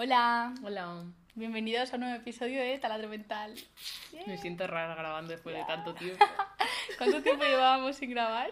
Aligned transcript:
Hola, 0.00 0.54
Hola. 0.62 1.02
bienvenidos 1.34 1.92
a 1.92 1.96
un 1.96 2.02
nuevo 2.02 2.14
episodio 2.14 2.60
de 2.62 2.78
Taladro 2.78 3.08
Mental. 3.08 3.52
Me 4.28 4.38
siento 4.38 4.64
rara 4.68 4.94
grabando 4.94 5.32
después 5.32 5.56
de 5.56 5.64
tanto 5.64 5.92
tiempo. 5.92 6.24
¿Cuánto 6.98 7.20
tiempo 7.20 7.42
llevábamos 7.42 7.96
sin 7.96 8.10
grabar? 8.10 8.48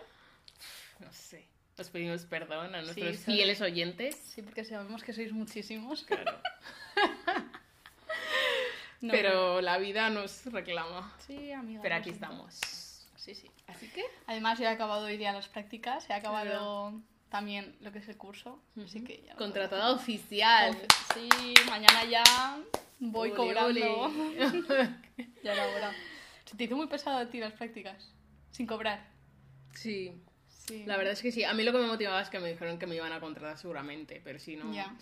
No 0.98 1.12
sé. 1.12 1.46
Os 1.79 1.88
pedimos 1.90 2.24
perdón 2.24 2.74
a 2.74 2.82
nuestros 2.82 3.19
Sí, 3.19 3.22
fieles 3.22 3.61
oyentes. 3.61 4.17
Sí, 4.17 4.43
porque 4.43 4.64
sabemos 4.64 5.04
que 5.04 5.12
sois 5.12 5.32
muchísimos. 5.32 6.03
Claro. 6.03 6.37
No, 9.02 9.12
Pero 9.12 9.60
la 9.60 9.78
vida 9.78 10.10
nos 10.10 10.46
reclama. 10.46 11.14
Sí, 11.24 11.52
amiga. 11.52 11.80
Pero 11.80 11.94
aquí 11.94 12.10
estamos. 12.10 12.54
Sí, 13.14 13.36
sí. 13.36 13.48
Así 13.68 13.88
que. 13.90 14.02
Además, 14.26 14.58
ya 14.58 14.70
he 14.70 14.74
acabado 14.74 15.04
hoy 15.04 15.16
día 15.16 15.32
las 15.32 15.46
prácticas, 15.46 16.10
he 16.10 16.12
acabado 16.12 16.94
también 17.29 17.77
lo 17.80 17.93
que 17.93 17.98
es 17.98 18.08
el 18.08 18.16
curso. 18.16 18.62
Así 18.82 19.02
que 19.02 19.22
ya. 19.27 19.34
Contratada 19.36 19.92
oficial. 19.92 20.77
Sí, 21.14 21.54
mañana 21.68 22.04
ya 22.04 22.22
voy 22.98 23.30
Ole, 23.30 23.37
cobrando. 23.37 24.01
ole. 24.01 24.38
ya 25.42 25.52
era 25.52 25.66
hora. 25.68 25.92
¿Se 26.45 26.56
te 26.56 26.65
hizo 26.65 26.77
muy 26.77 26.87
pesado 26.87 27.18
a 27.18 27.27
ti 27.28 27.41
las 27.41 27.52
prácticas? 27.52 28.12
Sin 28.51 28.66
cobrar. 28.66 29.06
Sí. 29.74 30.12
Sí. 30.48 30.84
La 30.87 30.96
verdad 30.96 31.12
es 31.12 31.23
que 31.23 31.30
sí. 31.32 31.45
A 31.45 31.52
mí 31.54 31.62
lo 31.62 31.73
que 31.73 31.78
me 31.78 31.87
motivaba 31.87 32.20
es 32.20 32.28
que 32.28 32.38
me 32.41 32.51
dijeron 32.51 32.78
que 32.78 32.87
me 32.87 32.96
iban 32.96 33.12
a 33.12 33.20
contratar 33.20 33.59
seguramente, 33.59 34.20
pero 34.24 34.38
si 34.38 34.56
no. 34.56 34.73
Ya. 34.73 34.96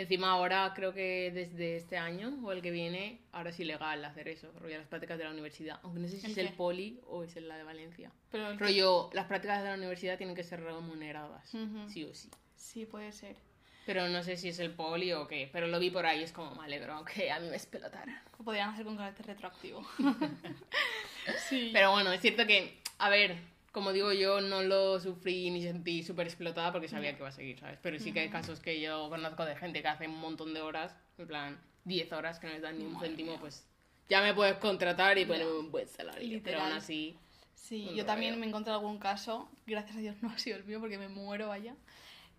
Encima 0.00 0.30
ahora 0.30 0.72
creo 0.74 0.94
que 0.94 1.30
desde 1.30 1.76
este 1.76 1.98
año 1.98 2.38
o 2.42 2.52
el 2.52 2.62
que 2.62 2.70
viene, 2.70 3.20
ahora 3.32 3.50
es 3.50 3.60
ilegal 3.60 4.02
hacer 4.02 4.28
eso, 4.28 4.50
rollo 4.58 4.78
las 4.78 4.86
prácticas 4.86 5.18
de 5.18 5.24
la 5.24 5.30
universidad. 5.30 5.78
Aunque 5.82 6.00
no 6.00 6.08
sé 6.08 6.18
si 6.18 6.24
¿El 6.24 6.32
es 6.32 6.38
el 6.38 6.52
poli 6.54 6.98
o 7.06 7.22
es 7.22 7.36
el 7.36 7.48
la 7.48 7.58
de 7.58 7.64
Valencia. 7.64 8.10
Pero 8.30 8.56
Rollo, 8.56 9.10
las 9.12 9.26
prácticas 9.26 9.62
de 9.62 9.68
la 9.68 9.74
universidad 9.74 10.16
tienen 10.16 10.34
que 10.34 10.42
ser 10.42 10.62
remuneradas, 10.62 11.54
sí 11.88 12.04
o 12.04 12.14
sí. 12.14 12.30
Sí, 12.56 12.86
puede 12.86 13.12
ser. 13.12 13.36
Pero 13.84 14.08
no 14.08 14.22
sé 14.22 14.36
si 14.36 14.48
es 14.48 14.58
el 14.58 14.70
poli 14.70 15.12
o 15.12 15.26
qué, 15.26 15.50
pero 15.52 15.66
lo 15.66 15.78
vi 15.78 15.90
por 15.90 16.06
ahí, 16.06 16.22
es 16.22 16.32
como 16.32 16.54
me 16.54 16.64
alegro 16.64 17.04
que 17.04 17.30
a 17.30 17.38
mí 17.38 17.48
me 17.48 17.56
explotara. 17.56 18.22
Lo 18.38 18.44
podrían 18.44 18.70
hacer 18.70 18.86
con 18.86 18.96
carácter 18.96 19.26
retroactivo. 19.26 19.86
sí. 21.48 21.70
Pero 21.74 21.90
bueno, 21.90 22.10
es 22.10 22.22
cierto 22.22 22.46
que, 22.46 22.78
a 22.98 23.10
ver, 23.10 23.36
como 23.72 23.92
digo 23.92 24.12
yo, 24.12 24.40
no 24.40 24.62
lo 24.62 24.98
sufrí 25.00 25.50
ni 25.50 25.62
sentí 25.62 26.02
súper 26.02 26.26
explotada 26.26 26.72
porque 26.72 26.88
sabía 26.88 27.12
que 27.12 27.18
iba 27.18 27.28
a 27.28 27.32
seguir, 27.32 27.58
¿sabes? 27.58 27.78
Pero 27.82 27.98
sí 27.98 28.12
que 28.12 28.20
hay 28.20 28.28
casos 28.28 28.60
que 28.60 28.80
yo 28.80 29.08
conozco 29.08 29.44
de 29.44 29.56
gente 29.56 29.82
que 29.82 29.88
hace 29.88 30.08
un 30.08 30.18
montón 30.18 30.54
de 30.54 30.60
horas, 30.60 30.96
en 31.18 31.26
plan 31.26 31.60
10 31.84 32.12
horas 32.12 32.38
que 32.38 32.46
no 32.46 32.52
les 32.54 32.62
dan 32.62 32.78
ni 32.78 32.84
un 32.84 32.92
Madre 32.94 33.08
céntimo, 33.08 33.32
mía. 33.32 33.40
pues 33.40 33.66
ya 34.08 34.22
me 34.22 34.34
puedes 34.34 34.56
contratar 34.56 35.18
y 35.18 35.24
ponerme 35.24 35.52
un 35.52 35.70
buen 35.70 35.86
salario. 35.86 36.40
Pero 36.42 36.60
aún 36.60 36.72
así, 36.72 37.16
Sí, 37.54 37.88
yo 37.94 38.04
también 38.04 38.38
me 38.40 38.46
he 38.46 38.48
encontrado 38.48 38.80
algún 38.80 38.98
caso, 38.98 39.48
gracias 39.66 39.96
a 39.96 40.00
Dios 40.00 40.16
no 40.22 40.30
ha 40.30 40.38
sido 40.38 40.56
el 40.56 40.64
mío 40.64 40.80
porque 40.80 40.98
me 40.98 41.08
muero, 41.08 41.48
vaya, 41.48 41.76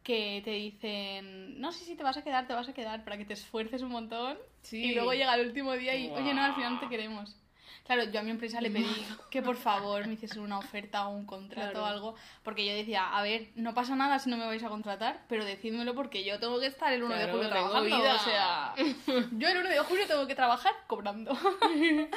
que 0.04 0.42
te 0.44 0.52
dicen, 0.52 1.62
no 1.62 1.72
sé 1.72 1.86
si 1.86 1.95
te 1.95 2.04
vas 2.04 2.18
a 2.18 2.23
quedar, 2.23 2.48
te 2.48 2.54
vas 2.54 2.68
a 2.68 2.73
quedar, 2.73 3.04
para 3.06 3.18
que 3.18 3.23
te 3.26 3.34
esfuerces 3.34 3.82
un 3.82 3.92
montón. 3.92 4.38
Sí. 4.64 4.84
Y 4.84 4.94
luego 4.95 5.14
llega 5.14 5.36
el 5.36 5.48
último 5.48 5.73
día 5.73 5.95
y, 5.95 6.10
oye, 6.10 6.34
no, 6.34 6.44
al 6.44 6.56
final 6.56 6.80
te 6.80 6.90
queremos. 6.90 7.38
Claro, 7.86 8.03
yo 8.05 8.19
a 8.19 8.23
mi 8.23 8.31
empresa 8.31 8.61
le 8.61 8.69
pedí 8.72 9.05
que 9.30 9.41
por 9.41 9.55
favor 9.58 10.08
me 10.08 10.14
hiciesen 10.14 10.41
una 10.41 10.58
oferta 10.59 11.08
o 11.08 11.11
un 11.16 11.25
contrato 11.25 11.72
Claro. 11.72 11.83
o 11.83 11.86
algo, 11.86 12.16
porque 12.44 12.66
yo 12.66 12.73
decía, 12.73 13.16
a 13.17 13.22
ver, 13.22 13.50
no 13.55 13.73
pasa 13.73 13.95
nada 13.95 14.19
si 14.19 14.30
no 14.30 14.38
me 14.38 14.45
vais 14.45 14.64
a 14.64 14.69
contratar, 14.69 15.25
pero 15.27 15.44
decídmelo 15.44 15.94
porque 15.95 16.23
yo 16.23 16.39
tengo 16.39 16.59
que 16.59 16.67
estar 16.67 16.94
el 16.94 17.03
1 17.03 17.16
de 17.16 17.27
julio 17.31 17.49
trabajando, 17.49 17.83
vida. 17.97 18.16
o 18.16 18.19
sea, 18.19 18.73
yo 19.31 19.47
el 19.49 19.58
1 19.58 19.69
de 19.69 19.80
julio 19.80 20.08
tengo 20.08 20.25
que 20.27 20.36
trabajar 20.36 20.73
cobrando. 20.88 21.38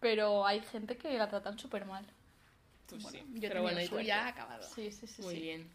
pero 0.00 0.46
hay 0.46 0.60
gente 0.60 0.96
que 0.96 1.12
la 1.18 1.28
tratan 1.28 1.58
súper 1.58 1.84
mal. 1.84 2.06
pues 2.88 3.02
Bueno, 3.02 3.18
sí. 3.18 3.40
yo 3.40 3.48
Pero 3.48 3.62
bueno, 3.62 3.80
y 3.82 3.88
tú 3.88 4.00
ya 4.00 4.28
acabado. 4.28 4.62
Sí, 4.74 4.90
sí, 4.92 5.06
sí. 5.06 5.22
Muy 5.22 5.34
sí. 5.34 5.40
bien. 5.40 5.70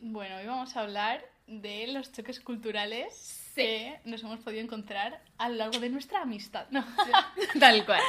Bueno, 0.00 0.36
hoy 0.36 0.46
vamos 0.46 0.76
a 0.76 0.80
hablar 0.80 1.24
de 1.46 1.86
los 1.88 2.12
choques 2.12 2.40
culturales 2.40 3.14
Sí. 3.54 3.62
que 3.62 4.00
nos 4.04 4.22
hemos 4.22 4.40
podido 4.40 4.60
encontrar 4.62 5.20
a 5.38 5.48
lo 5.48 5.54
largo 5.54 5.78
de 5.78 5.88
nuestra 5.88 6.20
amistad. 6.22 6.66
No. 6.70 6.84
Tal 7.60 7.84
cual. 7.86 8.00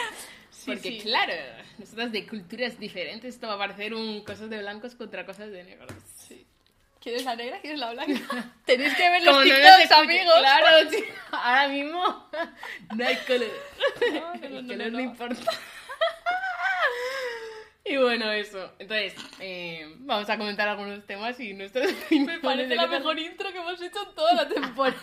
Sí, 0.50 0.72
Porque 0.72 0.98
claro, 1.00 1.34
nosotras 1.78 2.12
de 2.12 2.28
culturas 2.28 2.78
diferentes, 2.80 3.36
esto 3.36 3.48
va 3.48 3.54
a 3.54 3.58
parecer 3.58 3.94
un 3.94 4.24
cosas 4.24 4.50
de 4.50 4.58
blancos 4.60 4.96
contra 4.96 5.26
cosas 5.26 5.52
de 5.52 5.64
negros. 5.64 5.92
Sí. 6.18 6.46
¿Quieres 7.00 7.24
la 7.24 7.36
negra? 7.36 7.62
¿Quieres 7.62 7.80
la 7.80 7.92
blanca? 7.94 8.54
Tenéis 8.66 8.94
que 8.96 9.10
ver 9.10 9.24
los 9.24 9.36
no 9.38 9.44
TikToks, 9.44 9.64
escucha- 9.84 10.00
amigos. 10.00 10.34
Claro. 10.40 10.68
Ahora 11.32 11.68
mismo 11.70 12.30
no 12.98 13.08
hay 13.08 13.16
color. 13.18 13.52
No, 14.12 14.34
no, 14.36 14.44
El 14.44 14.54
no, 14.68 14.74
color 14.74 14.78
no, 14.78 14.84
no 14.86 14.90
no. 14.90 15.00
importa. 15.00 15.52
Y 17.90 17.98
bueno, 17.98 18.32
eso. 18.32 18.72
Entonces, 18.80 19.16
eh, 19.40 19.96
vamos 20.00 20.30
a 20.30 20.38
comentar 20.38 20.68
algunos 20.68 21.06
temas 21.06 21.40
y 21.40 21.54
nuestros 21.54 21.88
Me 22.12 22.40
parece 22.40 22.76
la 22.76 22.88
mejor 22.88 23.18
intro 23.20 23.52
que 23.52 23.58
hemos 23.60 23.82
hecho 23.82 24.00
en 24.10 24.16
toda 24.16 24.34
la 24.34 24.48
temporada. 24.48 24.98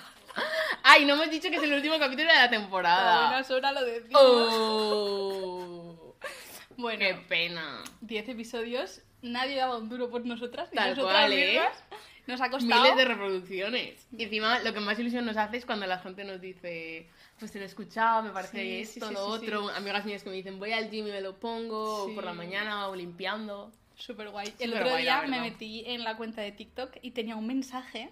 Ay, 0.82 1.04
no 1.04 1.14
hemos 1.14 1.30
dicho 1.30 1.48
que 1.48 1.56
es 1.56 1.62
el 1.62 1.72
último 1.72 1.98
capítulo 1.98 2.28
de 2.28 2.34
la 2.34 2.44
A 2.44 2.50
temporada. 2.50 3.28
buenas 3.28 3.50
horas 3.50 3.72
lo 3.72 3.84
decimos. 3.84 4.20
Oh, 4.22 5.93
Bueno, 6.76 6.98
qué 7.00 7.14
pena. 7.28 7.82
10 8.02 8.28
episodios. 8.30 9.02
Nadie 9.22 9.56
daba 9.56 9.78
un 9.78 9.88
duro 9.88 10.10
por 10.10 10.24
nosotras. 10.24 10.68
ni 10.72 10.76
Tal 10.76 10.90
nosotras 10.90 11.14
cual, 11.20 11.32
¿eh? 11.32 11.52
mismas. 11.52 11.84
Nos 12.26 12.40
ha 12.40 12.50
costado. 12.50 12.82
Miles 12.82 12.96
de 12.96 13.04
reproducciones. 13.04 14.06
Y 14.16 14.24
encima 14.24 14.58
lo 14.60 14.72
que 14.72 14.80
más 14.80 14.98
ilusión 14.98 15.26
nos 15.26 15.36
hace 15.36 15.58
es 15.58 15.66
cuando 15.66 15.86
la 15.86 15.98
gente 15.98 16.24
nos 16.24 16.40
dice, 16.40 17.06
pues 17.38 17.52
te 17.52 17.58
lo 17.58 17.64
he 17.64 17.68
escuchado, 17.68 18.22
me 18.22 18.30
parece 18.30 18.58
Sí, 18.58 18.80
esto, 18.80 19.08
sí, 19.08 19.14
sí, 19.14 19.14
lo 19.14 19.38
sí, 19.38 19.44
otro. 19.46 19.68
Amigas 19.70 20.04
mías 20.06 20.22
que 20.22 20.30
me 20.30 20.36
dicen, 20.36 20.58
voy 20.58 20.72
al 20.72 20.90
gym 20.90 21.06
y 21.08 21.10
me 21.10 21.20
lo 21.20 21.38
pongo, 21.38 22.04
o 22.04 22.14
por 22.14 22.24
la 22.24 22.32
mañana, 22.32 22.88
o 22.88 22.94
limpiando. 22.96 23.70
Súper 23.96 24.30
guay. 24.30 24.52
El 24.58 24.72
otro 24.72 24.86
la 24.90 24.96
día 24.96 25.20
me 25.22 25.30
verdad. 25.30 25.42
metí 25.42 25.84
en 25.86 26.02
la 26.02 26.16
cuenta 26.16 26.40
de 26.42 26.50
TikTok 26.52 26.96
y 27.02 27.10
tenía 27.12 27.36
un 27.36 27.46
mensaje 27.46 28.10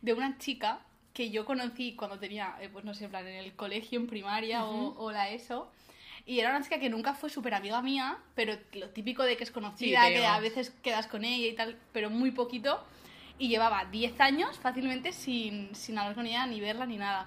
de 0.00 0.12
una 0.12 0.38
chica 0.38 0.80
que 1.12 1.30
yo 1.30 1.44
conocí 1.44 1.94
cuando 1.94 2.18
tenía, 2.18 2.56
eh, 2.60 2.68
pues 2.72 2.84
no 2.84 2.94
sé, 2.94 3.04
en 3.04 3.10
plan 3.10 3.26
en 3.28 3.36
el 3.36 3.54
colegio, 3.54 4.00
en 4.00 4.06
primaria 4.08 4.64
o, 4.64 4.98
o 4.98 5.12
la 5.12 5.30
ESO. 5.30 5.70
Y 6.26 6.40
era 6.40 6.50
una 6.50 6.62
chica 6.62 6.78
que 6.78 6.88
nunca 6.88 7.14
fue 7.14 7.28
súper 7.28 7.54
amiga 7.54 7.82
mía, 7.82 8.16
pero 8.34 8.56
lo 8.72 8.88
típico 8.90 9.22
de 9.24 9.36
que 9.36 9.44
es 9.44 9.50
conocida, 9.50 10.06
Sí, 10.06 10.12
que 10.14 10.26
a 10.26 10.40
veces 10.40 10.70
quedas 10.82 11.06
con 11.06 11.24
ella 11.24 11.46
y 11.46 11.52
tal, 11.54 11.78
pero 11.92 12.08
muy 12.10 12.30
poquito. 12.30 12.82
Y 13.36 13.48
llevaba 13.48 13.84
10 13.86 14.20
años 14.20 14.56
fácilmente 14.60 15.12
sin, 15.12 15.74
sin 15.74 15.98
hablar 15.98 16.14
con 16.14 16.24
ella, 16.24 16.46
ni 16.46 16.60
verla, 16.60 16.86
ni 16.86 16.96
nada. 16.96 17.26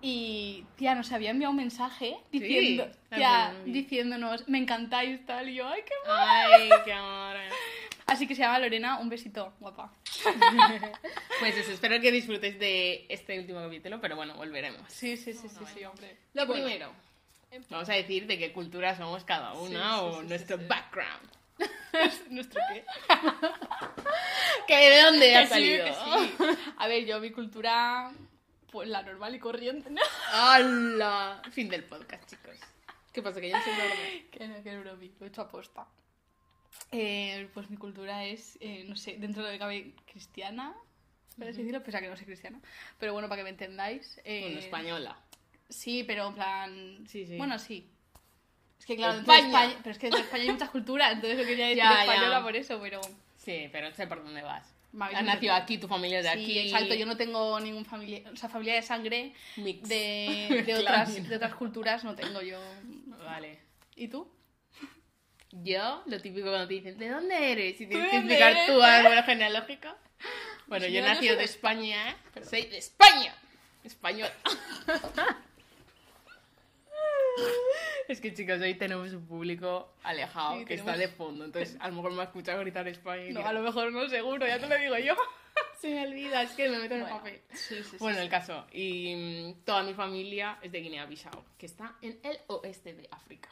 Y, 0.00 0.64
tía, 0.76 0.94
nos 0.94 1.12
había 1.12 1.30
enviado 1.30 1.50
un 1.50 1.58
mensaje 1.58 2.16
Sí. 2.32 2.40
diciendo, 2.40 2.88
Ay, 3.10 3.18
tía, 3.18 3.54
diciéndonos, 3.66 4.48
me 4.48 4.58
encantáis, 4.58 5.24
tal. 5.26 5.50
Y 5.50 5.56
yo, 5.56 5.68
ay, 5.68 5.82
qué 5.86 5.92
Ay, 6.10 6.70
qué 6.86 6.92
amor. 6.94 7.36
Así 8.06 8.26
que 8.26 8.34
se 8.34 8.42
llama 8.42 8.58
Lorena, 8.58 8.98
un 8.98 9.08
besito, 9.08 9.52
guapa. 9.60 9.92
Pues 11.40 11.56
eso, 11.56 11.72
espero 11.72 12.00
que 12.00 12.10
disfrutéis 12.12 12.58
de 12.58 13.04
este 13.08 13.38
último 13.38 13.60
capítulo, 13.60 14.00
pero 14.00 14.16
bueno, 14.16 14.34
volveremos. 14.34 14.80
Sí, 14.88 15.16
sí, 15.16 15.32
sí, 15.32 15.48
sí, 15.48 15.64
sí, 15.74 15.84
hombre. 15.84 16.16
Lo 16.34 16.46
Bueno, 16.46 16.64
primero, 16.64 16.92
vamos 17.70 17.88
a 17.88 17.94
decir 17.94 18.26
de 18.26 18.38
qué 18.38 18.52
cultura 18.52 18.96
somos 18.96 19.24
cada 19.24 19.52
una 19.54 19.68
Sí, 19.68 19.74
sí, 20.00 20.04
o 20.04 20.20
sí, 20.22 20.26
nuestro 20.28 20.58
background. 20.68 21.30
¿Nuestro 22.30 22.60
qué? 22.72 22.84
¿Que 24.66 24.76
¿De 24.90 25.02
dónde 25.02 25.36
ha 25.36 25.42
Que 25.42 25.48
salido? 25.48 25.84
que. 25.84 26.56
A 26.78 26.86
ver, 26.88 27.04
yo 27.04 27.20
mi 27.20 27.30
cultura, 27.30 28.10
pues 28.70 28.88
la 28.88 29.02
normal 29.02 29.34
y 29.34 29.38
corriente, 29.38 29.90
¿no? 29.90 30.00
¡Hala! 30.32 31.42
Fin 31.52 31.68
del 31.68 31.84
podcast, 31.84 32.28
chicos. 32.30 32.56
¿Qué 33.12 33.22
pasa? 33.22 33.40
Que 33.40 33.50
ya 33.50 33.62
se 33.62 33.70
me 33.70 34.28
Que 34.30 34.48
no, 34.48 34.62
que 34.62 34.78
bromi, 34.78 35.12
lo 35.20 35.26
he 35.26 35.28
hecho 35.28 35.42
aposta. 35.42 35.86
Eh, 36.90 37.48
pues 37.54 37.68
mi 37.70 37.76
cultura 37.76 38.24
es, 38.24 38.56
eh, 38.60 38.84
no 38.88 38.96
sé, 38.96 39.16
dentro 39.18 39.42
de 39.42 39.48
lo 39.48 39.52
que 39.52 39.58
cabe 39.58 39.94
cristiana, 40.10 40.74
por 41.36 41.46
así 41.48 41.58
decirlo, 41.58 41.82
pese 41.82 41.98
a 41.98 42.00
que 42.00 42.08
no 42.08 42.16
soy 42.16 42.26
cristiana. 42.26 42.60
Pero 42.98 43.12
bueno, 43.12 43.28
para 43.28 43.40
que 43.40 43.44
me 43.44 43.50
entendáis. 43.50 44.18
eh, 44.24 44.40
Bueno, 44.42 44.58
española. 44.58 45.18
Sí, 45.72 46.04
pero 46.04 46.28
en 46.28 46.34
plan... 46.34 47.04
Sí, 47.08 47.26
sí. 47.26 47.36
Bueno, 47.36 47.58
sí. 47.58 47.88
Es 48.78 48.86
que 48.86 48.96
claro, 48.96 49.18
España. 49.20 49.46
España, 49.46 49.74
pero 49.82 49.90
es 49.92 49.98
que 49.98 50.10
de 50.10 50.18
España 50.20 50.42
hay 50.42 50.50
muchas 50.50 50.70
culturas, 50.70 51.12
entonces 51.12 51.38
lo 51.38 51.44
quería 51.44 51.66
decir 51.68 51.82
Ya, 51.82 51.92
ya. 51.94 52.00
española 52.12 52.42
por 52.42 52.56
eso, 52.56 52.78
pero... 52.80 53.00
Sí, 53.36 53.68
pero 53.72 53.92
sé 53.94 54.06
por 54.06 54.22
dónde 54.22 54.42
vas. 54.42 54.72
Has 55.00 55.24
nacido 55.24 55.54
aquí, 55.54 55.78
tu 55.78 55.88
familia 55.88 56.18
es 56.18 56.24
de 56.24 56.32
Sí, 56.32 56.42
aquí. 56.42 56.58
exacto, 56.58 56.94
yo 56.94 57.06
no 57.06 57.16
tengo 57.16 57.58
ningún 57.60 57.84
familia, 57.86 58.22
o 58.30 58.36
sea, 58.36 58.48
familia 58.50 58.74
de 58.74 58.82
sangre 58.82 59.32
Mix. 59.56 59.88
de, 59.88 60.62
de, 60.66 60.74
otras, 60.74 61.28
de 61.28 61.36
otras 61.36 61.54
culturas 61.54 62.04
no 62.04 62.14
tengo 62.14 62.42
yo. 62.42 62.60
Vale. 63.24 63.58
¿Y 63.96 64.08
tú? 64.08 64.30
Yo, 65.50 66.02
lo 66.06 66.20
típico 66.20 66.48
cuando 66.48 66.66
te 66.68 66.74
dicen, 66.74 66.98
¿de 66.98 67.08
dónde 67.08 67.52
eres? 67.52 67.80
Y 67.80 67.86
tienes 67.86 68.04
¿De 68.04 68.10
que 68.10 68.16
explicar 68.18 68.52
eres? 68.52 68.66
tu 68.66 68.82
árbol 68.82 69.22
genealógico. 69.24 69.88
Bueno, 70.66 70.86
yo 70.86 70.92
he 70.92 70.94
yo 70.96 71.02
no 71.02 71.08
nacido 71.08 71.32
soy 71.34 71.38
de 71.38 71.44
España. 71.44 72.16
Soy 72.48 72.62
de 72.66 72.78
España. 72.78 73.34
Español. 73.84 74.30
Es 78.08 78.20
que 78.20 78.34
chicos, 78.34 78.60
hoy 78.60 78.74
tenemos 78.74 79.12
un 79.12 79.26
público 79.26 79.94
alejado 80.02 80.58
Sí, 80.58 80.64
que 80.64 80.74
está 80.74 80.92
tenemos- 80.94 81.10
de 81.10 81.16
fondo, 81.16 81.44
entonces 81.44 81.76
a 81.80 81.88
lo 81.88 81.94
mejor 81.94 82.12
me 82.12 82.20
ha 82.20 82.24
escuchado 82.24 82.60
gritar 82.60 82.86
España 82.88 83.30
No, 83.32 83.46
a 83.46 83.52
lo 83.52 83.62
mejor 83.62 83.92
no, 83.92 84.08
seguro, 84.08 84.46
ya 84.46 84.58
te 84.58 84.66
lo 84.66 84.76
digo 84.76 84.98
yo. 84.98 85.14
se 85.80 85.88
me 85.88 86.06
olvida, 86.06 86.42
es 86.42 86.50
que 86.52 86.68
me 86.68 86.78
meto 86.78 86.94
en 86.96 87.02
el 87.02 87.08
papel. 87.08 87.40
sí, 87.54 87.82
sí, 87.82 87.96
Bueno, 87.98 88.18
el 88.18 88.28
caso, 88.28 88.66
y 88.72 89.14
mm, 89.54 89.64
toda 89.64 89.82
mi 89.84 89.94
familia 89.94 90.58
es 90.62 90.72
de 90.72 90.80
Guinea-Bissau, 90.80 91.44
que 91.56 91.66
está 91.66 91.96
en 92.02 92.18
el 92.22 92.38
oeste 92.48 92.92
de 92.94 93.08
África. 93.10 93.48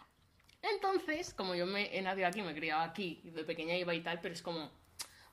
Entonces, 0.62 1.32
como 1.32 1.54
yo 1.54 1.64
me 1.64 1.96
he 1.96 2.02
nacido 2.02 2.26
aquí, 2.26 2.42
me 2.42 2.50
he 2.50 2.54
criado 2.54 2.82
aquí, 2.82 3.20
de 3.24 3.44
pequeña 3.44 3.76
iba 3.76 3.94
y 3.94 4.00
tal, 4.00 4.20
pero 4.20 4.34
es 4.34 4.42
como, 4.42 4.70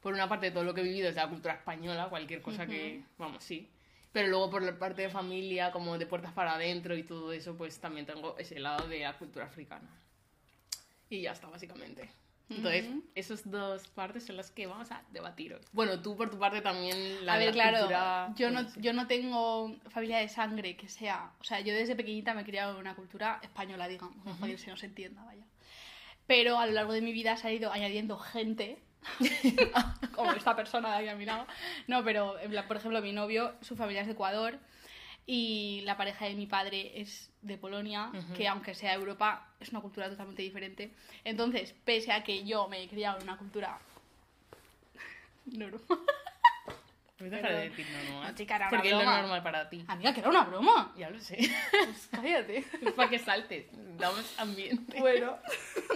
por 0.02 0.14
una 0.14 0.30
parte, 0.30 0.52
todo 0.52 0.64
lo 0.64 0.74
que 0.74 0.82
he 0.82 0.84
vivido 0.86 1.10
es 1.10 1.16
de 1.16 1.22
la 1.22 1.28
cultura 1.30 1.56
española, 1.56 2.08
cualquier 2.10 2.42
cosa 2.42 2.66
que, 2.66 3.04
vamos, 3.18 3.44
sí. 3.44 3.70
Pero 4.12 4.30
luego 4.30 4.50
por 4.50 4.64
la 4.64 4.78
parte 4.78 5.04
de 5.04 5.10
familia, 5.10 5.72
como 5.72 5.98
de 5.98 6.06
puertas 6.06 6.34
para 6.34 6.56
adentro 6.56 6.96
y 6.96 7.04
todo 7.04 7.34
eso, 7.34 7.56
pues 7.56 7.80
también 7.80 8.06
tengo 8.06 8.38
ese 8.38 8.60
lado 8.60 8.88
de 8.88 9.00
la 9.00 9.18
cultura 9.18 9.46
africana. 9.46 9.90
Y 11.10 11.22
ya 11.22 11.32
está, 11.32 11.48
básicamente. 11.48 12.10
Entonces, 12.50 12.86
esas 13.14 13.50
dos 13.50 13.88
partes 13.90 14.26
son 14.26 14.38
las 14.38 14.52
que 14.52 14.68
vamos 14.68 14.90
a 14.92 15.04
debatir 15.12 15.54
hoy. 15.54 15.60
Bueno, 15.74 16.02
tú 16.02 16.16
por 16.16 16.30
tu 16.30 16.40
parte 16.40 16.62
también 16.62 17.26
la 17.26 17.34
A 17.34 17.38
ver, 17.38 17.52
claro, 17.52 18.34
yo 18.36 18.52
no, 18.52 18.66
yo 18.78 18.94
no 18.94 19.06
tengo 19.06 19.76
familia 19.90 20.20
de 20.20 20.30
sangre 20.30 20.78
que 20.78 20.88
sea... 20.88 21.34
O 21.42 21.44
sea, 21.44 21.60
yo 21.60 21.74
desde 21.74 21.96
pequeñita 21.96 22.34
me 22.34 22.42
he 22.42 22.46
criado 22.46 22.74
en 22.74 22.80
una 22.80 22.96
cultura 22.96 23.40
española, 23.44 23.88
digamos, 23.90 24.16
uh 24.26 24.58
si 24.58 24.70
no 24.70 24.78
se 24.78 24.86
entienda, 24.86 25.24
vaya. 25.26 25.46
Pero 26.26 26.58
a 26.58 26.66
lo 26.66 26.72
largo 26.72 26.94
de 26.94 27.02
mi 27.02 27.12
vida 27.12 27.36
se 27.36 27.48
ha 27.48 27.52
ido 27.52 27.72
añadiendo 27.72 28.18
gente 28.18 28.82
como 30.16 30.32
esta 30.34 30.56
persona 30.56 30.90
de 30.92 30.96
aquí 30.98 31.08
a 31.10 31.16
mi 31.16 31.26
lado. 31.26 31.46
No, 31.88 32.04
pero 32.04 32.36
por 32.68 32.78
ejemplo, 32.78 33.02
mi 33.02 33.14
novio, 33.14 33.54
su 33.62 33.76
familia 33.76 34.02
es 34.02 34.08
de 34.08 34.14
Ecuador 34.14 34.60
y 35.26 35.82
la 35.84 35.98
pareja 35.98 36.26
de 36.26 36.36
mi 36.36 36.48
padre 36.48 37.02
es 37.02 37.30
de 37.42 37.58
Polonia, 37.58 38.12
que 38.36 38.48
aunque 38.48 38.74
sea 38.74 38.94
Europa, 38.94 39.50
es 39.60 39.70
una 39.70 39.82
cultura 39.82 40.10
totalmente 40.10 40.42
diferente. 40.42 40.94
Entonces, 41.26 41.76
pese 41.84 42.14
a 42.14 42.24
que 42.24 42.46
yo 42.46 42.68
me 42.70 42.82
he 42.82 42.88
criado 42.88 43.18
en 43.18 43.24
una 43.24 43.38
cultura 43.38 43.78
normal. 45.46 45.82
Pues 47.18 47.32
deja 47.32 47.50
de 47.50 47.70
decir 47.70 47.86
no, 47.92 48.24
no, 48.24 48.36
chica, 48.36 48.58
era 48.58 48.70
Porque 48.70 48.94
una 48.94 49.00
es 49.00 49.06
lo 49.06 49.22
normal 49.22 49.44
para 49.44 49.70
ti. 49.70 49.84
Amiga, 49.88 50.14
que 50.14 50.20
era 50.20 50.30
una 50.30 50.44
broma. 50.44 50.94
Ya 50.96 51.10
lo 51.10 51.20
sé. 51.20 51.38
Pues 51.72 52.10
cállate. 52.12 52.64
Es 52.82 52.94
para 52.94 53.10
que 53.10 53.18
saltes. 53.18 53.66
Damos 53.98 54.40
ambiente. 54.40 55.00
Bueno. 55.00 55.38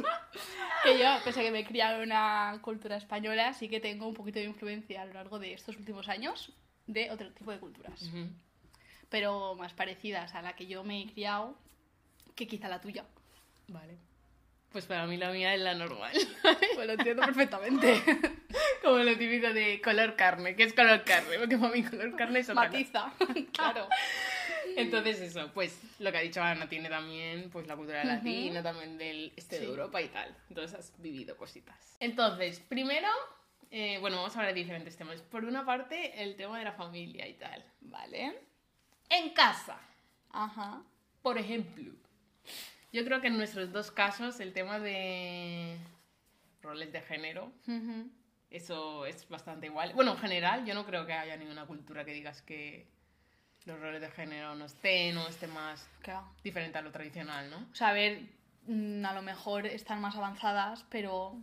que 0.83 0.97
yo, 0.97 1.06
pese 1.23 1.41
a 1.41 1.44
que 1.44 1.51
me 1.51 1.59
he 1.59 1.65
criado 1.65 1.97
en 1.97 2.09
una 2.09 2.57
cultura 2.62 2.97
española, 2.97 3.53
sí 3.53 3.69
que 3.69 3.79
tengo 3.79 4.07
un 4.07 4.15
poquito 4.15 4.39
de 4.39 4.45
influencia 4.45 5.03
a 5.03 5.06
lo 5.06 5.13
largo 5.13 5.38
de 5.38 5.53
estos 5.53 5.77
últimos 5.77 6.09
años 6.09 6.51
de 6.88 7.12
otro 7.12 7.31
tipo 7.31 7.51
de 7.51 7.59
culturas 7.59 8.09
pero 9.12 9.56
más 9.56 9.73
parecidas 9.73 10.33
a 10.33 10.41
la 10.41 10.56
que 10.56 10.65
yo 10.65 10.85
me 10.85 11.01
he 11.01 11.12
criado 11.12 11.53
que 12.33 12.47
quizá 12.47 12.69
la 12.69 12.79
tuya. 12.79 13.06
Vale. 13.68 13.97
Pues 14.71 14.85
para 14.85 15.06
mí 15.06 15.18
la 15.18 15.31
mía 15.31 15.53
es 15.53 15.62
la 15.62 15.75
normal. 15.75 16.13
pues 16.75 16.88
lo 16.88 16.94
entiendo 16.94 17.23
perfectamente. 17.23 18.01
Como 18.83 19.00
lo 19.00 19.18
típico 19.18 19.51
de 19.53 19.81
color 19.81 20.15
carne. 20.15 20.56
¿Qué 20.56 20.63
es 20.63 20.73
color 20.73 21.03
carne? 21.03 21.38
Porque 21.39 21.57
para 21.57 21.73
mí 21.73 21.83
color 21.83 22.15
carne 22.15 22.39
es 22.39 22.50
otra 22.50 22.63
Matiza, 22.63 23.13
claro. 23.53 23.88
Entonces 24.77 25.19
eso, 25.19 25.51
pues 25.53 25.77
lo 26.00 26.12
que 26.12 26.18
ha 26.18 26.21
dicho 26.21 26.41
Ana 26.41 26.69
tiene 26.69 26.88
también 26.88 27.50
pues 27.50 27.68
la 27.68 27.75
cultura 27.75 28.03
latina, 28.06 28.63
también 28.63 28.97
del 28.97 29.33
este 29.35 29.59
de 29.59 29.65
Europa 29.65 30.01
y 30.01 30.07
tal. 30.07 30.33
Entonces 30.47 30.79
has 30.79 31.01
vivido 31.01 31.35
cositas. 31.35 31.97
Entonces, 32.00 32.62
primero, 32.62 33.09
eh, 33.69 33.97
bueno, 34.00 34.18
vamos 34.18 34.35
a 34.35 34.39
hablar 34.39 34.53
de 34.53 34.62
diferentes 34.62 34.95
temas. 34.95 35.21
Por 35.21 35.44
una 35.44 35.65
parte, 35.65 36.23
el 36.23 36.38
tema 36.38 36.57
de 36.57 36.63
la 36.63 36.71
familia 36.71 37.27
y 37.27 37.33
tal. 37.33 37.65
Vale 37.81 38.33
en 39.12 39.29
casa. 39.31 39.77
Ajá. 40.31 40.81
Por 41.21 41.38
ejemplo, 41.38 41.94
yo 42.92 43.06
creo 43.06 43.22
que 43.22 43.28
en 43.28 43.38
nuestros 43.38 43.72
dos 43.72 43.92
casos 43.92 44.40
el 44.40 44.54
tema 44.54 44.80
de 44.80 45.78
roles 46.62 46.92
de 46.92 47.02
género, 47.02 47.52
eso 48.50 49.06
es 49.06 49.28
bastante 49.30 49.68
igual. 49.68 49.94
Bueno, 49.94 50.12
en 50.12 50.18
general, 50.18 50.66
yo 50.66 50.74
no 50.74 50.86
creo 50.86 51.06
que 51.06 51.14
haya 51.14 51.38
ninguna 51.38 51.66
cultura 51.66 52.04
que 52.06 52.14
digas 52.14 52.42
que 52.42 52.88
los 53.66 53.80
roles 53.80 54.02
de 54.02 54.10
género 54.10 54.56
no 54.56 54.66
estén 54.66 55.18
o 55.18 55.28
esté 55.28 55.48
más 55.48 55.88
diferente 56.44 56.78
a 56.78 56.82
lo 56.82 56.92
tradicional, 56.92 57.50
¿no? 57.50 57.58
O 57.72 57.76
sea, 57.76 57.90
a 57.90 57.94
ver, 57.94 58.24
mm, 58.68 59.06
a 59.06 59.14
lo 59.14 59.22
mejor 59.22 59.66
están 59.66 60.02
más 60.02 60.16
avanzadas, 60.16 60.86
pero 60.90 61.38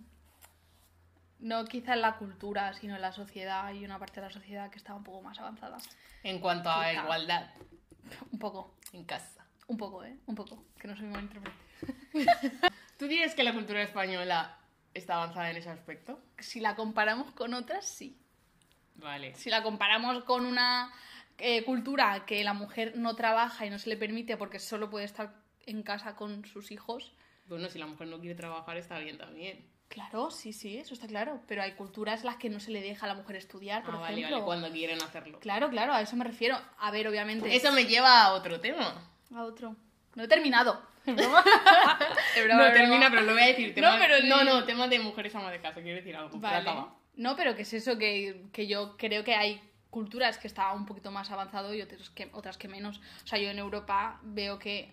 no 1.39 1.65
quizá 1.65 1.95
en 1.95 2.03
la 2.03 2.17
cultura, 2.17 2.75
sino 2.75 2.97
en 2.97 3.03
la 3.03 3.13
sociedad. 3.13 3.67
Hay 3.67 3.85
una 3.85 3.99
parte 3.99 4.21
de 4.21 4.27
la 4.27 4.33
sociedad 4.33 4.71
que 4.71 4.79
está 4.79 4.95
un 4.95 5.05
poco 5.05 5.23
más 5.23 5.39
avanzada. 5.39 5.79
En 6.23 6.41
cuanto 6.41 6.71
a 6.71 6.93
igualdad. 6.93 7.51
Un 8.33 8.39
poco. 8.39 8.75
En 8.93 9.05
casa. 9.05 9.48
Un 9.69 9.77
poco, 9.77 10.05
¿eh? 10.05 10.17
Un 10.27 10.35
poco. 10.35 10.65
Que 10.79 10.89
no 10.89 10.97
soy 10.97 11.07
muy 11.07 11.21
interprete. 11.21 11.57
¿Tú 12.99 13.07
dirías 13.07 13.35
que 13.35 13.45
la 13.45 13.53
cultura 13.53 13.83
española 13.83 14.59
está 14.95 15.15
avanzada 15.15 15.51
en 15.51 15.59
ese 15.59 15.71
aspecto? 15.71 16.21
Si 16.39 16.59
la 16.61 16.75
comparamos 16.75 17.31
con 17.33 17.55
otras, 17.55 17.87
sí. 17.87 18.19
Vale. 18.97 19.35
Si 19.35 19.51
la 19.51 19.63
comparamos 19.63 20.25
con 20.25 20.47
una 20.47 20.91
eh, 21.39 21.65
cultura 21.65 22.25
que 22.27 22.43
la 22.43 22.55
mujer 22.55 22.95
no 22.97 23.15
trabaja 23.15 23.67
y 23.67 23.71
no 23.71 23.79
se 23.79 23.91
le 23.91 23.97
permite 23.97 24.37
porque 24.37 24.59
solo 24.59 24.91
puede 24.91 25.05
estar 25.05 25.35
en 25.67 25.83
casa 25.83 26.17
con 26.17 26.45
sus 26.47 26.73
hijos. 26.73 27.13
Bueno, 27.47 27.69
si 27.69 27.79
la 27.79 27.87
mujer 27.87 28.09
no 28.09 28.19
quiere 28.19 28.35
trabajar 28.35 28.77
está 28.79 28.99
bien 28.99 29.19
también. 29.19 29.65
Claro, 29.89 30.31
sí, 30.31 30.53
sí, 30.53 30.77
eso 30.77 30.95
está 30.95 31.07
claro. 31.07 31.41
Pero 31.47 31.63
hay 31.63 31.73
culturas 31.73 32.21
en 32.21 32.27
las 32.27 32.37
que 32.37 32.51
no 32.51 32.59
se 32.59 32.71
le 32.71 32.83
deja 32.83 33.07
a 33.07 33.09
la 33.09 33.15
mujer 33.15 33.37
estudiar, 33.37 33.85
por 33.85 33.95
ah, 33.97 34.11
ejemplo. 34.11 34.45
cuando 34.45 34.71
quieren 34.71 35.01
hacerlo. 35.03 35.41
Claro, 35.41 35.71
claro, 35.71 35.93
a 35.93 36.03
eso 36.03 36.17
me 36.17 36.25
refiero. 36.25 36.59
A 36.79 36.91
ver, 36.91 37.07
obviamente. 37.09 37.55
Eso 37.55 37.73
me 37.73 37.85
lleva 37.85 38.23
a 38.23 38.35
otro 38.35 38.61
tema. 38.61 39.09
A 39.35 39.45
otro. 39.45 39.77
No 40.15 40.25
he 40.25 40.29
terminado. 40.29 40.83
no 41.07 41.15
termina, 42.73 43.11
pero 43.11 43.23
lo 43.23 43.33
voy 43.33 43.43
a 43.43 43.47
decir. 43.47 43.75
no, 43.81 43.93
pero 43.99 44.27
no, 44.27 44.45
no, 44.45 44.65
tema 44.65 44.89
de 44.89 44.99
mujeres 44.99 45.35
ama 45.35 45.51
de 45.51 45.61
casa, 45.61 45.81
quiero 45.81 45.97
decir 45.97 46.17
algo. 46.17 46.39
Vale. 46.39 46.71
No, 47.17 47.35
pero 47.35 47.57
que 47.57 47.63
es 47.63 47.73
eso 47.73 47.99
que, 47.99 48.47
que 48.53 48.67
yo 48.67 48.97
creo 48.97 49.25
que 49.25 49.35
hay 49.35 49.61
culturas 49.91 50.39
que 50.39 50.47
está 50.47 50.73
un 50.73 50.87
poquito 50.87 51.11
más 51.11 51.31
avanzado 51.31 51.75
y 51.75 51.83
otras 51.83 52.11
que, 52.11 52.29
otras 52.33 52.57
que 52.57 52.69
menos. 52.69 53.01
O 53.25 53.27
sea, 53.27 53.39
yo 53.39 53.51
en 53.51 53.59
Europa 53.59 54.21
veo 54.23 54.59
que 54.59 54.93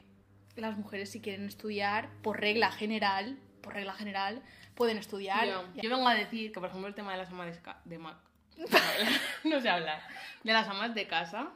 las 0.55 0.77
mujeres 0.77 1.11
si 1.11 1.21
quieren 1.21 1.45
estudiar, 1.45 2.09
por 2.21 2.39
regla 2.39 2.71
general, 2.71 3.37
por 3.61 3.73
regla 3.73 3.93
general, 3.93 4.41
pueden 4.73 4.97
estudiar. 4.97 5.47
Yo, 5.47 5.89
vengo 5.89 6.07
a 6.07 6.15
decir 6.15 6.51
que, 6.51 6.59
por 6.59 6.69
ejemplo, 6.69 6.87
el 6.87 6.95
tema 6.95 7.11
de 7.11 7.17
las 7.17 7.29
amas 7.29 7.59
de, 7.83 7.97
Mac... 7.97 8.17
no 9.43 9.59
sé 9.59 9.69
hablar. 9.69 10.01
De 10.43 10.53
las 10.53 10.67
amas 10.67 10.95
de 10.95 11.07
casa, 11.07 11.49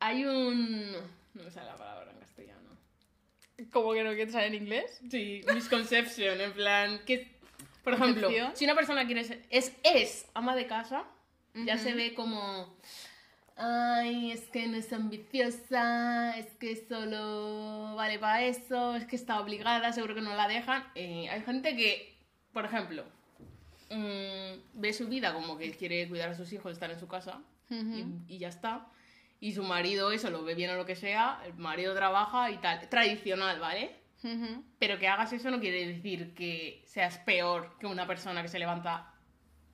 hay 0.00 0.24
un... 0.24 0.94
No 1.38 1.44
me 1.44 1.50
sale 1.50 1.66
la 1.66 1.76
palabra 1.76 2.10
en 2.12 2.18
castellano. 2.18 2.70
¿Cómo 3.72 3.92
que 3.92 4.02
no 4.02 4.10
quieres 4.10 4.32
saber 4.32 4.48
en 4.48 4.62
inglés? 4.62 5.00
Sí, 5.10 5.42
misconception, 5.52 6.40
en 6.40 6.52
plan... 6.52 7.00
que 7.04 7.36
Por 7.82 7.94
ejemplo, 7.94 8.28
si 8.54 8.64
una 8.64 8.74
persona 8.74 9.06
quiere 9.06 9.24
ser... 9.24 9.44
Es, 9.50 9.72
es 9.84 10.26
ama 10.34 10.56
de 10.56 10.66
casa, 10.66 11.04
ya 11.54 11.78
se 11.78 11.94
ve 11.94 12.14
como 12.14 12.74
ay, 13.56 14.32
es 14.32 14.42
que 14.48 14.66
no 14.66 14.76
es 14.76 14.92
ambiciosa, 14.92 16.36
es 16.38 16.46
que 16.58 16.76
solo 16.88 17.94
vale 17.94 18.18
para 18.18 18.42
eso, 18.44 18.96
es 18.96 19.04
que 19.04 19.16
está 19.16 19.40
obligada, 19.40 19.92
seguro 19.92 20.14
que 20.14 20.20
no 20.20 20.34
la 20.34 20.48
dejan. 20.48 20.84
Eh, 20.94 21.28
hay 21.30 21.42
gente 21.42 21.76
que, 21.76 22.16
por 22.52 22.64
ejemplo, 22.64 23.04
mm, 23.90 24.80
ve 24.80 24.92
su 24.92 25.08
vida 25.08 25.32
como 25.32 25.56
que 25.56 25.70
quiere 25.72 26.08
cuidar 26.08 26.30
a 26.30 26.34
sus 26.34 26.52
hijos, 26.52 26.72
estar 26.72 26.90
en 26.90 26.98
su 26.98 27.06
casa 27.08 27.40
y, 28.28 28.38
ya 28.38 28.48
está. 28.48 28.86
Y 29.44 29.52
su 29.52 29.62
marido 29.62 30.10
eso 30.10 30.30
lo 30.30 30.42
ve 30.42 30.54
bien 30.54 30.70
o 30.70 30.74
lo 30.74 30.86
que 30.86 30.96
sea, 30.96 31.38
el 31.44 31.52
marido 31.52 31.94
trabaja 31.94 32.50
y 32.50 32.56
tal. 32.56 32.88
Tradicional, 32.88 33.60
¿vale? 33.60 33.94
Pero 34.78 34.98
que 34.98 35.06
hagas 35.06 35.34
eso 35.34 35.50
no 35.50 35.60
quiere 35.60 35.86
decir 35.86 36.32
que 36.32 36.82
seas 36.86 37.18
peor 37.18 37.76
que 37.78 37.86
una 37.86 38.06
persona 38.06 38.40
que 38.40 38.48
se 38.48 38.58
levanta 38.58 39.12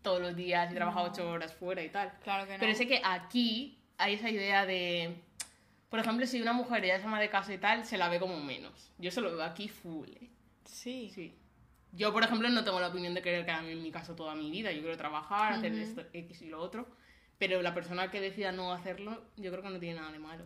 todos 0.03 0.21
los 0.21 0.35
días 0.35 0.73
y 0.73 0.75
trabaja 0.75 1.03
ocho 1.03 1.31
horas 1.31 1.55
fuera 1.55 1.85
y 1.85 1.89
tal. 1.89 2.13
Claro 2.25 2.49
que 2.49 2.55
no. 2.55 2.59
Pero 2.59 2.75
sé 2.75 2.89
que 2.89 3.01
aquí 3.05 3.79
hay 3.97 4.15
esa 4.15 4.29
idea 4.29 4.67
de. 4.67 5.23
Por 5.89 6.01
ejemplo, 6.01 6.27
si 6.27 6.43
una 6.43 6.53
mujer 6.53 6.85
ya 6.85 6.97
es 6.97 7.05
ama 7.05 7.21
de 7.21 7.31
casa 7.31 7.55
y 7.55 7.59
tal, 7.59 7.85
se 7.85 7.97
la 7.97 8.09
ve 8.09 8.19
como 8.19 8.41
menos. 8.41 8.91
Yo 8.99 9.13
se 9.13 9.21
lo 9.21 9.31
veo 9.31 9.45
aquí 9.45 9.69
full. 9.69 10.09
¿eh? 10.09 10.31
Sí. 10.65 11.13
Sí. 11.15 11.39
Yo, 11.93 12.13
por 12.13 12.25
ejemplo, 12.25 12.49
no 12.49 12.65
tengo 12.65 12.81
la 12.81 12.89
opinión 12.89 13.15
de 13.15 13.23
querer 13.23 13.45
quedarme 13.45 13.71
en 13.71 13.85
mi 13.85 13.93
casa 13.93 14.17
toda 14.17 14.35
mi 14.35 14.51
vida. 14.51 14.73
Yo 14.73 14.81
quiero 14.81 14.97
trabajar, 14.97 15.53
hacer 15.53 15.73
esto, 15.75 16.03
X 16.13 16.43
y 16.43 16.49
lo 16.49 16.61
otro. 16.61 16.89
Pero 17.41 17.63
la 17.63 17.75
persona 17.75 18.11
que 18.11 18.21
decida 18.21 18.53
no 18.53 18.71
hacerlo, 18.71 19.25
yo 19.39 19.51
creo 19.51 19.63
que 19.63 19.71
no 19.71 19.81
tiene 19.81 19.99
nada 19.99 20.13
de 20.13 20.19
malo. 20.19 20.45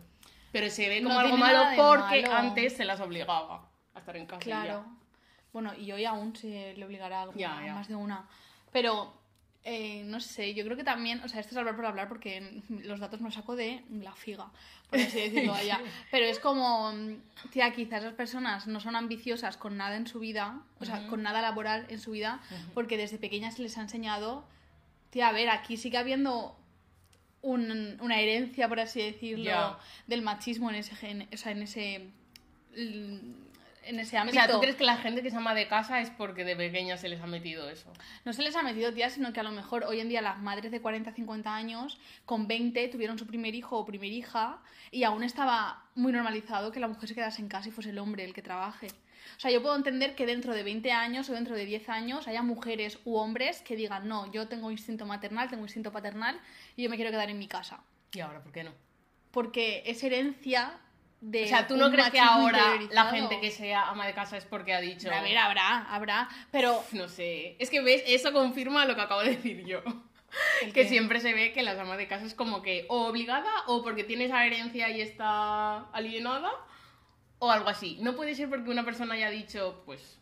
Pero 0.53 0.69
se 0.69 0.87
ve 0.87 1.03
como 1.03 1.19
algo 1.19 1.35
malo 1.35 1.65
porque 1.75 2.25
antes 2.25 2.77
se 2.77 2.85
las 2.85 3.01
obligaba 3.01 3.69
a 3.93 3.99
estar 3.99 4.15
en 4.15 4.25
casa. 4.25 4.39
Claro. 4.39 4.85
Bueno, 5.51 5.73
y 5.75 5.91
hoy 5.91 6.05
aún 6.05 6.33
se 6.35 6.73
le 6.75 6.85
obligará 6.85 7.23
a 7.23 7.73
más 7.73 7.89
de 7.89 7.95
una. 7.95 8.25
Pero 8.71 9.13
eh, 9.67 10.03
no 10.05 10.21
sé, 10.21 10.53
yo 10.53 10.63
creo 10.63 10.77
que 10.77 10.85
también, 10.85 11.19
o 11.21 11.27
sea, 11.27 11.41
esto 11.41 11.51
es 11.51 11.57
hablar 11.57 11.75
por 11.75 11.85
hablar 11.85 12.07
porque 12.07 12.61
los 12.69 13.01
datos 13.01 13.19
me 13.19 13.25
los 13.25 13.33
saco 13.33 13.55
de 13.55 13.83
la 13.89 14.13
figa, 14.13 14.51
por 14.89 14.99
así 14.99 15.19
decirlo 15.19 15.53
allá. 15.55 15.81
Pero 16.11 16.27
es 16.27 16.39
como, 16.39 16.93
tía, 17.49 17.73
quizás 17.73 18.03
esas 18.03 18.13
personas 18.13 18.67
no 18.67 18.79
son 18.79 18.95
ambiciosas 18.95 19.57
con 19.57 19.75
nada 19.75 19.97
en 19.97 20.07
su 20.07 20.19
vida, 20.19 20.61
o 20.79 20.85
sea, 20.85 21.07
con 21.07 21.23
nada 21.23 21.41
laboral 21.41 21.87
en 21.89 21.99
su 21.99 22.11
vida, 22.11 22.39
porque 22.73 22.95
desde 22.95 23.17
pequeñas 23.17 23.59
les 23.59 23.77
ha 23.77 23.81
enseñado, 23.81 24.45
tía, 25.09 25.27
a 25.27 25.33
ver, 25.33 25.49
aquí 25.49 25.75
sigue 25.75 25.97
habiendo 25.97 26.55
una 27.45 28.19
herencia, 28.19 28.67
por 28.67 28.79
así 28.79 29.01
decirlo, 29.01 29.77
del 30.07 30.21
machismo 30.21 30.69
en 30.69 30.75
ese, 30.77 31.27
o 31.33 31.37
sea, 31.37 31.51
en 31.51 31.61
ese 31.61 32.07
en 33.85 33.99
ese 33.99 34.17
ámbito. 34.17 34.39
O 34.39 34.41
sea, 34.41 34.51
¿tú 34.51 34.59
crees 34.59 34.75
que 34.75 34.83
la 34.83 34.97
gente 34.97 35.21
que 35.21 35.29
se 35.29 35.37
ama 35.37 35.53
de 35.53 35.67
casa 35.67 36.01
es 36.01 36.09
porque 36.09 36.43
de 36.43 36.55
pequeña 36.55 36.97
se 36.97 37.07
les 37.07 37.21
ha 37.21 37.27
metido 37.27 37.69
eso? 37.69 37.91
No 38.23 38.33
se 38.33 38.41
les 38.41 38.55
ha 38.55 38.63
metido, 38.63 38.93
tía, 38.93 39.09
sino 39.09 39.31
que 39.31 39.39
a 39.39 39.43
lo 39.43 39.51
mejor 39.51 39.83
hoy 39.85 39.99
en 39.99 40.09
día 40.09 40.21
las 40.21 40.39
madres 40.39 40.71
de 40.71 40.81
40, 40.81 41.11
50 41.11 41.55
años, 41.55 41.99
con 42.25 42.47
20, 42.47 42.87
tuvieron 42.89 43.17
su 43.17 43.27
primer 43.27 43.55
hijo 43.55 43.77
o 43.77 43.85
primer 43.85 44.11
hija 44.11 44.59
y 44.91 45.03
aún 45.03 45.23
estaba 45.23 45.83
muy 45.93 46.11
normalizado 46.11 46.71
que 46.71 46.79
la 46.79 46.87
mujer 46.87 47.09
se 47.09 47.15
quedase 47.15 47.41
en 47.41 47.47
casa 47.47 47.69
y 47.69 47.71
fuese 47.71 47.91
el 47.91 47.99
hombre 47.99 48.25
el 48.25 48.33
que 48.33 48.41
trabaje. 48.41 48.87
O 49.37 49.39
sea, 49.39 49.51
yo 49.51 49.61
puedo 49.61 49.75
entender 49.75 50.15
que 50.15 50.25
dentro 50.25 50.53
de 50.53 50.63
20 50.63 50.91
años 50.91 51.29
o 51.29 51.33
dentro 51.33 51.55
de 51.55 51.65
10 51.65 51.89
años 51.89 52.27
haya 52.27 52.41
mujeres 52.41 52.99
u 53.05 53.15
hombres 53.15 53.61
que 53.61 53.75
digan, 53.75 54.07
no, 54.07 54.31
yo 54.31 54.47
tengo 54.47 54.71
instinto 54.71 55.05
maternal, 55.05 55.49
tengo 55.49 55.63
instinto 55.63 55.91
paternal 55.91 56.39
y 56.75 56.83
yo 56.83 56.89
me 56.89 56.95
quiero 56.95 57.11
quedar 57.11 57.29
en 57.29 57.39
mi 57.39 57.47
casa. 57.47 57.81
¿Y 58.13 58.19
ahora 58.19 58.41
por 58.41 58.51
qué 58.51 58.63
no? 58.63 58.71
Porque 59.31 59.83
es 59.85 60.03
herencia 60.03 60.79
de. 61.21 61.43
O 61.43 61.47
sea, 61.47 61.67
¿tú 61.67 61.77
no 61.77 61.91
crees 61.91 62.09
que 62.09 62.19
ahora 62.19 62.79
la 62.91 63.05
gente 63.05 63.39
que 63.39 63.51
sea 63.51 63.89
ama 63.89 64.07
de 64.07 64.13
casa 64.13 64.37
es 64.37 64.45
porque 64.45 64.73
ha 64.73 64.79
dicho... 64.79 65.11
A 65.11 65.21
ver, 65.21 65.37
habrá, 65.37 65.81
habrá. 65.93 66.29
Pero. 66.51 66.83
No 66.93 67.07
sé. 67.07 67.55
Es 67.59 67.69
que 67.69 67.81
ves, 67.81 68.03
eso 68.07 68.31
confirma 68.31 68.85
lo 68.85 68.95
que 68.95 69.01
acabo 69.01 69.21
de 69.21 69.31
decir 69.31 69.65
yo. 69.65 69.81
¿El 70.61 70.73
Que 70.73 70.87
siempre 70.87 71.21
se 71.21 71.33
ve 71.33 71.53
que 71.53 71.63
las 71.63 71.77
amas 71.79 71.97
de 71.97 72.07
casa 72.07 72.25
es 72.25 72.33
como 72.33 72.61
que 72.61 72.85
o 72.89 73.07
obligada 73.07 73.51
o 73.67 73.83
porque 73.83 74.03
tiene 74.03 74.25
esa 74.25 74.45
herencia 74.45 74.89
y 74.89 75.01
está 75.01 75.89
alienada 75.91 76.51
o 77.39 77.51
algo 77.51 77.69
así. 77.69 77.97
No 78.01 78.15
puede 78.15 78.35
ser 78.35 78.49
porque 78.49 78.69
una 78.69 78.83
persona 78.85 79.15
haya 79.15 79.29
dicho, 79.29 79.81
pues, 79.85 80.19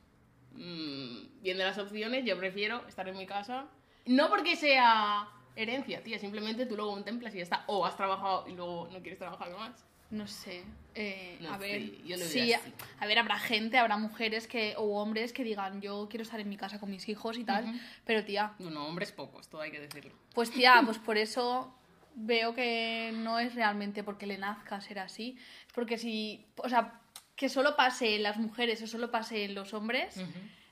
mm, 0.54 1.42
viendo 1.42 1.64
las 1.64 1.78
opciones, 1.78 2.26
yo 2.26 2.38
prefiero 2.38 2.86
estar 2.88 3.08
en 3.08 3.18
mi 3.18 3.26
casa. 3.26 3.66
No 4.06 4.30
porque 4.30 4.56
sea 4.56 5.28
herencia, 5.56 6.04
tía, 6.04 6.20
simplemente 6.20 6.66
tú 6.66 6.76
lo 6.76 6.88
contemplas 6.90 7.34
y 7.34 7.38
ya 7.38 7.44
está. 7.44 7.64
O 7.68 7.86
has 7.86 7.96
trabajado 7.96 8.46
y 8.48 8.54
luego 8.54 8.90
no 8.92 9.00
quieres 9.02 9.20
trabajar 9.20 9.52
más. 9.52 9.86
No 10.10 10.28
sé. 10.28 10.64
eh, 10.96 11.38
No 11.42 11.54
a 11.54 11.58
sé, 11.58 11.64
ver. 11.64 12.04
yo 12.04 12.18
lo 12.18 12.24
sí, 12.26 12.54
así. 12.54 12.72
a 13.00 13.06
ver, 13.08 13.18
habrá 13.18 13.40
gente, 13.40 13.80
habrá 13.80 13.98
mujeres 13.98 14.48
que 14.48 14.76
o 14.78 15.02
hombres 15.02 15.34
que 15.34 15.44
digan, 15.44 15.82
yo 15.82 16.08
quiero 16.08 16.22
estar 16.22 16.40
en 16.40 16.50
mi 16.50 16.56
casa 16.58 16.80
con 16.80 16.92
mis 16.92 17.08
hijos 17.10 17.38
y 17.38 17.44
tal. 17.44 17.64
Ujú. 17.66 17.78
Pero, 18.06 18.24
tía, 18.24 18.54
Bueno, 18.60 18.86
hombres 18.86 19.12
pocos, 19.12 19.48
todo 19.48 19.62
hay 19.62 19.72
que 19.72 19.80
decirlo. 19.80 20.12
Pues 20.36 20.52
tía, 20.52 20.82
pues 20.86 21.00
por 21.00 21.18
eso 21.18 21.74
veo 22.16 22.54
que 22.54 23.12
no 23.16 23.40
es 23.40 23.56
realmente 23.56 24.04
porque 24.04 24.28
le 24.28 24.38
nazca 24.38 24.80
ser 24.82 25.00
así. 25.00 25.36
Porque 25.74 25.98
si, 25.98 26.46
o 26.58 26.70
sea, 26.70 27.00
que 27.44 27.50
solo 27.50 27.76
pase 27.76 28.16
en 28.16 28.24
las 28.24 28.38
mujeres 28.38 28.82
o 28.84 28.88
solo 28.88 29.12
pase 29.12 29.44
en 29.44 29.54
los 29.54 29.74
hombres, 29.74 30.16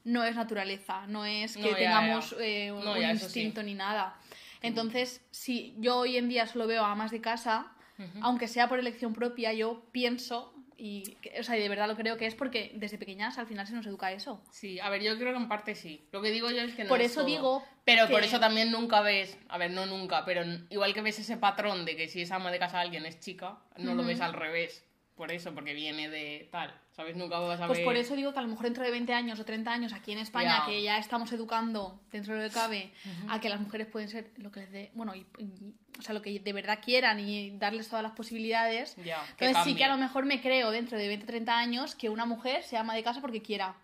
no 0.05 0.23
es 0.23 0.37
naturaleza, 0.37 1.05
no 1.05 1.25
es 1.25 1.57
que 1.57 1.63
No, 1.63 1.71
ya, 1.71 1.75
tengamos 1.75 2.29
ya. 2.31 2.45
eh, 2.45 2.71
un 2.71 2.85
No, 2.85 2.95
ya, 2.97 3.11
eso 3.11 3.27
sí. 3.27 3.41
instinto 3.41 3.61
ni 3.61 3.73
nada. 3.73 4.15
Entonces, 4.61 5.21
si 5.31 5.75
yo 5.79 5.97
hoy 5.97 6.15
en 6.15 6.29
día 6.29 6.47
solo 6.47 6.67
veo 6.67 6.85
a 6.85 6.91
amas 6.93 7.11
de 7.11 7.19
casa, 7.19 7.73
aunque 8.21 8.47
sea 8.47 8.69
por 8.69 8.79
elección 8.79 9.11
propia, 9.13 9.51
yo 9.51 9.83
pienso, 9.91 10.53
y, 10.77 11.17
o 11.37 11.43
sea, 11.43 11.57
y 11.57 11.59
de 11.61 11.67
verdad 11.67 11.89
lo 11.89 11.97
creo 11.97 12.15
que 12.15 12.25
es 12.25 12.35
porque 12.35 12.71
desde 12.75 12.97
pequeñas 12.97 13.37
al 13.37 13.47
final 13.47 13.67
se 13.67 13.73
nos 13.73 13.85
educa 13.85 14.13
eso. 14.13 14.41
Sí, 14.51 14.79
a 14.79 14.89
ver, 14.89 15.03
yo 15.03 15.17
creo 15.17 15.33
que 15.33 15.39
en 15.39 15.49
parte 15.49 15.75
sí. 15.75 16.07
Lo 16.13 16.21
que 16.21 16.31
digo 16.31 16.49
yo 16.51 16.61
es 16.61 16.73
que 16.73 16.83
no 16.83 16.87
Por 16.89 17.01
es 17.01 17.11
eso 17.11 17.19
todo. 17.19 17.29
digo 17.29 17.63
Pero 17.83 18.07
por 18.07 18.23
eso 18.23 18.39
también 18.39 18.71
nunca 18.71 19.01
ves, 19.01 19.37
a 19.49 19.57
ver, 19.57 19.71
no 19.71 19.85
nunca, 19.87 20.23
pero 20.23 20.41
igual 20.69 20.93
que 20.93 21.01
ves 21.01 21.19
ese 21.19 21.35
patrón 21.35 21.83
de 21.83 21.97
que 21.97 22.07
si 22.07 22.21
es 22.21 22.31
ama 22.31 22.49
de 22.49 22.59
casa 22.59 22.79
alguien 22.79 23.05
es 23.05 23.19
chica, 23.19 23.57
no 23.75 23.93
lo 23.93 24.05
ves 24.05 24.21
al 24.21 24.31
revés. 24.31 24.85
Por 25.21 25.31
eso, 25.31 25.53
porque 25.53 25.75
viene 25.75 26.09
de 26.09 26.49
tal, 26.51 26.73
¿sabes? 26.95 27.15
Nunca 27.15 27.37
vas 27.37 27.61
a 27.61 27.67
Pues 27.67 27.77
ver... 27.77 27.85
por 27.85 27.95
eso 27.95 28.15
digo 28.15 28.33
que 28.33 28.39
a 28.39 28.41
lo 28.41 28.47
mejor 28.47 28.63
dentro 28.63 28.83
de 28.83 28.89
20 28.89 29.13
años 29.13 29.39
o 29.39 29.45
30 29.45 29.71
años 29.71 29.93
aquí 29.93 30.13
en 30.13 30.17
España, 30.17 30.57
Ya. 30.61 30.65
que 30.65 30.81
ya 30.81 30.97
estamos 30.97 31.31
educando 31.31 32.01
dentro 32.11 32.33
de 32.33 32.41
lo 32.41 32.49
que 32.49 32.53
cabe 32.55 32.91
a 33.29 33.39
que 33.39 33.47
las 33.47 33.59
mujeres 33.59 33.85
pueden 33.85 34.09
ser 34.09 34.31
lo 34.37 34.51
que 34.51 34.61
les 34.61 34.71
dé, 34.71 34.89
bueno, 34.95 35.13
y, 35.13 35.19
y- 35.37 35.75
o 35.99 36.01
sea, 36.01 36.15
lo 36.15 36.23
que 36.23 36.39
de 36.39 36.53
verdad 36.53 36.79
quieran 36.83 37.19
y 37.19 37.51
darles 37.59 37.87
todas 37.87 38.01
las 38.01 38.13
posibilidades. 38.13 38.95
Que 38.95 39.45
Entonces 39.45 39.63
sí 39.63 39.75
que 39.75 39.83
a 39.83 39.89
lo 39.89 39.97
mejor 39.97 40.25
me 40.25 40.41
creo 40.41 40.71
dentro 40.71 40.97
de 40.97 41.07
20 41.07 41.25
o 41.25 41.27
30 41.27 41.55
años 41.55 41.93
que 41.93 42.09
una 42.09 42.25
mujer 42.25 42.63
se 42.63 42.77
ama 42.77 42.95
de 42.95 43.03
casa 43.03 43.21
porque 43.21 43.43
quiera, 43.43 43.75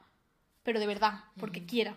pero 0.64 0.80
de 0.80 0.88
verdad, 0.88 1.20
porque 1.40 1.68
quiera. 1.68 1.96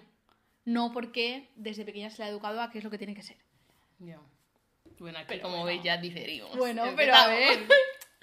No 0.66 0.92
porque 0.92 1.48
desde 1.56 1.86
pequeña 1.86 2.10
se 2.10 2.18
le 2.18 2.24
ha 2.24 2.28
educado 2.28 2.60
a 2.60 2.70
qué 2.70 2.76
es 2.76 2.84
lo 2.84 2.90
que 2.90 2.98
tiene 2.98 3.14
que 3.14 3.22
ser. 3.22 3.38
Ya. 4.00 4.18
Bueno, 4.98 5.18
aquí 5.18 5.38
como 5.40 5.64
veis 5.64 5.82
ya 5.82 5.96
diferimos. 5.96 6.54
Bueno, 6.58 6.84
pero 6.94 7.14
a 7.14 7.26
ver. 7.28 7.58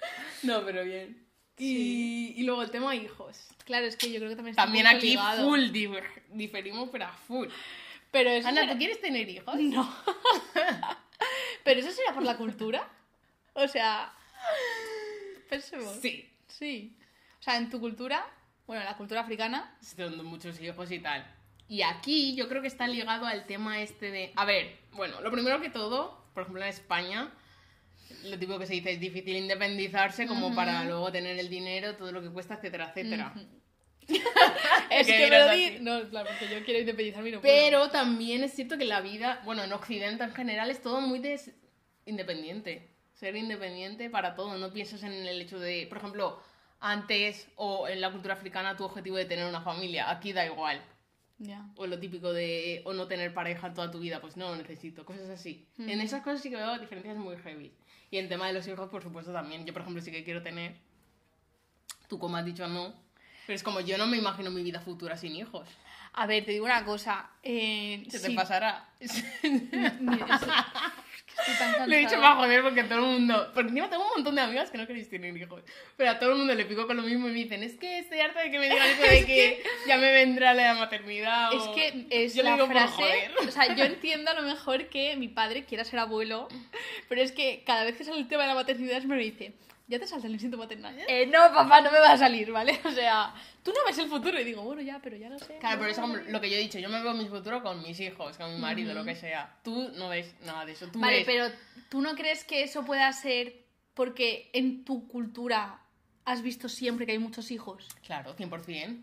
no, 0.42 0.64
pero 0.64 0.84
bien. 0.84 1.26
Y, 1.56 2.34
y 2.36 2.42
luego 2.44 2.62
el 2.62 2.70
tema 2.70 2.94
hijos. 2.94 3.48
Claro, 3.64 3.86
es 3.86 3.96
que 3.96 4.10
yo 4.12 4.18
creo 4.18 4.30
que 4.30 4.36
también 4.36 4.52
está 4.52 4.62
También 4.64 4.84
poco 4.86 4.96
aquí 4.96 5.08
ligado. 5.10 5.48
full 5.48 5.60
difer- 5.70 6.22
diferimos, 6.30 6.88
pero 6.90 7.06
a 7.06 7.12
full. 7.12 7.48
Pero 8.10 8.30
eso 8.30 8.48
Ana, 8.48 8.60
será- 8.62 8.72
¿tú 8.72 8.78
quieres 8.78 9.00
tener 9.00 9.28
hijos? 9.28 9.54
No. 9.56 9.94
Pero 11.64 11.80
eso 11.80 11.90
será 11.90 12.14
por 12.14 12.22
la 12.22 12.36
cultura. 12.38 12.88
O 13.52 13.66
sea, 13.68 14.12
pensemos. 15.50 15.96
Sí. 16.00 16.28
Sí. 16.46 16.96
O 17.38 17.42
sea, 17.42 17.56
en 17.56 17.68
tu 17.70 17.80
cultura, 17.80 18.24
bueno, 18.66 18.84
la 18.84 18.96
cultura 18.96 19.20
africana, 19.20 19.76
Son 19.82 20.24
muchos 20.24 20.60
hijos 20.60 20.90
y 20.90 20.98
tal. 21.00 21.26
Y 21.68 21.82
aquí 21.82 22.34
yo 22.34 22.48
creo 22.48 22.62
que 22.62 22.68
está 22.68 22.86
ligado 22.86 23.26
al 23.26 23.44
tema 23.46 23.80
este 23.82 24.10
de... 24.10 24.32
A 24.36 24.44
ver, 24.46 24.78
bueno, 24.92 25.20
lo 25.20 25.30
primero 25.30 25.60
que 25.60 25.68
todo, 25.68 26.24
por 26.32 26.44
ejemplo 26.44 26.62
en 26.62 26.68
España, 26.68 27.30
lo 28.24 28.38
típico 28.38 28.58
que 28.58 28.66
se 28.66 28.74
dice 28.74 28.92
es 28.92 29.00
difícil 29.00 29.36
independizarse 29.36 30.26
como 30.26 30.54
para 30.54 30.84
luego 30.84 31.10
tener 31.12 31.38
el 31.38 31.48
dinero, 31.48 31.96
todo 31.96 32.12
lo 32.12 32.22
que 32.22 32.30
cuesta, 32.30 32.54
etcétera, 32.54 32.88
etcétera. 32.94 33.34
es 34.90 35.06
Que 35.06 35.16
que 35.18 35.30
me 35.30 35.38
lo 35.38 35.50
di. 35.52 35.78
No, 35.80 36.08
claro, 36.08 36.30
porque 36.30 36.54
yo 36.54 36.64
quiero 36.64 36.80
independizarme 36.80 37.28
y 37.28 37.32
no 37.32 37.40
puedo. 37.40 37.52
Pero 37.54 37.90
también 37.90 38.42
es 38.42 38.54
cierto 38.54 38.78
que 38.78 38.84
la 38.86 39.00
vida, 39.00 39.40
bueno, 39.44 39.62
en 39.64 39.72
Occidente 39.72 40.24
en 40.24 40.32
general 40.32 40.70
es 40.70 40.80
todo 40.80 41.00
muy 41.00 41.18
des- 41.18 41.52
independiente. 42.06 42.88
Ser 43.12 43.36
independiente 43.36 44.08
para 44.10 44.34
todo. 44.34 44.56
No 44.58 44.72
piensas 44.72 45.02
en 45.02 45.12
el 45.12 45.40
hecho 45.40 45.58
de, 45.58 45.86
por 45.88 45.98
ejemplo, 45.98 46.40
antes 46.80 47.48
o 47.56 47.88
en 47.88 48.00
la 48.00 48.10
cultura 48.10 48.34
africana 48.34 48.76
tu 48.76 48.84
objetivo 48.84 49.16
de 49.16 49.24
tener 49.26 49.44
una 49.46 49.60
familia. 49.60 50.08
Aquí 50.10 50.32
da 50.32 50.46
igual. 50.46 50.80
Ya. 51.38 51.68
O 51.76 51.86
lo 51.86 51.98
típico 51.98 52.32
de 52.32 52.82
o 52.84 52.92
no 52.92 53.06
tener 53.06 53.32
pareja 53.32 53.72
toda 53.72 53.90
tu 53.90 54.00
vida, 54.00 54.20
pues 54.20 54.36
no 54.36 54.50
lo 54.50 54.56
necesito, 54.56 55.04
cosas 55.04 55.30
así. 55.30 55.66
En 55.78 56.00
esas 56.00 56.22
cosas 56.22 56.42
sí 56.42 56.50
que 56.50 56.56
veo 56.56 56.78
diferencias 56.78 57.16
muy 57.16 57.36
heavy. 57.36 57.72
Y 58.10 58.18
en 58.18 58.28
tema 58.28 58.48
de 58.48 58.54
los 58.54 58.66
hijos, 58.66 58.88
por 58.88 59.02
supuesto, 59.02 59.32
también. 59.32 59.64
Yo, 59.64 59.72
por 59.72 59.82
ejemplo, 59.82 60.02
sí 60.02 60.10
que 60.10 60.24
quiero 60.24 60.42
tener. 60.42 60.76
Tú, 62.08 62.18
como 62.18 62.36
has 62.36 62.44
dicho, 62.44 62.66
no. 62.66 62.94
Pero 63.46 63.54
es 63.54 63.62
como 63.62 63.80
yo 63.80 63.96
no 63.98 64.06
me 64.06 64.16
imagino 64.16 64.50
mi 64.50 64.62
vida 64.62 64.80
futura 64.80 65.16
sin 65.16 65.36
hijos. 65.36 65.68
A 66.14 66.26
ver, 66.26 66.44
te 66.44 66.52
digo 66.52 66.64
una 66.64 66.84
cosa. 66.84 67.30
Eh, 67.42 68.04
Se 68.08 68.18
te 68.18 68.34
pasará. 68.34 68.88
tan 71.58 71.88
Lo 71.88 71.94
he 71.94 71.98
dicho 71.98 72.16
para 72.16 72.36
joder 72.36 72.62
porque 72.62 72.84
todo 72.84 72.98
el 72.98 73.04
mundo. 73.04 73.50
Porque 73.54 73.68
encima 73.68 73.88
tengo 73.88 74.04
un 74.04 74.10
montón 74.16 74.34
de 74.34 74.40
amigas 74.42 74.70
que 74.70 74.78
no 74.78 74.86
queréis 74.86 75.08
tener 75.08 75.36
hijos. 75.36 75.62
Pero 75.96 76.10
a 76.10 76.18
todo 76.18 76.32
el 76.32 76.38
mundo 76.38 76.54
le 76.54 76.64
pico 76.64 76.86
con 76.86 76.96
lo 76.96 77.02
mismo 77.02 77.28
y 77.28 77.32
me 77.32 77.38
dicen: 77.38 77.62
Es 77.62 77.74
que 77.74 78.00
estoy 78.00 78.20
harta 78.20 78.40
de 78.40 78.50
que 78.50 78.58
me 78.58 78.68
digan 78.68 78.88
eso 78.88 79.02
de 79.02 79.24
que 79.26 79.62
ya 79.86 79.98
me 79.98 80.12
vendrá 80.12 80.54
la 80.54 80.74
maternidad. 80.74 81.52
Es 81.52 81.68
que 81.68 82.06
es 82.10 82.34
Yo 82.34 82.42
le 82.42 82.50
la 82.50 82.56
digo 82.56 82.66
por 82.66 82.76
frase. 82.76 83.30
O 83.46 83.50
sea, 83.50 83.74
yo 83.74 83.84
entiendo 83.86 84.30
a 84.30 84.34
lo 84.34 84.42
mejor 84.42 84.88
que 84.88 85.16
mi 85.16 85.28
padre 85.28 85.64
quiera 85.64 85.84
ser 85.84 86.00
abuelo, 86.00 86.48
pero 87.08 87.20
es 87.20 87.32
que 87.32 87.62
cada 87.64 87.84
vez 87.84 87.96
que 87.96 88.04
sale 88.04 88.18
el 88.18 88.28
tema 88.28 88.42
de 88.42 88.48
la 88.48 88.54
maternidad 88.54 89.02
me 89.02 89.16
dice. 89.16 89.52
¿Ya 89.88 89.98
te 89.98 90.06
salta 90.06 90.26
el 90.26 90.34
instinto 90.34 90.58
maternal? 90.58 90.94
Eh, 91.08 91.26
no, 91.26 91.38
papá, 91.52 91.80
no 91.80 91.90
me 91.90 91.98
va 91.98 92.12
a 92.12 92.16
salir, 92.18 92.52
¿vale? 92.52 92.78
O 92.84 92.90
sea, 92.90 93.34
tú 93.62 93.72
no 93.72 93.78
ves 93.86 93.96
el 93.98 94.08
futuro 94.08 94.38
y 94.38 94.44
digo, 94.44 94.62
bueno, 94.62 94.82
ya, 94.82 95.00
pero 95.02 95.16
ya 95.16 95.30
lo 95.30 95.38
sé. 95.38 95.56
Claro, 95.58 95.78
por 95.78 95.88
eso 95.88 96.06
salir. 96.06 96.30
lo 96.30 96.40
que 96.40 96.50
yo 96.50 96.56
he 96.56 96.60
dicho, 96.60 96.78
yo 96.78 96.90
me 96.90 97.02
veo 97.02 97.14
mi 97.14 97.26
futuro 97.26 97.62
con 97.62 97.82
mis 97.82 97.98
hijos, 98.00 98.36
con 98.36 98.52
mi 98.54 98.60
marido, 98.60 98.92
lo 98.94 99.04
que 99.04 99.16
sea. 99.16 99.56
Tú 99.64 99.90
no 99.96 100.10
ves 100.10 100.34
nada 100.44 100.66
de 100.66 100.72
eso. 100.72 100.88
Tú 100.88 101.00
Vale, 101.00 101.18
ves- 101.18 101.26
pero 101.26 101.46
¿tú 101.88 102.02
no 102.02 102.14
crees 102.14 102.44
que 102.44 102.62
eso 102.62 102.84
pueda 102.84 103.10
ser 103.14 103.64
porque 103.94 104.50
en 104.52 104.84
tu 104.84 105.08
cultura 105.08 105.80
has 106.26 106.42
visto 106.42 106.68
siempre 106.68 107.06
que 107.06 107.12
hay 107.12 107.18
muchos 107.18 107.50
hijos? 107.50 107.88
Claro, 108.04 108.36
100%. 108.36 109.02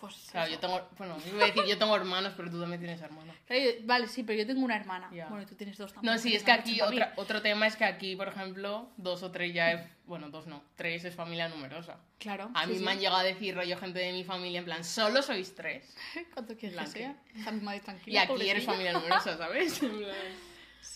Pues. 0.00 0.28
Claro, 0.30 0.46
eso. 0.46 0.54
yo 0.54 0.60
tengo. 0.60 0.88
Bueno, 0.96 1.16
yo 1.24 1.34
iba 1.34 1.44
a 1.44 1.46
decir, 1.48 1.64
yo 1.66 1.78
tengo 1.78 1.94
hermanos, 1.94 2.32
pero 2.36 2.50
tú 2.50 2.60
también 2.60 2.80
tienes 2.80 3.00
hermanos. 3.02 3.36
Vale, 3.84 4.08
sí, 4.08 4.22
pero 4.22 4.38
yo 4.38 4.46
tengo 4.46 4.64
una 4.64 4.76
hermana. 4.76 5.08
Bueno, 5.10 5.42
y 5.42 5.46
tú 5.46 5.54
tienes 5.54 5.76
dos 5.76 5.92
también. 5.92 6.14
No, 6.14 6.18
sí, 6.20 6.34
es 6.34 6.42
que 6.42 6.52
aquí 6.52 6.80
otra- 6.80 7.12
otro 7.16 7.42
tema 7.42 7.66
es 7.66 7.76
que 7.76 7.84
aquí, 7.84 8.16
por 8.16 8.28
ejemplo, 8.28 8.90
dos 8.96 9.22
o 9.22 9.30
tres 9.30 9.52
ya 9.52 9.72
es. 9.72 9.80
Bueno, 10.06 10.28
dos 10.30 10.46
no, 10.46 10.64
tres 10.74 11.04
es 11.04 11.14
familia 11.14 11.48
numerosa. 11.48 11.98
Claro. 12.18 12.50
A 12.54 12.66
mí 12.66 12.78
sí. 12.78 12.84
me 12.84 12.92
han 12.92 12.98
llegado 12.98 13.18
a 13.18 13.22
decir 13.22 13.54
rollo 13.54 13.76
gente 13.78 14.00
de 14.00 14.12
mi 14.12 14.24
familia, 14.24 14.58
en 14.58 14.64
plan, 14.64 14.84
solo 14.84 15.22
sois 15.22 15.54
tres. 15.54 15.94
¿Cuánto 16.34 16.56
quieres 16.56 16.78
que 16.80 16.86
sea? 16.86 17.16
A 17.46 17.50
mi 17.52 17.60
madre 17.60 17.82
Y 18.06 18.16
aquí 18.16 18.48
eres 18.48 18.64
familia 18.64 18.92
numerosa, 18.92 19.36
¿sabes? 19.36 19.80
En 19.82 19.98
plan, 19.98 20.16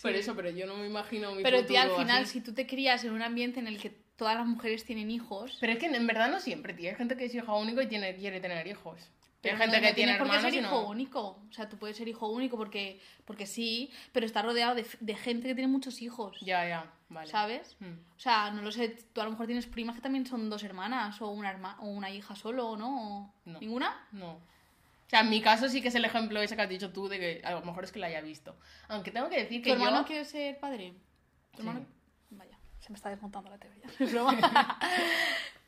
Por 0.01 0.11
eso, 0.11 0.35
pero 0.35 0.49
yo 0.49 0.65
no 0.65 0.75
me 0.75 0.87
imagino 0.87 1.33
mi 1.33 1.43
Pero 1.43 1.65
tía, 1.65 1.83
al 1.83 1.91
final, 1.91 2.23
así. 2.23 2.33
si 2.33 2.41
tú 2.41 2.53
te 2.53 2.67
crías 2.67 3.03
en 3.03 3.11
un 3.11 3.21
ambiente 3.21 3.59
en 3.59 3.67
el 3.67 3.79
que 3.79 4.04
todas 4.17 4.35
las 4.35 4.45
mujeres 4.47 4.85
tienen 4.85 5.11
hijos. 5.11 5.57
Pero 5.59 5.73
es 5.73 5.79
que 5.79 5.87
en 5.87 6.07
verdad 6.07 6.29
no 6.29 6.39
siempre, 6.39 6.73
tía. 6.73 6.91
Hay 6.91 6.95
gente 6.95 7.15
que 7.17 7.25
es 7.25 7.35
hijo 7.35 7.57
único 7.59 7.81
y 7.81 7.87
tiene, 7.87 8.15
quiere 8.15 8.39
tener 8.39 8.65
hijos. 8.67 8.99
Pero 9.41 9.55
Hay 9.57 9.61
gente 9.61 9.77
no- 9.77 9.83
que 9.83 9.89
no 9.89 9.95
tiene 9.95 10.11
hermanos 10.13 10.41
ser 10.41 10.53
hijo 10.55 10.69
no. 10.81 10.87
único. 10.89 11.19
O 11.47 11.51
sea, 11.51 11.69
tú 11.69 11.77
puedes 11.77 11.95
ser 11.97 12.07
hijo 12.07 12.27
único 12.29 12.57
porque, 12.57 12.99
porque 13.25 13.45
sí, 13.45 13.91
pero 14.11 14.25
está 14.25 14.41
rodeado 14.41 14.73
de, 14.73 14.85
de 14.99 15.15
gente 15.15 15.47
que 15.47 15.53
tiene 15.53 15.67
muchos 15.71 16.01
hijos. 16.01 16.37
Ya, 16.41 16.67
ya, 16.67 16.91
vale. 17.09 17.29
¿Sabes? 17.29 17.75
Mm. 17.79 17.93
O 18.15 18.19
sea, 18.19 18.49
no 18.49 18.63
lo 18.63 18.71
sé, 18.71 18.89
tú 19.13 19.21
a 19.21 19.25
lo 19.25 19.29
mejor 19.31 19.45
tienes 19.45 19.67
primas 19.67 19.95
que 19.95 20.01
también 20.01 20.25
son 20.25 20.49
dos 20.49 20.63
hermanas 20.63 21.21
o 21.21 21.27
una, 21.29 21.51
herma 21.51 21.77
o 21.79 21.85
una 21.87 22.09
hija 22.09 22.35
solo, 22.35 22.75
¿no? 22.75 23.35
No. 23.45 23.59
¿Ninguna? 23.59 24.07
No. 24.13 24.31
O 24.31 25.09
sea, 25.09 25.19
en 25.19 25.29
mi 25.29 25.39
caso 25.41 25.69
sí 25.69 25.79
que 25.83 25.89
es 25.89 25.95
el 25.95 26.05
ejemplo 26.05 26.41
ese 26.41 26.55
que 26.55 26.63
has 26.63 26.69
dicho 26.69 26.91
tú 26.91 27.07
de 27.07 27.19
que 27.19 27.41
a 27.45 27.51
lo 27.51 27.61
mejor 27.61 27.83
es 27.83 27.91
que 27.91 27.99
la 27.99 28.07
haya 28.07 28.21
visto. 28.21 28.57
Aunque 28.87 29.11
tengo 29.11 29.29
que 29.29 29.37
decir 29.43 29.61
¿Tu 29.61 29.65
que 29.65 29.73
hermano 29.73 29.99
yo... 30.01 30.05
quiere 30.07 30.25
ser 30.25 30.57
padre? 30.59 30.95
¿Tu 31.55 31.61
Sí. 31.61 31.67
hermano? 31.67 31.85
Se 32.85 32.91
me 32.91 32.97
está 32.97 33.09
desmontando 33.09 33.49
la 33.49 33.57
teoría. 33.57 33.83
Es 33.99 34.11
broma. 34.11 34.77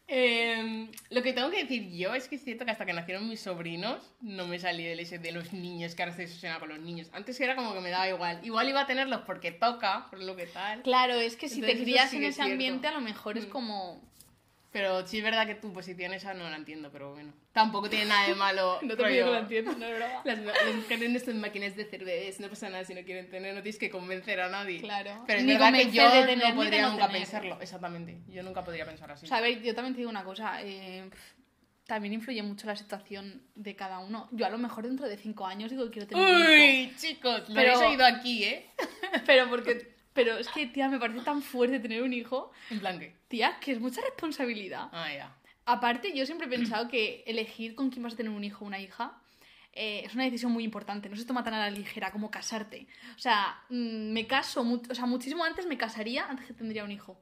Eh, 0.09 0.89
lo 1.09 1.21
que 1.21 1.33
tengo 1.33 1.49
que 1.49 1.63
decir 1.63 1.91
yo 1.91 2.15
es 2.15 2.29
que 2.29 2.35
es 2.35 2.43
cierto 2.45 2.63
que 2.63 2.71
hasta 2.71 2.85
que 2.85 2.93
nacieron 2.93 3.27
mis 3.27 3.41
sobrinos 3.41 4.13
no 4.21 4.47
me 4.47 4.57
salí 4.57 4.85
del 4.85 5.01
ese 5.01 5.19
de 5.19 5.33
los 5.33 5.51
niños, 5.51 5.95
que 5.95 6.01
ahora 6.03 6.11
estoy 6.11 6.25
obsesionada 6.27 6.61
con 6.61 6.69
los 6.69 6.79
niños. 6.79 7.09
Antes 7.11 7.37
era 7.41 7.57
como 7.57 7.73
que 7.73 7.81
me 7.81 7.89
daba 7.89 8.07
igual. 8.07 8.39
Igual 8.43 8.69
iba 8.69 8.81
a 8.81 8.87
tenerlos 8.87 9.21
porque 9.25 9.51
toca, 9.51 10.07
por 10.09 10.21
lo 10.23 10.37
que 10.37 10.45
tal. 10.45 10.81
claro, 10.83 11.15
es 11.15 11.35
que 11.35 11.49
si 11.49 11.55
Entonces, 11.55 11.79
te 11.79 11.83
crías 11.83 12.09
sí 12.09 12.17
en 12.17 12.23
ese 12.23 12.35
cierto. 12.35 12.51
ambiente, 12.53 12.87
a 12.87 12.91
lo 12.91 13.01
mejor 13.01 13.37
es 13.37 13.47
Mm. 13.47 13.49
como. 13.49 14.01
Pero 14.77 15.07
sí 15.07 15.17
es 15.17 15.23
verdad 15.23 15.47
que 15.47 15.55
tu 15.55 15.73
posición 15.73 16.13
esa 16.13 16.35
no 16.35 16.47
la 16.49 16.55
entiendo, 16.55 16.91
pero 16.91 17.13
bueno. 17.13 17.33
Tampoco 17.51 17.89
tiene 17.89 18.05
nada 18.05 18.27
de 18.27 18.35
malo. 18.35 18.77
No 18.83 18.95
te 18.95 19.03
pido 19.05 19.25
que 19.25 19.31
lo 19.31 19.37
entiendas, 19.39 19.75
no 19.77 19.85
es 19.87 19.95
broma. 19.97 20.21
Las, 20.23 20.37
las 20.39 20.75
mujeres 20.75 21.09
no 21.09 21.19
son 21.19 21.39
máquinas 21.41 21.75
de 21.75 21.85
bebés, 21.85 22.39
no 22.39 22.47
pasa 22.47 22.69
nada 22.69 22.85
si 22.85 22.93
no 22.93 23.01
quieren 23.03 23.27
tener, 23.27 23.55
no 23.55 23.63
tienes 23.63 23.79
que 23.79 23.89
convencer 23.89 24.39
a 24.39 24.49
nadie. 24.49 24.79
Claro. 24.81 25.23
Pero 25.25 25.39
es 25.39 25.45
Ni 25.45 25.53
verdad 25.53 25.73
que 25.73 25.89
yo 25.89 26.11
tener, 26.11 26.37
no 26.37 26.53
podría 26.55 26.81
no 26.83 26.91
nunca 26.91 27.07
tener. 27.07 27.21
pensarlo, 27.23 27.57
exactamente. 27.59 28.19
Yo 28.27 28.43
nunca 28.43 28.63
podría 28.63 28.85
pensar 28.85 29.11
así. 29.11 29.25
O 29.25 29.29
sea, 29.29 29.37
a 29.37 29.41
ver, 29.41 29.63
yo 29.63 29.73
también 29.73 29.95
te 29.95 29.97
digo 30.01 30.11
una 30.11 30.23
cosa. 30.23 30.61
eh, 30.61 31.09
también 31.87 32.13
influye 32.13 32.43
mucho 32.43 32.67
la 32.67 32.75
situación 32.75 33.41
de 33.55 33.75
cada 33.75 33.99
uno. 33.99 34.27
Yo 34.31 34.45
a 34.45 34.49
lo 34.49 34.57
mejor 34.57 34.85
dentro 34.85 35.07
de 35.07 35.17
cinco 35.17 35.45
años 35.47 35.71
digo 35.71 35.85
que 35.85 35.91
quiero 35.91 36.07
tener 36.07 36.23
un 36.23 36.41
hijo. 36.41 36.51
Uy, 36.51 36.93
chicos, 36.97 37.47
lo 37.49 37.55
Pero- 37.55 37.75
habéis 37.77 37.89
oído 37.91 38.05
aquí, 38.05 38.43
¿eh? 38.43 38.69
Pero 39.25 39.49
porque... 39.49 39.96
Pero 40.17 40.35
es 40.39 40.47
que, 40.47 40.65
tía, 40.65 40.89
me 40.89 40.97
parece 40.97 41.21
tan 41.21 41.43
fuerte 41.43 41.79
tener 41.79 42.01
un 42.01 42.11
hijo. 42.11 42.51
En 42.71 42.79
plan 42.79 42.97
que. 42.97 43.13
Tía, 43.27 43.59
que 43.61 43.73
es 43.73 43.79
mucha 43.79 44.01
responsabilidad. 44.01 44.89
Ah, 44.91 45.13
ya. 45.13 45.37
Aparte, 45.65 46.11
yo 46.15 46.25
siempre 46.25 46.47
he 46.47 46.49
pensado 46.49 46.87
que 46.87 47.23
elegir 47.27 47.75
con 47.75 47.91
quién 47.91 48.01
vas 48.01 48.15
a 48.15 48.17
tener 48.17 48.31
un 48.31 48.43
hijo 48.43 48.65
o 48.65 48.67
una 48.67 48.79
hija 48.79 49.21
eh, 49.73 50.01
es 50.05 50.15
una 50.15 50.23
decisión 50.23 50.51
muy 50.51 50.63
importante. 50.63 51.07
No 51.07 51.15
se 51.15 51.23
toma 51.23 51.43
tan 51.43 51.53
a 51.53 51.59
la 51.59 51.69
ligera 51.69 52.09
como 52.11 52.31
casarte. 52.31 52.87
O 53.15 53.19
sea, 53.19 53.61
mm, 53.69 54.11
me 54.11 54.25
caso, 54.25 54.65
o 54.89 54.95
sea, 54.95 55.05
muchísimo 55.05 55.43
antes 55.43 55.67
me 55.67 55.77
casaría 55.77 56.25
antes 56.27 56.47
que 56.47 56.53
tendría 56.53 56.83
un 56.83 56.91
hijo. 56.91 57.21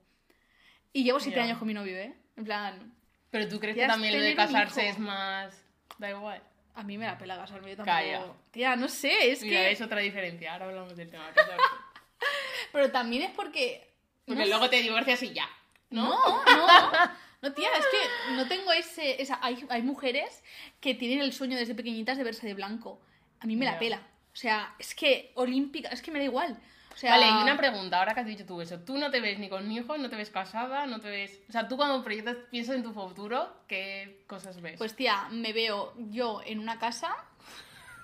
Y 0.94 1.04
llevo 1.04 1.20
siete 1.20 1.42
años 1.42 1.58
con 1.58 1.68
mi 1.68 1.74
novio, 1.74 1.98
¿eh? 1.98 2.16
En 2.38 2.46
plan, 2.46 2.94
Pero 3.30 3.50
tú 3.50 3.60
crees 3.60 3.76
que 3.76 3.86
también 3.86 4.18
lo 4.18 4.24
de 4.24 4.36
casarse 4.36 4.88
es 4.88 4.98
más. 5.00 5.62
Da 5.98 6.12
igual. 6.12 6.42
a 6.76 6.84
mí 6.84 6.98
me 6.98 7.06
la 7.06 7.18
pela 7.18 7.36
casarme, 7.36 7.72
yo 7.72 7.76
tampoco... 7.76 7.98
Calla. 7.98 8.34
Tía, 8.52 8.78
no 8.78 8.88
sé, 8.88 9.32
es 9.32 9.42
Mira, 9.42 9.60
que... 9.60 9.72
es 9.72 9.82
otra 9.82 10.00
diferencia. 10.00 10.54
Ahora 10.54 10.68
hablamos 10.68 10.96
del 10.96 11.10
tema 11.10 11.28
de 11.28 11.34
casarse. 11.34 11.62
Pero 12.72 12.92
también 12.92 13.24
es 13.24 13.32
porque... 13.32 13.94
Porque 14.26 14.42
no 14.42 14.48
luego 14.48 14.70
te 14.70 14.82
divorcias 14.82 15.22
y 15.24 15.34
ya. 15.34 15.48
¿no? 15.90 16.10
No, 16.10 16.44
no. 16.46 16.68
No, 17.42 17.54
tía, 17.54 17.68
es 17.78 17.86
que 17.86 18.34
no 18.34 18.48
tengo 18.48 18.72
ese... 18.72 19.22
esa- 19.22 19.38
hay, 19.40 19.64
hay 19.70 19.84
mujeres 19.84 20.42
que 20.80 20.96
tienen 20.96 21.20
el 21.22 21.32
sueño 21.32 21.56
desde 21.56 21.76
pequeñitas 21.76 22.18
de 22.18 22.24
verse 22.24 22.48
de 22.48 22.56
blanco. 22.56 23.00
A 23.40 23.46
mí 23.46 23.56
me 23.56 23.66
la 23.66 23.78
pela. 23.78 23.98
O 24.34 24.36
sea, 24.36 24.74
es 24.80 24.96
que 24.96 25.32
olímpica, 25.36 25.90
es 25.90 26.02
que 26.02 26.10
me 26.10 26.18
da 26.18 26.26
igual. 26.26 26.58
O 26.92 26.98
sea, 26.98 27.12
Vale, 27.12 27.28
y 27.28 27.44
una 27.44 27.56
pregunta, 27.56 28.00
ahora 28.00 28.16
que 28.16 28.22
has 28.22 28.26
dicho 28.26 28.48
tú 28.48 28.62
eso, 28.62 28.80
tú 28.80 28.98
no 28.98 29.12
te 29.12 29.20
ves 29.20 29.38
ni 29.38 29.48
con 29.48 29.72
hijos, 29.72 30.00
no 30.00 30.10
te 30.10 30.16
ves 30.16 30.32
casada, 30.32 30.88
no 30.88 31.00
te 31.02 31.10
ves... 31.10 31.40
O 31.48 31.52
sea, 31.52 31.68
tú 31.68 31.78
cuando 31.78 32.04
proyectas, 32.04 32.38
piensas 32.50 32.78
en 32.78 32.84
tu 32.84 32.94
futuro, 32.94 33.54
¿qué 33.68 34.24
cosas 34.26 34.60
ves? 34.60 34.78
Pues 34.80 34.96
tía, 34.96 35.28
me 35.30 35.54
veo 35.54 35.94
yo 35.98 36.42
en 36.46 36.58
una 36.58 36.80
casa... 36.80 37.16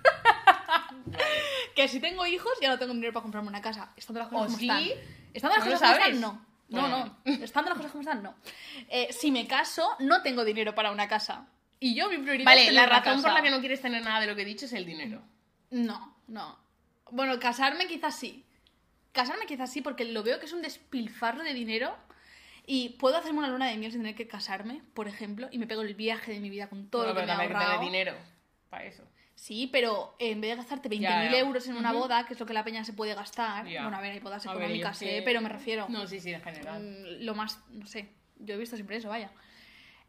que 1.76 1.88
si 1.88 2.00
tengo 2.00 2.26
hijos 2.26 2.52
ya 2.62 2.70
no 2.70 2.78
tengo 2.80 2.94
dinero 2.94 3.14
para 3.14 3.24
comprarme 3.24 3.50
una 3.50 3.62
casa. 3.62 3.92
Estando 3.96 4.20
las 4.20 4.30
cosas 4.30 4.44
¿O 4.44 4.46
como 4.48 4.58
sí? 4.58 4.68
están. 4.68 4.84
Estando 5.34 5.56
las 5.58 5.66
¿No 5.66 5.72
lo 5.72 5.78
cosas 5.78 5.90
como 5.90 6.02
sabes? 6.02 6.16
están, 6.16 6.22
no. 6.22 6.46
No, 6.70 6.82
Bueno. 6.82 7.18
no. 7.26 7.44
Estando 7.44 7.70
las 7.70 7.78
cosas 7.78 7.92
como 7.92 8.02
están, 8.02 8.24
no. 8.24 8.36
Eh, 8.90 9.10
si 9.12 9.32
me 9.32 9.48
caso, 9.48 9.96
no 10.00 10.22
tengo 10.22 10.44
dinero 10.46 10.74
para 10.76 10.92
una 10.92 11.08
casa. 11.08 11.48
Y 11.80 11.96
yo 11.96 12.10
mi 12.10 12.18
prioridad 12.18 12.42
es 12.42 12.46
Vale, 12.46 12.62
tener 12.68 12.74
la 12.76 12.86
razón 12.86 13.22
por 13.22 13.34
la 13.34 13.42
que 13.42 13.50
no 13.52 13.60
quieres 13.60 13.82
tener 13.82 14.04
nada 14.04 14.20
de 14.22 14.28
lo 14.28 14.36
que 14.36 14.44
he 14.44 14.46
dicho 14.46 14.66
es 14.66 14.74
el 14.74 14.86
dinero. 14.86 15.22
No, 15.72 16.16
no. 16.28 16.60
Bueno, 17.10 17.40
casarme 17.40 17.88
quizás 17.88 18.16
sí. 18.16 18.46
Casarme 19.12 19.46
quizás 19.46 19.72
sí, 19.72 19.82
porque 19.82 20.06
lo 20.06 20.24
veo 20.24 20.40
que 20.40 20.46
es 20.46 20.54
un 20.54 20.62
despilfarro 20.62 21.44
de 21.44 21.54
dinero. 21.54 21.96
Y 22.68 22.90
puedo 22.90 23.18
hacerme 23.18 23.40
una 23.40 23.48
luna 23.50 23.66
de 23.68 23.76
miel 23.78 23.92
sin 23.92 24.02
tener 24.02 24.16
que 24.16 24.28
casarme, 24.28 24.82
por 24.94 25.08
ejemplo, 25.08 25.48
y 25.52 25.58
me 25.58 25.66
pego 25.66 25.82
el 25.82 25.96
viaje 25.96 26.32
de 26.32 26.40
mi 26.40 26.50
vida 26.52 26.70
con 26.70 26.90
todo 26.90 27.02
Bueno, 27.04 27.16
lo 27.16 27.22
que 27.22 27.26
pero 27.26 27.38
me 27.40 27.46
he 27.46 27.48
que 27.48 27.54
ahorrado. 27.56 27.82
dinero 27.82 28.16
para 28.70 28.86
eso. 28.86 29.04
Sí, 29.42 29.68
pero 29.72 30.16
en 30.20 30.40
vez 30.40 30.52
de 30.52 30.58
gastarte 30.58 30.88
20.000 30.88 31.02
Ya, 31.02 31.32
ya. 31.32 31.38
euros 31.40 31.68
en 31.68 31.76
una 31.76 31.90
Ujú. 31.90 32.02
boda, 32.02 32.28
que 32.28 32.34
es 32.36 32.40
lo 32.40 32.46
que 32.46 32.54
la 32.54 32.64
peña 32.64 32.84
se 32.84 32.94
puede 32.94 33.16
gastar, 33.16 33.66
Ya. 33.68 33.82
bueno, 33.82 33.98
a 33.98 34.02
ver, 34.02 34.12
hay 34.12 34.20
bodas 34.20 34.46
A 34.46 34.54
ver, 34.54 34.62
económicas, 34.66 35.02
es 35.02 35.08
¿eh? 35.08 35.16
que- 35.16 35.22
pero 35.24 35.42
me 35.42 35.50
refiero, 35.50 35.88
No, 35.90 36.06
sí, 36.06 36.20
sí, 36.20 36.32
en 36.32 36.44
general. 36.44 36.80
mm, 36.80 37.24
lo 37.26 37.34
más, 37.34 37.60
no 37.72 37.88
sé, 37.88 38.12
yo 38.38 38.54
he 38.54 38.58
visto 38.58 38.76
siempre 38.76 38.98
eso, 38.98 39.10
vaya. 39.10 39.32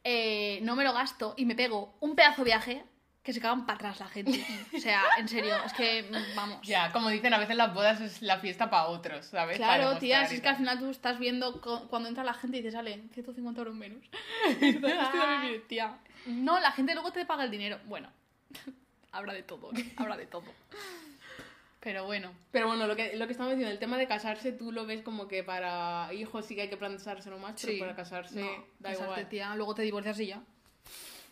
Eh, 0.05 0.59
no 0.65 0.77
me 0.77 0.85
lo 0.85 0.93
gasto 0.93 1.33
y 1.39 1.47
me 1.47 1.55
pego 1.55 1.97
un 2.01 2.15
pedazo 2.15 2.43
de 2.43 2.51
viaje 2.51 2.85
que 3.23 3.33
se 3.33 3.41
cagan 3.41 3.65
para 3.65 3.77
atrás 3.77 4.01
la 4.01 4.09
gente. 4.09 4.45
O 4.77 4.79
sea, 4.79 5.03
en 5.17 5.27
serio, 5.29 5.57
es 5.65 5.73
que, 5.73 6.03
mm, 6.03 6.35
vamos. 6.35 6.67
Ya, 6.67 6.93
como 6.93 7.09
dicen, 7.09 7.33
a 7.33 7.39
veces 7.39 7.57
las 7.57 7.73
bodas 7.73 8.03
es 8.03 8.21
la 8.21 8.39
fiesta 8.39 8.69
para 8.69 8.89
otros, 8.89 9.25
¿sabes? 9.25 9.57
Claro, 9.57 9.97
tía, 9.97 10.27
si 10.27 10.35
es 10.35 10.41
que 10.43 10.49
al 10.51 10.57
final 10.57 10.79
tú 10.79 10.91
estás 10.91 11.19
viendo 11.19 11.59
cuando 11.89 12.11
entra 12.11 12.23
la 12.23 12.35
gente 12.35 12.59
y 12.59 12.61
dices, 12.61 12.75
sale, 12.75 13.01
150 13.15 13.61
euros 13.63 13.75
menos. 13.77 14.05
Y 14.61 14.73
tú, 14.79 14.87
"Estoy 14.89 15.21
también 15.21 15.53
bien, 15.53 15.63
tía. 15.69 15.97
No, 16.27 16.61
la 16.61 16.71
gente 16.73 16.93
luego 16.93 17.13
te 17.13 17.25
paga 17.25 17.45
el 17.45 17.51
dinero. 17.51 17.79
Bueno, 17.87 18.11
habrá 19.13 19.33
de 19.35 19.43
todo, 19.43 19.71
¿eh? 19.77 19.93
habrá 19.97 20.17
de 20.17 20.27
todo. 20.27 20.45
Pero 21.81 22.05
bueno. 22.05 22.33
Pero 22.53 22.69
bueno, 22.69 22.87
lo 22.87 22.95
que, 22.95 23.17
lo 23.17 23.27
que 23.27 23.33
estamos 23.33 23.53
diciendo, 23.53 23.73
el 23.73 23.81
tema 23.81 23.99
de 23.99 24.07
casarse, 24.07 24.53
tú 24.53 24.71
lo 24.71 24.87
ves 24.87 25.03
como 25.03 25.27
que 25.27 25.43
para 25.43 26.13
hijos 26.15 26.47
sí 26.47 26.55
que 26.55 26.63
hay 26.63 26.69
que 26.69 26.77
planteárselo 26.77 27.39
más, 27.39 27.61
pero 27.61 27.79
para 27.81 27.97
casarse 27.97 28.41
No, 28.41 28.47
da 28.79 28.91
casarte, 28.91 29.03
igual. 29.05 29.29
tía, 29.29 29.57
luego 29.57 29.75
te 29.75 29.83
divorcias 29.83 30.21
y 30.21 30.27
ya. 30.29 30.43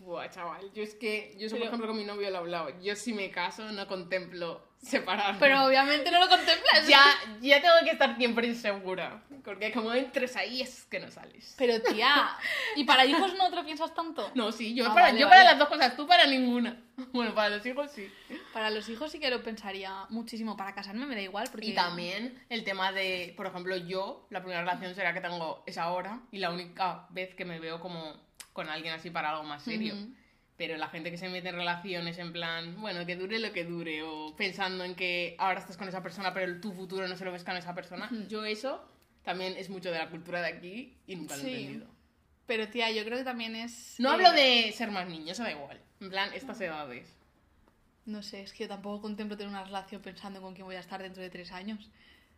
Buah, 0.01 0.31
chaval, 0.31 0.73
yo 0.73 0.83
es 0.83 0.95
que, 0.95 1.35
yo 1.39 1.47
eso, 1.47 1.57
por 1.59 1.67
ejemplo 1.67 1.87
con 1.87 1.97
mi 1.99 2.05
novio 2.05 2.31
lo 2.31 2.37
he 2.37 2.39
hablado, 2.39 2.81
yo 2.81 2.97
si 2.97 3.13
me 3.13 3.31
caso 3.31 3.71
no 3.71 3.87
contemplo 3.87 4.67
separarme. 4.79 5.39
Pero 5.39 5.67
obviamente 5.67 6.11
no 6.11 6.21
lo 6.21 6.27
contemplas. 6.27 6.89
ya, 6.89 7.05
ya 7.43 7.61
tengo 7.61 7.75
que 7.85 7.91
estar 7.91 8.17
siempre 8.17 8.47
insegura, 8.47 9.23
porque 9.45 9.71
como 9.73 9.93
entres 9.93 10.37
ahí 10.37 10.63
es 10.63 10.85
que 10.87 11.01
no 11.01 11.11
sales. 11.11 11.55
Pero 11.59 11.83
tía, 11.83 12.31
¿y 12.77 12.85
para 12.85 13.05
hijos 13.05 13.35
no 13.37 13.51
te 13.51 13.57
lo 13.57 13.65
piensas 13.65 13.95
tanto? 13.95 14.31
No, 14.35 14.53
sí, 14.53 14.75
yo, 14.75 14.87
Ah, 14.87 14.95
para, 14.95 15.07
vale, 15.09 15.21
yo 15.21 15.27
vale. 15.29 15.37
para 15.43 15.51
las 15.51 15.59
dos 15.59 15.69
cosas, 15.69 15.95
tú 15.95 16.07
para 16.07 16.27
ninguna. 16.27 16.83
Bueno, 17.13 17.35
para 17.35 17.51
los 17.51 17.65
hijos 17.67 17.91
sí. 17.91 18.11
Para 18.55 18.71
los 18.71 18.89
hijos 18.89 19.11
sí 19.13 19.19
que 19.21 19.31
lo 19.31 19.43
pensaría 19.43 20.07
muchísimo. 20.11 20.57
Para 20.57 20.75
casarme 20.75 21.07
me 21.07 21.15
da 21.15 21.23
igual 21.23 21.49
porque... 21.51 21.67
Y 21.69 21.75
también 21.75 22.43
el 22.51 22.63
tema 22.65 22.93
de, 22.93 23.33
por 23.37 23.47
ejemplo, 23.47 23.75
yo, 23.77 24.27
la 24.31 24.41
primera 24.41 24.61
relación 24.61 24.95
será 24.95 25.13
que 25.15 25.21
tengo 25.23 25.63
es 25.67 25.79
ahora 25.79 26.21
y 26.31 26.39
la 26.39 26.51
única 26.51 27.07
vez 27.11 27.35
que 27.35 27.45
me 27.47 27.59
veo 27.59 27.81
como 27.81 28.30
con 28.53 28.69
alguien 28.69 28.95
así 28.95 29.11
para 29.11 29.31
algo 29.31 29.45
más 29.45 29.63
serio. 29.63 29.95
Pero 30.57 30.77
la 30.77 30.89
gente 30.89 31.11
que 31.11 31.17
se 31.17 31.29
mete 31.29 31.49
en 31.49 31.55
relaciones 31.55 32.19
en 32.19 32.33
plan, 32.33 32.81
bueno, 32.81 33.07
que 33.07 33.17
dure 33.17 33.39
lo 33.39 33.53
que 33.53 33.65
dure, 33.65 34.03
o 34.03 34.37
pensando 34.37 34.85
en 34.85 34.95
que 34.95 35.35
ahora 35.39 35.59
estás 35.59 35.77
con 35.77 35.89
esa 35.89 36.03
persona, 36.03 36.35
pero 36.35 36.61
tu 36.61 36.73
futuro 36.73 37.09
no 37.09 37.17
se 37.17 37.25
lo 37.25 37.33
ves 37.33 37.45
con 37.45 37.57
esa 37.57 37.75
persona, 37.75 38.11
yo 38.29 38.45
eso 38.45 38.87
también 39.23 39.55
es 39.57 39.71
mucho 39.71 39.91
de 39.91 39.99
la 39.99 40.11
cultura 40.11 40.43
de 40.43 40.49
aquí 40.49 40.99
y 41.07 41.17
nunca 41.17 41.37
lo 41.37 41.45
he 41.45 41.51
entendido. 41.51 41.87
Pero 42.47 42.69
tía, 42.69 42.91
yo 42.91 43.05
creo 43.05 43.17
que 43.17 43.25
también 43.25 43.55
es... 43.55 43.95
No 43.99 44.11
eh, 44.11 44.13
hablo 44.15 44.33
de 44.33 44.73
ser 44.73 44.91
más 44.91 45.09
niño, 45.09 45.33
eso 45.33 45.45
da 45.45 45.53
igual. 45.53 45.81
En 46.01 46.11
plan, 46.11 46.31
estas 46.35 46.61
edades. 46.61 47.17
No 48.07 48.23
sé, 48.23 48.43
es 48.43 48.53
que 48.53 48.65
yo 48.65 48.69
tampoco 48.69 49.03
contemplo 49.03 49.37
tener 49.37 49.51
una 49.51 49.65
relación 49.65 50.03
pensando 50.03 50.43
con 50.43 50.55
quién 50.55 50.67
voy 50.67 50.75
a 50.75 50.81
estar 50.81 51.01
dentro 51.01 51.23
de 51.23 51.31
tres 51.31 51.53
años. 51.53 51.91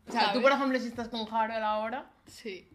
O 0.07 0.12
sea, 0.12 0.20
tú, 0.20 0.27
¿sabes? 0.27 0.42
por 0.42 0.53
ejemplo, 0.53 0.79
si 0.79 0.88
estás 0.88 1.09
con 1.09 1.27
Harold 1.33 1.62
ahora, 1.62 2.11
Sí. 2.27 2.68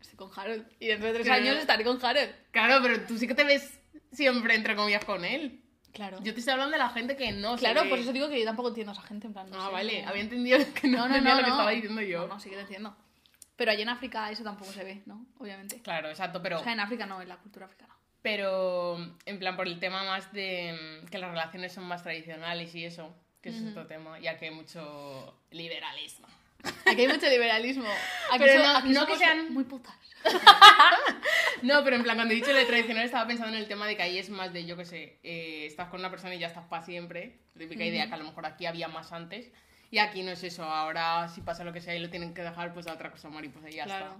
Estoy 0.00 0.16
con 0.16 0.30
Harold. 0.38 0.66
Y 0.80 0.86
dentro 0.86 1.08
de 1.08 1.14
tres 1.14 1.26
Creo- 1.26 1.36
años 1.38 1.56
estaré 1.56 1.84
con 1.84 2.04
Harold. 2.04 2.30
claro, 2.50 2.78
pero 2.82 3.00
tú 3.06 3.18
sí 3.18 3.26
que 3.26 3.34
te 3.34 3.44
ves 3.44 3.78
siempre 4.12 4.54
entre 4.54 4.74
comillas 4.76 5.04
con 5.04 5.24
él. 5.24 5.60
Claro. 5.92 6.18
Yo 6.22 6.32
te 6.34 6.40
estoy 6.40 6.52
hablando 6.52 6.72
de 6.72 6.78
la 6.78 6.90
gente 6.90 7.16
que 7.16 7.32
no 7.32 7.54
se 7.56 7.60
Claro, 7.64 7.88
por 7.88 7.98
eso 7.98 8.12
digo 8.12 8.28
que 8.28 8.38
yo 8.38 8.44
tampoco 8.44 8.68
entiendo 8.68 8.92
a 8.92 8.94
esa 8.94 9.02
gente, 9.02 9.26
en 9.26 9.32
plan, 9.32 9.50
no 9.50 9.60
Ah, 9.60 9.66
sé, 9.66 9.72
vale, 9.72 10.04
había 10.04 10.22
entendido 10.22 10.58
que 10.74 10.86
no, 10.86 10.98
No, 10.98 11.06
entendía 11.06 11.32
no, 11.34 11.38
lo 11.40 11.44
que 11.44 11.50
estaba 11.50 11.70
diciendo 11.70 12.02
yo. 12.02 12.20
No, 12.28 12.34
no, 12.34 12.40
sí 12.40 12.50
que 12.50 12.56
te 12.56 12.62
entiendo. 12.62 12.96
Pero 13.56 13.72
allí 13.72 13.82
en 13.82 13.88
África 13.88 14.30
eso 14.30 14.44
tampoco 14.44 14.70
se 14.72 14.84
ve, 14.84 15.02
¿no? 15.06 15.26
Obviamente. 15.38 15.80
Claro, 15.82 16.08
exacto, 16.08 16.40
pero... 16.40 16.60
O 16.60 16.62
sea, 16.62 16.72
en 16.74 16.80
África 16.80 17.06
no, 17.06 17.20
en 17.20 17.28
la 17.28 17.38
cultura 17.38 17.66
africana. 17.66 17.92
Pero, 18.22 18.98
en 19.24 19.38
plan, 19.38 19.56
por 19.56 19.66
el 19.66 19.80
tema 19.80 20.04
más 20.04 20.32
de 20.32 21.00
mm, 21.02 21.06
que 21.08 21.18
las 21.18 21.30
relaciones 21.30 21.72
son 21.72 21.84
más 21.84 22.02
tradicionales 22.04 22.72
y 22.76 22.84
eso, 22.84 23.12
que 23.40 23.48
eso 23.48 23.58
es 23.64 23.70
otro 23.70 23.86
tema, 23.86 24.20
ya 24.20 24.36
que 24.36 24.46
hay 24.46 24.54
mucho 24.54 25.34
liberalismo. 25.50 26.28
Aquí 26.86 27.02
hay 27.02 27.08
mucho 27.08 27.28
liberalismo. 27.28 27.88
Aquí, 28.30 28.38
Pero 28.38 28.62
so- 28.62 28.68
no- 28.72 28.76
aquí 28.78 28.88
no 28.90 29.06
que 29.06 29.16
sean- 29.16 29.52
muy 29.52 29.64
putas. 29.64 29.94
No, 31.62 31.82
pero 31.82 31.96
en 31.96 32.02
plan, 32.04 32.16
cuando 32.16 32.32
he 32.32 32.36
dicho 32.36 32.52
lo 32.52 32.58
de 32.58 32.64
tradicional 32.66 33.04
estaba 33.04 33.26
pensando 33.26 33.52
en 33.56 33.60
el 33.60 33.66
tema 33.68 33.86
de 33.86 33.96
que 33.96 34.02
ahí 34.02 34.16
es 34.18 34.30
más 34.30 34.52
de, 34.52 34.64
yo 34.64 34.76
qué 34.76 34.84
sé, 34.84 35.18
eh, 35.24 35.64
estás 35.66 35.88
con 35.88 35.98
una 35.98 36.08
persona 36.10 36.34
y 36.34 36.38
ya 36.38 36.46
estás 36.46 36.64
para 36.66 36.84
siempre. 36.84 37.36
Típica 37.58 37.84
idea 37.84 38.06
que 38.06 38.14
a 38.14 38.16
lo 38.16 38.24
mejor 38.24 38.46
aquí 38.46 38.66
había 38.66 38.86
más 38.88 39.12
antes. 39.12 39.50
Y 39.90 39.98
aquí 39.98 40.22
no 40.22 40.30
es 40.30 40.44
eso, 40.44 40.62
ahora 40.64 41.28
si 41.28 41.40
pasa 41.40 41.64
lo 41.64 41.72
que 41.72 41.80
sea 41.80 41.96
y 41.96 41.98
lo 41.98 42.10
tienen 42.10 42.32
que 42.34 42.42
dejar, 42.42 42.72
pues 42.74 42.86
a 42.86 42.92
otra 42.92 43.10
cosa 43.10 43.28
mariposa 43.28 43.70
y 43.70 43.74
ya 43.74 43.84
Claro. 43.84 44.06
está. 44.06 44.16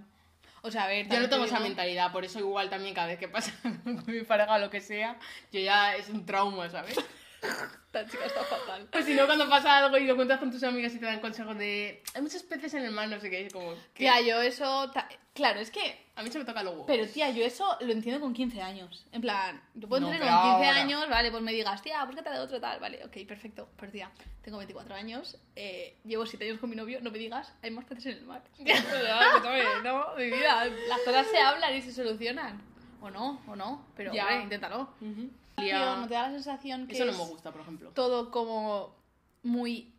O 0.61 0.71
sea, 0.71 0.83
a 0.83 0.87
ver, 0.87 1.07
Yo 1.07 1.15
no 1.15 1.21
te 1.23 1.27
tengo 1.29 1.45
esa 1.45 1.55
digo- 1.57 1.67
mentalidad, 1.69 2.11
por 2.11 2.25
eso 2.25 2.39
igual 2.39 2.69
también 2.69 2.93
cada 2.93 3.07
vez 3.07 3.19
que 3.19 3.29
pasa 3.29 3.53
con 3.83 4.03
mi 4.07 4.21
pareja 4.23 4.55
o 4.55 4.59
lo 4.59 4.69
que 4.69 4.81
sea, 4.81 5.15
yo 5.53 5.61
ya 5.61 5.95
es 5.95 6.09
un 6.09 6.25
trauma, 6.25 6.69
¿sabes? 6.69 6.97
Esta 7.41 8.05
chica 8.05 8.25
está 8.25 8.43
fatal. 8.43 8.87
Pues 8.91 9.05
si 9.05 9.13
no, 9.13 9.25
cuando 9.25 9.49
pasa 9.49 9.77
algo 9.77 9.97
y 9.97 10.05
lo 10.05 10.15
cuentas 10.15 10.39
con 10.39 10.51
tus 10.51 10.63
amigas 10.63 10.93
y 10.93 10.99
te 10.99 11.05
dan 11.05 11.19
consejos 11.19 11.57
de 11.57 12.03
hay 12.13 12.21
muchos 12.21 12.43
peces 12.43 12.73
en 12.73 12.83
el 12.83 12.91
mar, 12.91 13.07
no 13.07 13.19
sé 13.19 13.29
qué, 13.29 13.45
es 13.47 13.53
como 13.53 13.73
que 13.73 13.79
Tía, 14.03 14.21
yo 14.21 14.41
eso... 14.41 14.89
ta- 14.91 15.07
Claro, 15.33 15.61
es 15.61 15.71
que... 15.71 16.05
a 16.17 16.21
mí 16.23 16.29
se 16.31 16.37
me 16.39 16.43
toca 16.43 16.61
luego. 16.63 16.85
Pero 16.85 17.07
tía, 17.07 17.29
yo 17.29 17.45
eso 17.45 17.77
lo 17.79 17.91
entiendo 17.93 18.19
con 18.19 18.33
15 18.33 18.61
años. 18.61 19.05
En 19.13 19.21
plan, 19.21 19.61
yo 19.73 19.87
puedo 19.87 20.01
No, 20.01 20.07
entender 20.07 20.29
con 20.29 20.41
15 20.41 20.55
ahora. 20.67 20.81
años, 20.81 21.09
vale, 21.09 21.31
pues 21.31 21.41
me 21.41 21.53
digas, 21.53 21.81
tía, 21.81 22.03
búscate 22.03 22.29
de 22.29 22.39
otro 22.39 22.59
tal, 22.59 22.77
vale, 22.81 22.99
ok, 23.05 23.25
perfecto. 23.25 23.69
Pero 23.79 23.89
tía, 23.91 24.11
tengo 24.41 24.57
24 24.57 24.95
años, 24.95 25.37
eh, 25.55 25.95
llevo 26.03 26.25
7 26.25 26.43
años 26.45 26.59
con 26.59 26.69
mi 26.69 26.75
novio, 26.75 26.99
no 27.01 27.09
me 27.09 27.17
digas, 27.19 27.53
hay 27.61 27.71
más 27.71 27.85
peces 27.85 28.07
en 28.07 28.17
el 28.17 28.25
mar. 28.25 28.41
no, 28.59 29.81
no, 29.83 30.15
mi 30.17 30.25
vida, 30.25 30.65
las 30.65 30.99
cosas 31.05 31.25
se 31.31 31.37
hablan 31.39 31.73
y 31.75 31.81
se 31.81 31.93
solucionan. 31.93 32.61
O 33.01 33.09
no, 33.09 33.41
o 33.47 33.55
no, 33.55 33.85
pero 33.95 34.11
Ya. 34.13 34.23
hombre, 34.25 34.43
inténtalo. 34.43 34.93
Ujú. 34.99 35.29
¿No 36.01 36.07
te 36.07 36.13
da 36.13 36.23
la 36.27 36.31
sensación 36.31 36.87
que 36.87 36.93
Eso 36.95 37.05
no 37.05 37.11
es 37.11 37.17
me 37.17 37.25
gusta, 37.25 37.51
por 37.51 37.61
ejemplo. 37.61 37.91
todo 37.91 38.31
como 38.31 38.95
muy 39.43 39.93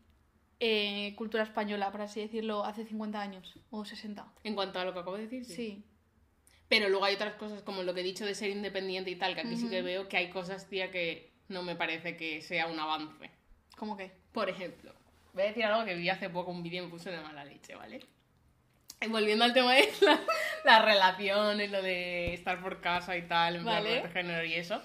eh, 0.61 1.15
cultura 1.17 1.43
española, 1.43 1.91
por 1.91 2.03
así 2.03 2.21
decirlo, 2.21 2.65
hace 2.65 2.85
50 2.85 3.21
años 3.21 3.55
o 3.71 3.85
60? 3.85 4.27
En 4.45 4.55
cuanto 4.55 4.79
a 4.79 4.85
lo 4.85 4.93
que 4.93 4.99
acabo 5.01 5.17
de 5.17 5.23
decir, 5.23 5.45
sí. 5.45 5.55
Sí. 5.55 5.85
Pero 6.69 6.89
luego 6.89 7.05
hay 7.05 7.15
otras 7.17 7.35
cosas 7.35 7.63
como 7.63 7.83
lo 7.83 7.95
que 7.95 8.01
he 8.01 8.05
dicho 8.05 8.25
de 8.25 8.35
ser 8.35 8.51
independiente 8.51 9.11
y 9.11 9.17
tal, 9.17 9.35
que 9.35 9.41
aquí 9.41 9.57
sí 9.57 9.69
que 9.69 9.83
veo 9.83 10.09
que 10.09 10.17
hay 10.17 10.31
cosas, 10.31 10.69
tía, 10.69 10.91
que 10.93 11.33
no 11.49 11.63
me 11.63 11.75
parece 11.75 12.17
que 12.17 12.43
sea 12.43 12.67
un 12.69 12.79
avance. 12.79 13.29
¿Cómo 13.77 13.97
que? 13.97 14.13
Por 14.33 14.49
ejemplo, 14.49 14.95
voy 15.33 15.43
a 15.43 15.47
decir 15.47 15.65
algo 15.65 15.85
que 15.85 15.95
vi 15.97 16.09
hace 16.11 16.31
poco, 16.31 16.53
un 16.53 16.63
vídeo 16.63 16.83
y 16.83 16.87
me 16.87 16.91
puso 16.93 17.11
de 17.11 17.21
mala 17.21 17.45
leche, 17.45 17.75
¿vale? 17.75 18.01
Y 19.01 19.09
volviendo 19.09 19.45
al 19.47 19.53
tema 19.53 19.73
de 19.75 19.89
la- 20.03 20.21
las 20.65 20.85
relaciones, 20.85 21.71
lo 21.73 21.83
de 21.83 22.35
estar 22.35 22.61
por 22.63 22.81
casa 22.81 23.17
y 23.17 23.23
tal, 23.27 23.57
en 23.57 23.63
plan 23.65 23.83
Vale. 23.83 24.03
de 24.03 24.09
género 24.11 24.45
y 24.45 24.55
eso. 24.55 24.81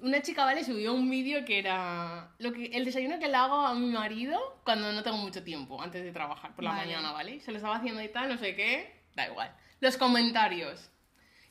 Una 0.00 0.20
chica, 0.22 0.44
¿vale? 0.44 0.64
Subió 0.64 0.92
un 0.92 1.08
vídeo 1.08 1.44
que 1.44 1.58
era 1.58 2.32
lo 2.38 2.52
que, 2.52 2.66
el 2.66 2.84
desayuno 2.84 3.18
que 3.18 3.28
le 3.28 3.36
hago 3.36 3.54
a 3.66 3.74
mi 3.74 3.86
marido 3.90 4.60
cuando 4.64 4.92
no 4.92 5.02
tengo 5.02 5.16
mucho 5.18 5.42
tiempo, 5.44 5.80
antes 5.80 6.02
de 6.02 6.10
trabajar, 6.12 6.54
por 6.54 6.64
la 6.64 6.70
Vale. 6.70 6.86
mañana, 6.86 7.12
¿vale? 7.12 7.40
Se 7.40 7.50
lo 7.52 7.58
estaba 7.58 7.76
haciendo 7.76 8.02
y 8.02 8.08
tal, 8.08 8.28
no 8.28 8.36
sé 8.36 8.56
qué, 8.56 9.02
da 9.14 9.26
igual. 9.28 9.54
Los 9.80 9.96
comentarios. 9.96 10.90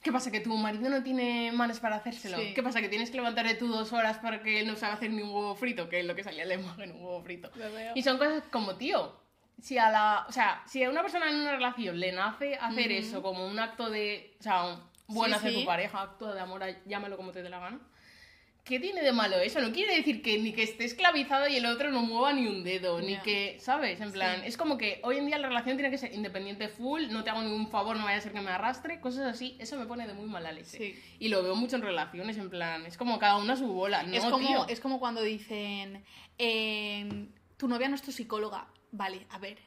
¿Qué 0.01 0.11
pasa? 0.11 0.29
¿Que 0.31 0.41
tu 0.41 0.53
marido 0.57 0.89
no 0.89 1.01
tiene 1.01 1.53
manos 1.53 1.79
para 1.79 1.95
hacérselo? 1.95 2.37
Sí. 2.37 2.53
¿Qué 2.53 2.61
pasa? 2.61 2.81
¿Que 2.81 2.89
tienes 2.89 3.09
que 3.09 3.15
levantarte 3.15 3.55
tú 3.55 3.69
dos 3.69 3.93
horas 3.93 4.17
para 4.17 4.43
que 4.43 4.59
él 4.59 4.67
no 4.67 4.75
sabe 4.75 4.93
hacer 4.95 5.09
ni 5.11 5.21
un 5.21 5.29
huevo 5.29 5.55
frito? 5.55 5.87
Que 5.87 6.01
es 6.01 6.05
lo 6.05 6.13
que 6.13 6.23
salía 6.25 6.43
en 6.43 6.49
la 6.49 6.55
imagen, 6.55 6.91
un 6.91 6.97
huevo 7.01 7.21
frito. 7.23 7.49
Lo 7.55 7.71
veo. 7.71 7.93
Y 7.95 8.03
son 8.03 8.17
cosas 8.17 8.43
como, 8.51 8.75
tío, 8.75 9.17
si 9.61 9.77
a 9.77 9.89
la... 9.89 10.25
O 10.27 10.31
sea, 10.33 10.61
si 10.67 10.83
a 10.83 10.89
una 10.89 11.01
persona 11.01 11.29
en 11.29 11.35
una 11.37 11.53
relación 11.53 11.97
le 11.97 12.11
nace 12.11 12.55
hacer 12.55 12.91
eso 12.91 13.21
como 13.21 13.47
un 13.47 13.57
acto 13.59 13.89
de... 13.89 14.35
O 14.41 14.43
sea, 14.43 14.65
un 14.65 14.83
bueno 15.07 15.35
Sí, 15.39 15.45
hacia 15.47 15.49
sí. 15.51 15.59
tu 15.61 15.65
pareja, 15.65 16.01
acto 16.01 16.33
de 16.33 16.39
amor, 16.41 16.61
llámalo 16.85 17.15
como 17.15 17.31
te 17.31 17.41
dé 17.41 17.49
la 17.49 17.59
gana. 17.59 17.79
¿Qué 18.63 18.79
tiene 18.79 19.01
de 19.01 19.11
malo 19.11 19.35
eso? 19.37 19.59
No 19.59 19.73
quiere 19.73 19.93
decir 19.97 20.21
que 20.21 20.37
ni 20.39 20.53
que 20.53 20.63
esté 20.63 20.85
esclavizado 20.85 21.49
y 21.49 21.57
el 21.57 21.65
otro 21.65 21.91
no 21.91 22.01
mueva 22.03 22.31
ni 22.31 22.47
un 22.47 22.63
dedo, 22.63 23.01
ni 23.01 23.17
que, 23.17 23.57
¿sabes? 23.59 23.99
En 23.99 24.13
plan, 24.13 24.39
Sí. 24.39 24.47
es 24.47 24.55
como 24.55 24.77
que 24.77 25.01
hoy 25.03 25.17
en 25.17 25.25
día 25.25 25.37
la 25.37 25.49
relación 25.49 25.75
tiene 25.75 25.91
que 25.91 25.97
ser 25.97 26.13
independiente 26.13 26.69
full, 26.69 27.09
no 27.09 27.25
te 27.25 27.29
hago 27.29 27.41
ningún 27.41 27.67
favor, 27.69 27.97
no 27.97 28.05
vaya 28.05 28.19
a 28.19 28.21
ser 28.21 28.31
que 28.31 28.39
me 28.39 28.51
arrastre, 28.51 29.01
cosas 29.01 29.25
así, 29.25 29.57
eso 29.59 29.77
me 29.77 29.85
pone 29.85 30.07
de 30.07 30.13
muy 30.13 30.27
mala 30.29 30.53
leche. 30.53 30.77
Sí. 30.77 30.95
Y 31.19 31.27
lo 31.27 31.43
veo 31.43 31.55
mucho 31.57 31.75
en 31.75 31.81
relaciones, 31.81 32.37
en 32.37 32.49
plan, 32.49 32.85
es 32.85 32.95
como 32.97 33.19
cada 33.19 33.35
una 33.35 33.57
su 33.57 33.67
bola, 33.67 34.03
no, 34.03 34.15
es, 34.15 34.23
como, 34.23 34.47
tío. 34.47 34.65
es 34.69 34.79
como 34.79 34.97
cuando 34.97 35.21
dicen, 35.21 36.01
eh, 36.37 37.27
tu 37.57 37.67
novia 37.67 37.89
no 37.89 37.95
es 37.95 38.01
tu 38.01 38.13
psicóloga. 38.13 38.67
Vale, 38.91 39.27
a 39.31 39.39
ver, 39.39 39.57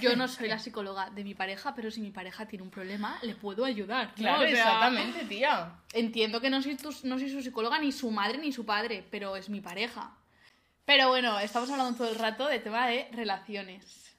yo 0.00 0.16
no 0.16 0.26
soy 0.28 0.48
la 0.48 0.58
psicóloga 0.58 1.10
de 1.10 1.24
mi 1.24 1.34
pareja, 1.34 1.74
pero 1.74 1.90
si 1.90 2.00
mi 2.00 2.10
pareja 2.10 2.46
tiene 2.46 2.62
un 2.62 2.70
problema, 2.70 3.18
le 3.22 3.34
puedo 3.34 3.64
ayudar. 3.64 4.08
¿no? 4.08 4.14
Claro, 4.14 4.38
O 4.44 4.48
sea, 4.48 4.50
exactamente, 4.50 5.24
tía. 5.26 5.72
Entiendo 5.92 6.40
que 6.40 6.50
no 6.50 6.62
soy, 6.62 6.76
tu- 6.76 6.94
no 7.04 7.18
soy 7.18 7.30
su 7.30 7.42
psicóloga, 7.42 7.78
ni 7.78 7.92
su 7.92 8.10
madre, 8.10 8.38
ni 8.38 8.52
su 8.52 8.64
padre, 8.66 9.04
pero 9.10 9.36
es 9.36 9.48
mi 9.48 9.60
pareja. 9.60 10.12
Pero 10.84 11.08
bueno, 11.08 11.38
estamos 11.40 11.70
hablando 11.70 11.96
todo 11.98 12.08
el 12.08 12.18
rato 12.18 12.46
de 12.46 12.58
tema 12.60 12.86
de 12.88 13.08
relaciones. 13.12 14.16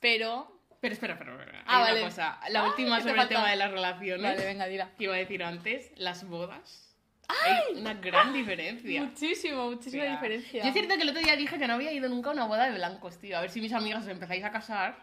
Pero... 0.00 0.60
Pero 0.80 0.94
espera, 0.94 1.12
espera, 1.14 1.32
espera. 1.38 1.62
Ah, 1.66 1.76
Hay 1.78 1.82
vale. 1.84 2.00
una 2.00 2.08
cosa. 2.08 2.40
La 2.50 2.60
Ah, 2.60 2.68
última 2.68 2.96
¿qué 2.96 3.02
te 3.04 3.08
sobre 3.10 3.22
el 3.22 3.28
tema 3.28 3.50
de 3.50 3.56
las 3.56 3.70
relaciones. 3.70 4.22
Vale, 4.32 4.44
venga, 4.44 4.66
dila. 4.66 4.90
Que 4.98 5.04
iba 5.04 5.14
a 5.14 5.18
decir 5.18 5.44
antes, 5.44 5.92
las 5.96 6.26
bodas. 6.26 6.91
Hay 7.28 7.80
una 7.80 7.94
gran 7.94 8.32
diferencia. 8.32 9.02
Muchísimo, 9.04 9.70
muchísima 9.70 10.02
Tía. 10.02 10.12
diferencia. 10.12 10.62
Yo 10.62 10.68
es 10.68 10.74
cierto 10.74 10.96
que 10.96 11.02
el 11.02 11.08
otro 11.08 11.22
día 11.22 11.36
dije 11.36 11.58
que 11.58 11.66
no 11.66 11.74
había 11.74 11.92
ido 11.92 12.08
nunca 12.08 12.30
a 12.30 12.32
una 12.32 12.44
boda 12.44 12.66
de 12.68 12.74
blancos, 12.76 13.18
tío. 13.18 13.38
A 13.38 13.40
ver 13.40 13.50
si 13.50 13.60
mis 13.60 13.72
amigas 13.72 14.02
os 14.02 14.08
empezáis 14.08 14.44
a 14.44 14.50
casar. 14.50 14.96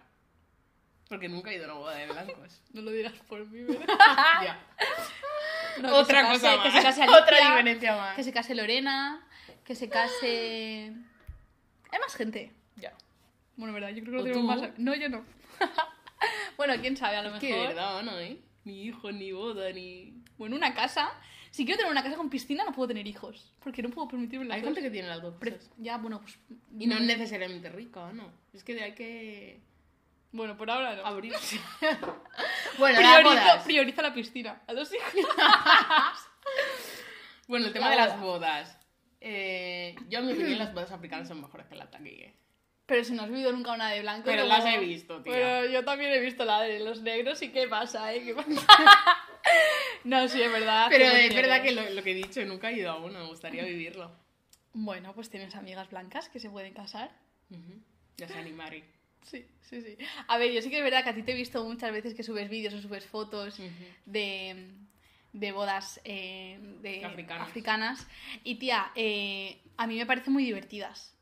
Porque 1.08 1.28
nunca 1.28 1.50
he 1.50 1.56
ido 1.56 1.64
a 1.64 1.68
una 1.68 1.74
boda 1.76 1.96
de 1.96 2.06
blancos. 2.08 2.62
No 2.74 2.82
lo 2.82 2.92
dirás 2.92 3.14
por 3.28 3.46
mí, 3.48 3.64
¿verdad? 3.64 3.88
ya. 4.44 4.60
No, 5.82 5.88
que 5.90 5.96
Otra 5.96 6.22
se 6.22 6.28
case- 6.28 6.40
cosa 6.40 6.58
más. 6.58 6.66
Que 6.66 6.72
se 6.72 6.84
case 6.84 7.02
Alicia, 7.04 7.22
Otra 7.24 7.38
diferencia 7.50 7.96
más. 7.96 8.16
Que 8.16 8.24
se 8.24 8.32
case 8.34 8.56
Lorena, 8.56 9.28
que 9.64 9.76
se 9.76 9.90
case... 9.90 10.94
Hay 11.92 12.00
más 12.00 12.16
gente. 12.16 12.52
Ya. 12.76 12.94
Bueno, 13.56 13.74
verdad, 13.74 13.90
yo 13.90 14.04
creo 14.04 14.24
que 14.24 14.32
¿O 14.32 14.34
lo 14.34 14.34
tenemos 14.34 14.62
más... 14.62 14.70
No, 14.78 14.94
yo 14.94 15.10
no. 15.10 15.26
bueno, 16.58 16.76
quién 16.80 16.96
sabe, 16.96 17.18
a 17.18 17.24
lo 17.24 17.30
mejor... 17.32 17.40
Que 17.42 17.54
de 17.56 17.68
verdad, 17.68 18.04
¿no? 18.04 18.20
¿eh? 18.20 18.38
Ni 18.66 18.84
hijo, 18.84 19.12
ni 19.12 19.32
boda, 19.32 19.72
ni... 19.72 20.14
Bueno, 20.38 20.56
una 20.56 20.76
casa... 20.76 21.12
Si 21.52 21.66
quiero 21.66 21.78
tener 21.78 21.92
una 21.92 22.04
casa 22.04 22.16
con 22.16 22.30
piscina, 22.30 22.64
no 22.64 22.72
puedo 22.74 22.88
tener 22.90 23.06
hijos. 23.08 23.54
Porque 23.64 23.82
no 23.82 23.90
puedo 23.90 24.08
permitirme 24.08 24.46
las 24.46 24.58
Hay 24.58 24.64
gente 24.64 24.82
que 24.82 24.92
tiene 24.92 25.08
las 25.08 25.22
dos 25.22 25.36
Pre- 25.36 25.54
cosas. 25.58 25.72
Ya, 25.78 25.98
bueno, 25.98 26.22
pues... 26.22 26.38
Y 26.80 26.86
no 26.88 26.96
es 26.96 27.02
necesariamente 27.02 27.70
rica, 27.70 28.12
¿no? 28.14 28.32
Es 28.54 28.64
que 28.64 28.82
hay 28.82 28.94
que 28.94 29.60
Bueno, 30.32 30.56
por 30.58 30.70
ahora 30.70 30.96
no. 30.96 31.06
abrirse. 31.06 31.60
bueno, 32.78 33.02
las 33.02 33.16
Priorizo, 33.20 33.42
bodas. 33.44 33.64
priorizo 33.64 34.02
la 34.02 34.14
piscina. 34.14 34.62
A 34.68 34.74
dos 34.74 34.92
hijos. 34.94 35.14
Bueno, 37.48 37.66
el 37.66 37.74
tema 37.74 37.88
La 37.88 37.92
de 37.92 37.98
las 37.98 38.20
boda. 38.20 38.26
bodas. 38.38 38.78
Eh, 39.22 39.96
yo, 40.08 40.20
en 40.20 40.28
mi 40.28 40.34
opinión, 40.34 40.60
las 40.60 40.72
bodas 40.72 40.92
africanas 40.92 41.28
son 41.28 41.42
mejores 41.42 41.66
que 41.66 41.74
la 41.76 41.90
taquilla. 41.90 42.32
Pero 42.86 43.04
si 43.04 43.14
no 43.14 43.24
has 43.24 43.30
vivido 43.30 43.52
nunca 43.52 43.72
una 43.74 43.90
de 43.90 44.02
blanco... 44.02 44.24
Pero 44.26 44.44
como- 44.44 44.54
las 44.56 44.66
he 44.66 44.78
visto, 44.78 45.22
tía. 45.24 45.34
Pero 45.34 45.66
yo 45.72 45.84
también 45.84 46.12
he 46.12 46.20
visto 46.20 46.46
la 46.46 46.62
de 46.62 46.80
los 46.80 47.02
negros 47.02 47.42
y 47.42 47.50
qué 47.52 47.68
pasa, 47.68 48.14
¿eh? 48.14 48.24
¿Qué 48.24 48.36
pasa? 48.36 48.50
no, 50.04 50.28
sí, 50.28 50.42
es 50.42 50.52
verdad. 50.52 50.88
Pero 50.90 51.06
es 51.06 51.34
verdad 51.34 51.62
que 51.62 51.72
lo, 51.72 51.90
lo 51.90 52.04
que 52.04 52.12
he 52.12 52.16
dicho, 52.16 52.44
nunca 52.46 52.70
he 52.72 52.78
ido 52.78 52.92
a 52.92 52.98
uno, 52.98 53.20
me 53.20 53.28
gustaría 53.28 53.64
vivirlo. 53.66 54.12
Bueno, 54.74 55.14
pues 55.14 55.30
tienes 55.30 55.56
amigas 55.56 55.90
blancas 55.90 56.30
que 56.30 56.40
se 56.40 56.50
pueden 56.50 56.74
casar. 56.74 57.12
Ujú. 57.50 57.82
Ya 58.18 58.28
se 58.28 58.38
animaré. 58.38 58.84
Sí, 59.24 59.46
sí, 59.62 59.82
sí. 59.82 59.98
A 60.28 60.38
ver, 60.38 60.52
yo 60.52 60.62
sí 60.62 60.70
que 60.70 60.78
es 60.78 60.84
verdad 60.84 61.04
que 61.04 61.10
a 61.10 61.16
ti 61.16 61.24
te 61.24 61.34
he 61.34 61.36
visto 61.36 61.64
muchas 61.64 61.92
veces 61.92 62.14
que 62.14 62.24
subes 62.24 62.50
vídeos 62.50 62.74
o 62.74 62.82
subes 62.82 63.06
fotos 63.06 63.60
de, 64.06 64.72
de 65.34 65.52
bodas 65.52 66.00
eh, 66.04 66.58
de 66.82 67.04
Africanas. 67.06 67.48
africanas. 67.48 68.08
Y 68.44 68.56
tía, 68.56 68.92
eh, 68.96 69.60
a 69.78 69.88
mí 69.88 69.98
me 69.98 70.06
parecen 70.06 70.34
muy 70.34 70.46
divertidas. 70.46 71.16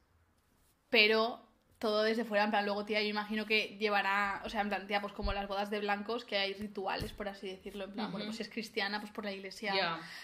Pero 0.89 1.46
todo 1.79 2.01
desde 2.03 2.25
fuera, 2.25 2.43
en 2.43 2.49
plan, 2.49 2.65
luego 2.65 2.85
tía, 2.85 3.01
yo 3.03 3.07
imagino 3.09 3.45
que 3.45 3.77
llevará, 3.77 4.41
o 4.45 4.49
sea, 4.49 4.61
en 4.61 4.69
plan, 4.69 4.87
tía, 4.87 4.99
pues 4.99 5.13
como 5.13 5.31
las 5.33 5.47
bodas 5.47 5.69
de 5.69 5.79
blancos, 5.79 6.25
que 6.25 6.37
hay 6.37 6.53
rituales, 6.55 7.13
por 7.13 7.27
así 7.29 7.47
decirlo, 7.47 7.83
en 7.85 7.91
plan, 7.93 8.11
bueno, 8.11 8.25
pues 8.25 8.37
si 8.37 8.43
es 8.43 8.49
cristiana, 8.49 8.99
pues 8.99 9.11
por 9.11 9.23
la 9.25 9.31
iglesia 9.31 9.73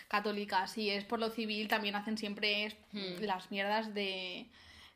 católica, 0.08 0.66
si 0.68 0.90
es 0.90 1.06
por 1.06 1.20
lo 1.20 1.30
civil, 1.30 1.68
también 1.68 1.96
hacen 1.96 2.18
siempre 2.18 2.76
Hmm. 2.92 3.22
las 3.22 3.52
mierdas 3.52 3.94
de, 3.94 4.48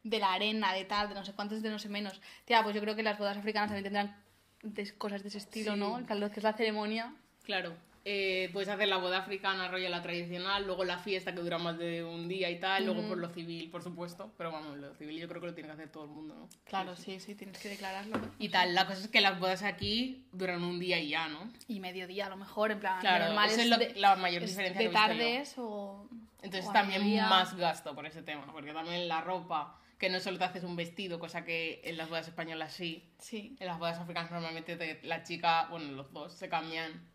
de 0.03 0.19
la 0.19 0.33
arena, 0.33 0.73
de 0.73 0.85
tal, 0.85 1.09
de 1.09 1.15
no 1.15 1.23
sé 1.25 1.33
cuántos, 1.33 1.61
de 1.61 1.69
no 1.69 1.77
sé 1.79 1.89
menos. 1.89 2.19
Tía, 2.45 2.63
pues 2.63 2.73
yo 2.75 2.81
creo 2.81 2.95
que 2.95 3.03
las 3.03 3.17
bodas 3.19 3.37
africanas 3.37 3.69
también 3.69 3.83
tendrán 3.83 4.15
de- 4.63 4.97
cosas 4.97 5.21
de 5.21 5.29
ese 5.29 5.37
estilo, 5.37 5.73
Sí. 5.73 5.79
¿no? 5.79 5.97
En 5.99 6.05
plan, 6.05 6.19
lo 6.19 6.31
que 6.31 6.39
es 6.39 6.43
la 6.43 6.53
ceremonia. 6.53 7.13
Claro. 7.43 7.75
Eh, 8.09 8.49
puedes 8.53 8.69
hacer 8.69 8.87
la 8.87 8.95
boda 8.95 9.17
africana, 9.17 9.67
rollo 9.67 9.89
la 9.89 10.01
tradicional, 10.01 10.65
luego 10.65 10.85
la 10.85 10.97
fiesta 10.97 11.33
que 11.35 11.41
dura 11.41 11.57
más 11.57 11.77
de 11.77 12.05
un 12.05 12.29
día 12.29 12.49
y 12.49 12.57
tal, 12.57 12.85
luego 12.85 13.05
por 13.05 13.17
lo 13.17 13.27
civil, 13.27 13.69
por 13.69 13.83
supuesto. 13.83 14.31
Pero 14.37 14.49
vamos, 14.49 14.77
lo 14.77 14.93
civil 14.95 15.19
yo 15.19 15.27
creo 15.27 15.41
que 15.41 15.47
lo 15.47 15.53
tiene 15.53 15.67
que 15.67 15.73
hacer 15.73 15.91
todo 15.91 16.05
el 16.05 16.11
mundo, 16.11 16.33
¿no? 16.33 16.47
Claro, 16.63 16.95
sí, 16.95 17.19
sí, 17.19 17.35
tienes 17.35 17.57
que 17.59 17.67
declararlo. 17.67 18.17
Y 18.39 18.47
tal, 18.47 18.73
la 18.73 18.85
cosa 18.87 19.01
es 19.01 19.09
que 19.09 19.19
las 19.19 19.37
bodas 19.37 19.61
aquí 19.61 20.23
duran 20.31 20.63
un 20.63 20.79
día 20.79 20.97
y 21.01 21.09
ya, 21.09 21.27
¿no? 21.27 21.51
Y 21.67 21.81
mediodía, 21.81 22.27
a 22.27 22.29
lo 22.29 22.37
mejor, 22.37 22.71
en 22.71 22.79
plan, 22.79 23.01
Claro, 23.01 23.25
normal 23.25 23.49
esa 23.49 23.55
es 23.57 23.63
es 23.63 23.69
lo- 23.71 23.77
de, 23.77 23.93
la 23.99 24.15
mayor 24.15 24.41
es 24.43 24.51
diferencia 24.51 24.81
de 24.81 24.87
que 24.87 24.93
tardes 24.93 25.55
o... 25.57 26.07
Entonces 26.41 26.65
o 26.67 26.69
a 26.69 26.73
también 26.73 27.01
mediodía. 27.01 27.27
más 27.27 27.57
gasto 27.57 27.93
por 27.93 28.05
ese 28.05 28.21
tema, 28.21 28.49
porque 28.53 28.71
también 28.71 29.09
la 29.09 29.19
ropa, 29.19 29.75
que 29.97 30.09
no 30.09 30.21
solo 30.21 30.37
te 30.37 30.45
haces 30.45 30.63
un 30.63 30.77
vestido, 30.77 31.19
cosa 31.19 31.43
que 31.43 31.81
en 31.83 31.97
las 31.97 32.07
bodas 32.07 32.25
españolas 32.29 32.71
sí, 32.71 33.03
Sí. 33.17 33.57
en 33.59 33.67
las 33.67 33.77
bodas 33.79 33.97
africanas 33.99 34.31
normalmente 34.31 34.77
te- 34.77 35.01
la 35.03 35.23
chica, 35.23 35.67
bueno, 35.69 35.91
los 35.91 36.13
dos 36.13 36.31
se 36.31 36.47
cambian 36.47 37.05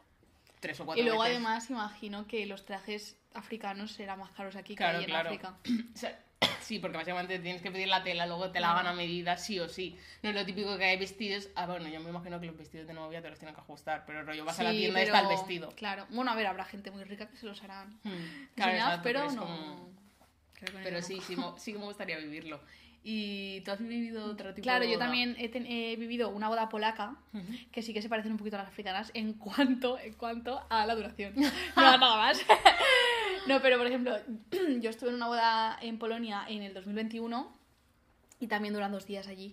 tres 0.63 0.79
o 0.81 0.85
Y 0.85 0.87
cuatro 0.87 1.05
luego 1.05 1.23
veces. 1.23 1.37
además 1.37 1.69
imagino 1.71 2.27
que 2.27 2.47
los 2.47 2.65
trajes 2.65 3.17
africanos 3.35 3.93
serán 3.93 4.21
más 4.21 4.31
caros 4.31 4.55
aquí 4.57 4.77
Claro, 4.77 5.01
que 5.01 5.07
claro. 5.07 5.31
en 5.31 5.35
África. 5.45 5.59
O 5.95 5.99
sea, 5.99 6.19
sí, 6.61 6.79
porque 6.79 6.97
básicamente 6.97 7.39
tienes 7.41 7.61
que 7.61 7.71
pedir 7.73 7.89
la 7.89 8.05
tela, 8.05 8.27
luego 8.27 8.51
te 8.53 8.61
la 8.61 8.71
hagan 8.71 8.87
a 8.87 8.93
medida, 8.93 9.37
sí 9.37 9.59
o 9.59 9.69
sí. 9.69 9.99
No 10.23 10.31
es 10.31 10.37
lo 10.37 10.47
típico 10.47 10.79
que 10.79 10.85
hay 10.85 10.97
vestidos. 10.99 11.49
Ah, 11.57 11.67
bueno, 11.67 11.89
yo 11.89 11.99
me 12.01 12.11
imagino 12.11 12.41
que 12.41 12.47
los 12.47 12.57
vestidos 12.57 12.87
de 12.87 12.95
novia 12.95 13.21
te 13.21 13.29
los 13.29 13.39
tienen 13.39 13.55
que 13.57 13.61
ajustar, 13.61 14.05
pero 14.07 14.23
rollo, 14.23 14.45
vas 14.45 14.59
a 14.61 14.63
la 14.63 14.71
Sí, 14.71 14.79
tienda 14.79 15.01
y 15.01 15.05
está 15.05 15.21
el 15.21 15.27
vestido. 15.29 15.71
Claro. 15.77 16.07
Bueno, 16.11 16.31
a 16.31 16.35
ver, 16.37 16.47
habrá 16.47 16.65
gente 16.65 16.91
muy 16.93 17.03
rica 17.05 17.29
que 17.29 17.37
se 17.37 17.45
los 17.47 17.61
harán 17.65 17.91
Hmm, 18.05 18.47
claro, 18.55 18.73
diseñados, 18.73 18.99
exacto, 18.99 19.03
pero 19.03 19.33
no... 19.33 19.41
como- 19.43 19.93
creo 20.55 20.67
que 20.73 20.79
no. 20.79 20.85
Pero 20.85 21.03
sí, 21.03 21.21
sí, 21.27 21.37
sí 21.59 21.73
que 21.73 21.79
me 21.79 21.85
gustaría 21.87 22.19
vivirlo. 22.19 22.61
¿Y 23.05 23.61
tú 23.63 23.73
has 23.73 23.81
vivido 23.81 24.25
otro 24.27 24.55
tipo 24.55 24.63
Claro, 24.63 24.85
de 24.85 24.91
yo 24.93 24.97
boda? 24.97 25.07
también 25.07 25.35
he, 25.39 25.49
ten- 25.49 25.67
he 25.67 25.97
vivido 25.97 26.29
una 26.31 26.49
boda 26.49 26.69
polaca 26.69 27.17
que 27.73 27.83
sí 27.83 27.93
que 27.93 28.01
se 28.01 28.09
parecen 28.09 28.33
un 28.33 28.39
poquito 28.39 28.57
a 28.57 28.61
las 28.61 28.69
africanas 28.69 29.11
en 29.15 29.33
cuanto, 29.33 29.99
en 29.99 30.15
cuanto 30.15 30.65
a 30.71 30.87
la 30.87 30.95
duración. 30.95 31.35
No 31.77 31.83
nada 31.99 31.99
más. 32.17 32.41
No, 33.49 33.61
pero 33.61 33.77
por 33.77 33.89
ejemplo, 33.89 34.17
yo 34.81 34.91
estuve 34.91 35.09
en 35.09 35.17
una 35.17 35.27
boda 35.27 35.77
en 35.83 35.99
Polonia 35.99 36.45
en 36.49 36.63
el 36.63 36.75
2021 36.75 37.53
y 38.39 38.47
también 38.47 38.73
duran 38.73 38.93
dos 38.93 39.05
días 39.05 39.27
allí. 39.27 39.53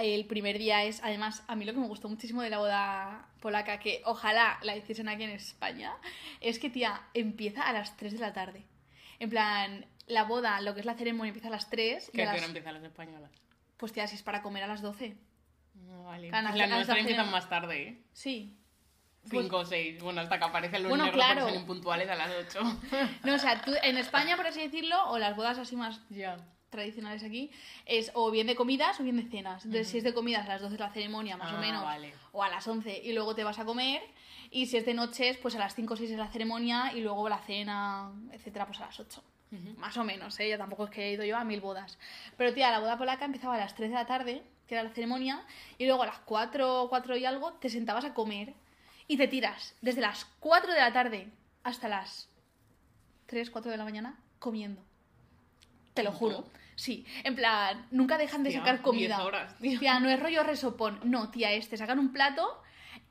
El 0.00 0.24
primer 0.24 0.56
día 0.56 0.84
es, 0.84 1.02
además, 1.02 1.42
a 1.46 1.54
mí 1.54 1.66
lo 1.66 1.74
que 1.74 1.80
me 1.80 1.86
gustó 1.88 2.08
muchísimo 2.08 2.40
de 2.40 2.48
la 2.48 2.56
boda 2.56 3.26
polaca, 3.42 3.78
que 3.80 4.00
ojalá 4.06 4.58
la 4.62 4.74
hiciesen 4.78 5.10
aquí 5.10 5.24
en 5.24 5.30
España, 5.30 5.92
es 6.40 6.58
que, 6.58 6.70
tía, 6.70 7.02
empieza 7.12 7.64
a 7.68 7.74
las 7.74 7.94
3 7.98 8.14
de 8.14 8.18
la 8.18 8.32
tarde. 8.32 8.64
En 9.18 9.28
plan, 9.28 9.84
la 10.06 10.24
boda, 10.24 10.60
lo 10.60 10.74
que 10.74 10.80
es 10.80 10.86
la 10.86 10.94
ceremonia, 10.94 11.28
empieza 11.30 11.48
a 11.48 11.52
las 11.52 11.68
3 11.70 12.08
y 12.08 12.12
¿Qué 12.16 12.22
hora 12.22 12.34
las... 12.34 12.42
empiezan 12.44 12.74
las 12.74 12.82
españolas? 12.84 13.30
Pues, 13.76 13.92
tía, 13.92 14.06
si 14.06 14.14
es 14.16 14.22
para 14.22 14.42
comer 14.42 14.62
a 14.64 14.66
las 14.66 14.82
12. 14.82 15.16
No, 15.74 16.04
vale. 16.04 16.28
Claro, 16.28 16.48
Pues 16.48 16.58
las 16.60 16.68
nuestras 16.70 16.98
empiezan 16.98 17.30
más 17.30 17.48
tarde, 17.48 17.82
¿eh? 17.82 18.02
Sí. 18.12 18.56
Pues- 19.28 19.42
Cinco 19.44 19.58
o 19.58 19.64
seis. 19.64 20.02
Bueno, 20.02 20.20
hasta 20.20 20.38
que 20.38 20.44
aparecen 20.44 20.82
los 20.82 20.90
Bueno, 20.90 21.04
negros 21.04 21.24
claro. 21.24 21.40
porque 21.42 21.52
son 21.54 21.60
impuntuales 21.62 22.08
a 22.10 22.14
las 22.16 22.30
ocho. 22.30 22.60
No, 23.24 23.34
o 23.34 23.38
sea, 23.38 23.62
tú 23.62 23.72
en 23.82 23.96
España, 23.96 24.36
por 24.36 24.46
así 24.46 24.60
decirlo, 24.60 24.96
o 25.10 25.18
las 25.18 25.36
bodas 25.36 25.58
así 25.58 25.76
más 25.76 26.00
ya. 26.10 26.36
tradicionales 26.70 27.22
aquí 27.22 27.50
es 27.86 28.10
o 28.14 28.30
bien 28.32 28.46
de 28.48 28.56
comidas 28.56 28.98
o 28.98 29.04
bien 29.04 29.16
de 29.16 29.22
cenas. 29.30 29.64
Entonces, 29.64 29.88
si 29.88 29.98
es 29.98 30.04
de 30.04 30.12
comidas, 30.12 30.44
a 30.46 30.48
las 30.48 30.60
12 30.62 30.74
es 30.74 30.80
la 30.80 30.90
ceremonia, 30.90 31.36
más 31.36 31.52
Ah, 31.52 31.56
o 31.56 31.60
menos, 31.60 31.84
vale. 31.84 32.12
o 32.32 32.42
a 32.42 32.48
las 32.48 32.66
11 32.66 33.00
y 33.04 33.12
luego 33.12 33.34
te 33.36 33.44
vas 33.44 33.58
a 33.60 33.64
comer. 33.64 34.02
Y 34.50 34.66
si 34.66 34.76
es 34.76 34.84
de 34.84 34.92
noches, 34.94 35.38
pues 35.38 35.54
a 35.54 35.58
las 35.60 35.74
5 35.76 35.94
o 35.94 35.96
6 35.96 36.10
es 36.10 36.18
la 36.18 36.28
ceremonia 36.28 36.92
y 36.92 37.00
luego 37.00 37.28
la 37.28 37.38
cena, 37.38 38.10
etcétera, 38.32 38.66
pues 38.66 38.80
a 38.80 38.86
las 38.86 38.98
8. 39.00 39.22
Más 39.76 39.96
o 39.96 40.04
menos, 40.04 40.38
¿eh? 40.40 40.48
Ya 40.48 40.58
tampoco 40.58 40.84
es 40.84 40.90
que 40.90 41.06
he 41.06 41.12
ido 41.12 41.24
yo 41.24 41.36
a 41.36 41.44
mil 41.44 41.60
bodas. 41.60 41.98
Pero 42.36 42.54
tía, 42.54 42.70
la 42.70 42.80
boda 42.80 42.96
polaca 42.96 43.24
empezaba 43.24 43.56
a 43.56 43.58
las 43.58 43.74
3 43.74 43.90
de 43.90 43.94
la 43.94 44.06
tarde, 44.06 44.42
que 44.66 44.74
era 44.74 44.82
la 44.82 44.90
ceremonia, 44.90 45.44
y 45.78 45.86
luego 45.86 46.02
a 46.02 46.06
las 46.06 46.18
4, 46.20 46.86
4 46.88 47.16
y 47.16 47.24
algo 47.24 47.52
te 47.54 47.68
sentabas 47.68 48.04
a 48.04 48.14
comer 48.14 48.54
y 49.08 49.16
te 49.16 49.28
tiras 49.28 49.74
desde 49.82 50.00
las 50.00 50.24
4 50.40 50.72
de 50.72 50.80
la 50.80 50.92
tarde 50.92 51.28
hasta 51.64 51.88
las 51.88 52.28
3, 53.26 53.50
4 53.50 53.70
de 53.70 53.76
la 53.76 53.84
mañana 53.84 54.18
comiendo. 54.38 54.82
Te 55.94 56.02
lo 56.02 56.12
juro. 56.12 56.44
Sí, 56.74 57.04
en 57.22 57.36
plan, 57.36 57.86
nunca 57.90 58.16
dejan 58.16 58.42
de 58.42 58.50
Tía, 58.50 58.60
sacar 58.60 58.80
comida. 58.80 59.16
10 59.16 59.26
horas. 59.26 59.58
Tía, 59.58 60.00
no 60.00 60.08
es 60.08 60.18
rollo 60.18 60.42
resopón. 60.42 60.98
No, 61.04 61.30
tía, 61.30 61.52
es, 61.52 61.68
te 61.68 61.76
sacan 61.76 61.98
un 61.98 62.12
plato 62.12 62.62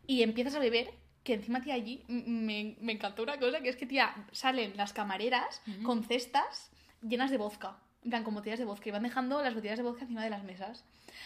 y 0.08 0.24
empiezas 0.24 0.56
a 0.56 0.60
beber. 0.60 0.94
Que 1.24 1.34
encima, 1.34 1.62
tía, 1.62 1.76
allí 1.76 2.04
me, 2.08 2.76
me 2.80 2.94
encantó 2.94 3.24
una 3.24 3.38
cosa, 3.38 3.62
que 3.62 3.70
es 3.70 3.76
que, 3.76 3.86
tía, 3.86 4.14
salen 4.32 4.76
las 4.76 4.94
camareras 4.94 5.62
con 5.84 6.04
cestas 6.04 6.72
llenas 7.02 7.32
de 7.32 7.38
vodka. 7.38 7.78
En 8.04 8.10
plan, 8.10 8.24
con 8.24 8.34
botellas 8.34 8.58
de 8.58 8.66
vodka. 8.66 8.90
Y 8.90 8.92
van 8.92 9.04
dejando 9.04 9.42
las 9.44 9.54
botellas 9.54 9.78
de 9.78 9.84
vodka 9.84 10.02
encima 10.02 10.24
de 10.24 10.32
las 10.32 10.44
mesas. 10.44 10.84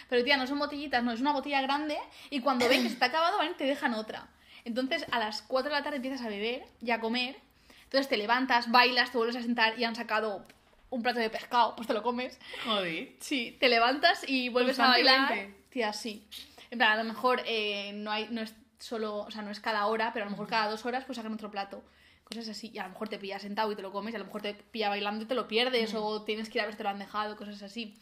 Pero, 0.09 0.23
tía, 0.23 0.35
no 0.35 0.47
son 0.47 0.59
botellitas, 0.59 1.03
no, 1.03 1.11
es 1.11 1.21
una 1.21 1.31
botella 1.31 1.61
grande. 1.61 1.97
Y 2.29 2.41
cuando 2.41 2.67
ven 2.67 2.83
que 2.83 2.89
se 2.89 2.93
está 2.95 3.05
acabado, 3.05 3.37
van 3.37 3.51
y 3.51 3.53
te 3.53 3.63
dejan 3.63 3.93
otra. 3.93 4.27
Entonces, 4.65 5.05
a 5.11 5.19
las 5.19 5.41
4 5.43 5.69
de 5.69 5.77
la 5.77 5.83
tarde 5.83 5.97
empiezas 5.97 6.25
a 6.25 6.29
beber 6.29 6.65
y 6.81 6.91
a 6.91 6.99
comer. 6.99 7.37
Entonces 7.83 8.09
te 8.09 8.17
levantas, 8.17 8.69
bailas, 8.71 9.11
te 9.11 9.17
vuelves 9.17 9.37
a 9.37 9.41
sentar 9.41 9.79
y 9.79 9.83
han 9.83 9.95
sacado 9.95 10.45
un 10.89 11.01
plato 11.01 11.19
de 11.19 11.29
pescado, 11.29 11.75
pues 11.75 11.87
te 11.87 11.93
lo 11.93 12.03
comes. 12.03 12.39
Joder. 12.65 13.13
Sí, 13.19 13.55
te 13.59 13.69
levantas 13.69 14.27
y 14.27 14.49
vuelves 14.49 14.79
a 14.79 14.87
bailar. 14.87 15.49
Tía, 15.69 15.93
sí. 15.93 16.27
En 16.71 16.79
plan, 16.79 16.91
a 16.91 17.03
lo 17.03 17.03
mejor 17.03 17.41
eh, 17.45 17.91
no, 17.93 18.11
hay, 18.11 18.27
no 18.31 18.41
es 18.41 18.53
solo, 18.79 19.17
o 19.19 19.31
sea, 19.31 19.41
no 19.41 19.51
es 19.51 19.59
cada 19.59 19.85
hora, 19.87 20.11
pero 20.13 20.23
a 20.23 20.27
lo 20.27 20.31
mejor 20.31 20.47
cada 20.47 20.69
dos 20.69 20.85
horas 20.85 21.03
pues 21.05 21.15
sacan 21.17 21.33
otro 21.33 21.51
plato. 21.51 21.83
Cosas 22.23 22.49
así. 22.49 22.71
Y 22.73 22.79
a 22.79 22.83
lo 22.83 22.89
mejor 22.89 23.07
te 23.09 23.19
pilla 23.19 23.37
sentado 23.39 23.71
y 23.71 23.75
te 23.75 23.81
lo 23.81 23.91
comes, 23.91 24.13
y 24.13 24.15
a 24.15 24.19
lo 24.19 24.25
mejor 24.25 24.41
te 24.41 24.53
pilla 24.55 24.89
bailando 24.89 25.23
y 25.23 25.27
te 25.27 25.35
lo 25.35 25.47
pierdes, 25.47 25.93
o 25.93 26.23
tienes 26.23 26.49
que 26.49 26.57
ir 26.57 26.61
a 26.61 26.65
ver 26.65 26.73
si 26.73 26.77
te 26.77 26.83
lo 26.83 26.89
han 26.89 26.99
dejado, 26.99 27.35
cosas 27.35 27.61
así. 27.61 27.95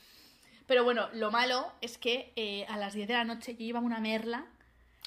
Pero 0.66 0.84
bueno, 0.86 1.10
lo 1.14 1.30
malo 1.30 1.72
es 1.82 1.98
que 1.98 2.32
eh, 2.38 2.66
a 2.70 2.78
las 2.78 2.94
10 2.94 3.08
de 3.10 3.14
la 3.16 3.26
noche 3.26 3.54
yo 3.54 3.60
llevaba 3.66 3.86
una 3.86 4.00
merla, 4.00 4.46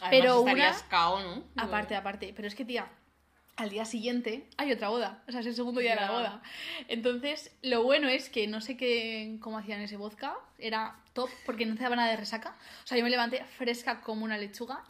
Además, 0.02 0.11
Pero 0.11 0.40
una- 0.42 0.76
cao, 0.90 1.22
¿no? 1.22 1.42
aparte, 1.57 1.96
aparte. 1.96 2.33
Pero 2.37 2.46
es 2.46 2.55
que, 2.55 2.66
tía, 2.66 2.87
al 3.56 3.70
día 3.70 3.84
siguiente 3.86 4.46
hay 4.58 4.70
otra 4.72 4.90
boda. 4.90 5.22
O 5.26 5.32
sea, 5.32 5.40
es 5.40 5.46
el 5.46 5.54
segundo 5.54 5.80
día 5.80 5.94
de 5.94 6.00
la 6.02 6.10
boda. 6.10 6.42
Entonces, 6.88 7.56
lo 7.62 7.82
bueno 7.82 8.08
es 8.08 8.28
que 8.28 8.46
no 8.46 8.60
sé 8.60 8.76
qué, 8.76 9.38
cómo 9.40 9.56
hacían 9.58 9.80
ese 9.80 9.96
vodka. 9.96 10.36
Era 10.58 10.96
top 11.14 11.30
porque 11.46 11.64
no 11.64 11.74
te 11.74 11.82
daba 11.82 11.96
nada 11.96 12.10
de 12.10 12.16
resaca. 12.18 12.54
O 12.84 12.86
sea, 12.86 12.98
yo 12.98 13.04
me 13.04 13.08
levanté 13.10 13.42
fresca 13.44 14.02
como 14.02 14.24
una 14.24 14.36
lechuga 14.36 14.84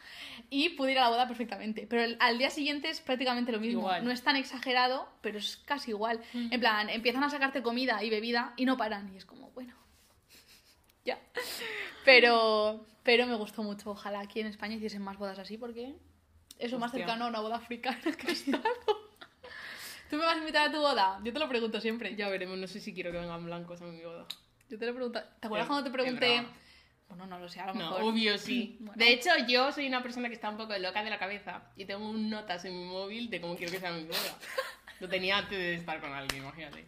y 0.51 0.71
pude 0.71 0.93
ir 0.93 0.99
a 0.99 1.03
la 1.03 1.09
boda 1.11 1.29
perfectamente. 1.29 1.87
Pero 1.89 2.03
el- 2.03 2.17
al 2.19 2.39
día 2.39 2.51
siguiente 2.51 2.89
es 2.91 3.01
prácticamente 3.01 3.53
lo 3.53 3.61
mismo. 3.61 3.81
Igual. 3.83 4.05
No 4.05 4.11
es 4.11 4.23
tan 4.23 4.35
exagerado, 4.35 5.09
pero 5.21 5.39
es 5.39 5.59
casi 5.59 5.93
igual. 5.93 6.21
En 6.35 6.59
plan, 6.59 6.91
empiezan 6.91 7.23
a 7.23 7.31
sacarte 7.31 7.63
comida 7.63 8.03
y 8.03 8.11
bebida 8.11 8.53
y 8.57 8.65
no 8.65 8.77
paran. 8.77 9.13
Y 9.15 9.17
es 9.17 9.25
como, 9.25 9.51
bueno, 9.53 9.75
ya. 11.05 11.21
Pero, 12.05 12.85
pero 13.05 13.27
me 13.27 13.35
gustó 13.37 13.63
mucho. 13.63 13.91
Ojalá 13.91 14.21
aquí 14.21 14.41
en 14.41 14.49
España 14.49 14.75
hiciesen 14.77 15.03
más 15.03 15.17
bodas 15.19 15.39
así 15.39 15.57
porque 15.57 15.95
es 16.59 16.73
lo 16.73 16.79
más 16.79 16.91
cercano 16.93 17.25
a 17.25 17.29
una 17.29 17.41
boda 17.41 17.57
africana 17.57 18.01
que 18.01 18.27
he 18.29 18.33
estado. 18.33 18.63
¿Tú 20.11 20.17
me 20.17 20.25
vas 20.25 20.37
a 20.37 20.39
invitar 20.39 20.69
a 20.69 20.73
tu 20.73 20.79
boda? 20.81 21.19
Yo 21.25 21.33
te 21.33 21.39
lo 21.39 21.49
pregunto 21.49 21.81
siempre. 21.81 22.15
Ya 22.15 22.29
veremos, 22.29 22.57
no 22.59 22.67
sé 22.69 22.81
si 22.81 22.95
quiero 22.95 23.11
que 23.13 23.19
vengan 23.19 23.45
blancos 23.45 23.81
a 23.83 23.85
mi 23.87 24.03
boda. 24.03 24.25
Yo 24.69 24.79
te 24.79 24.87
lo 24.87 24.95
pregunto. 24.95 25.21
¿Te 25.41 25.47
acuerdas 25.47 25.67
Qué- 25.67 25.69
cuando 25.73 25.85
te 25.85 25.91
pregunté? 25.91 26.47
Bueno, 27.09 27.27
no 27.27 27.39
lo 27.39 27.49
sé, 27.49 27.61
a 27.61 27.67
lo 27.67 27.75
No, 27.75 27.91
mejor. 27.91 28.03
obvio 28.03 28.39
sí. 28.39 28.77
Bueno. 28.81 28.99
De 28.99 29.13
hecho, 29.13 29.31
yo 29.49 29.73
soy 29.73 29.87
una 29.87 30.03
persona 30.03 30.29
que 30.29 30.35
está 30.35 30.49
un 30.51 30.57
poco 30.57 30.77
loca 30.79 31.03
de 31.05 31.11
la 31.11 31.19
cabeza 31.19 31.63
y 31.77 31.85
tengo 31.85 32.09
un 32.09 32.31
notas 32.31 32.65
en 32.65 32.79
mi 32.79 32.85
móvil 32.85 33.31
de 33.31 33.41
cómo 33.41 33.57
quiero 33.57 33.73
que 33.73 33.81
sea 33.81 33.93
mi 33.93 34.05
boda. 34.05 34.39
Lo 35.01 35.09
tenía 35.09 35.39
antes 35.39 35.59
de 35.59 35.75
estar 35.75 36.01
con 36.01 36.13
alguien, 36.13 36.43
imagínate. 36.43 36.87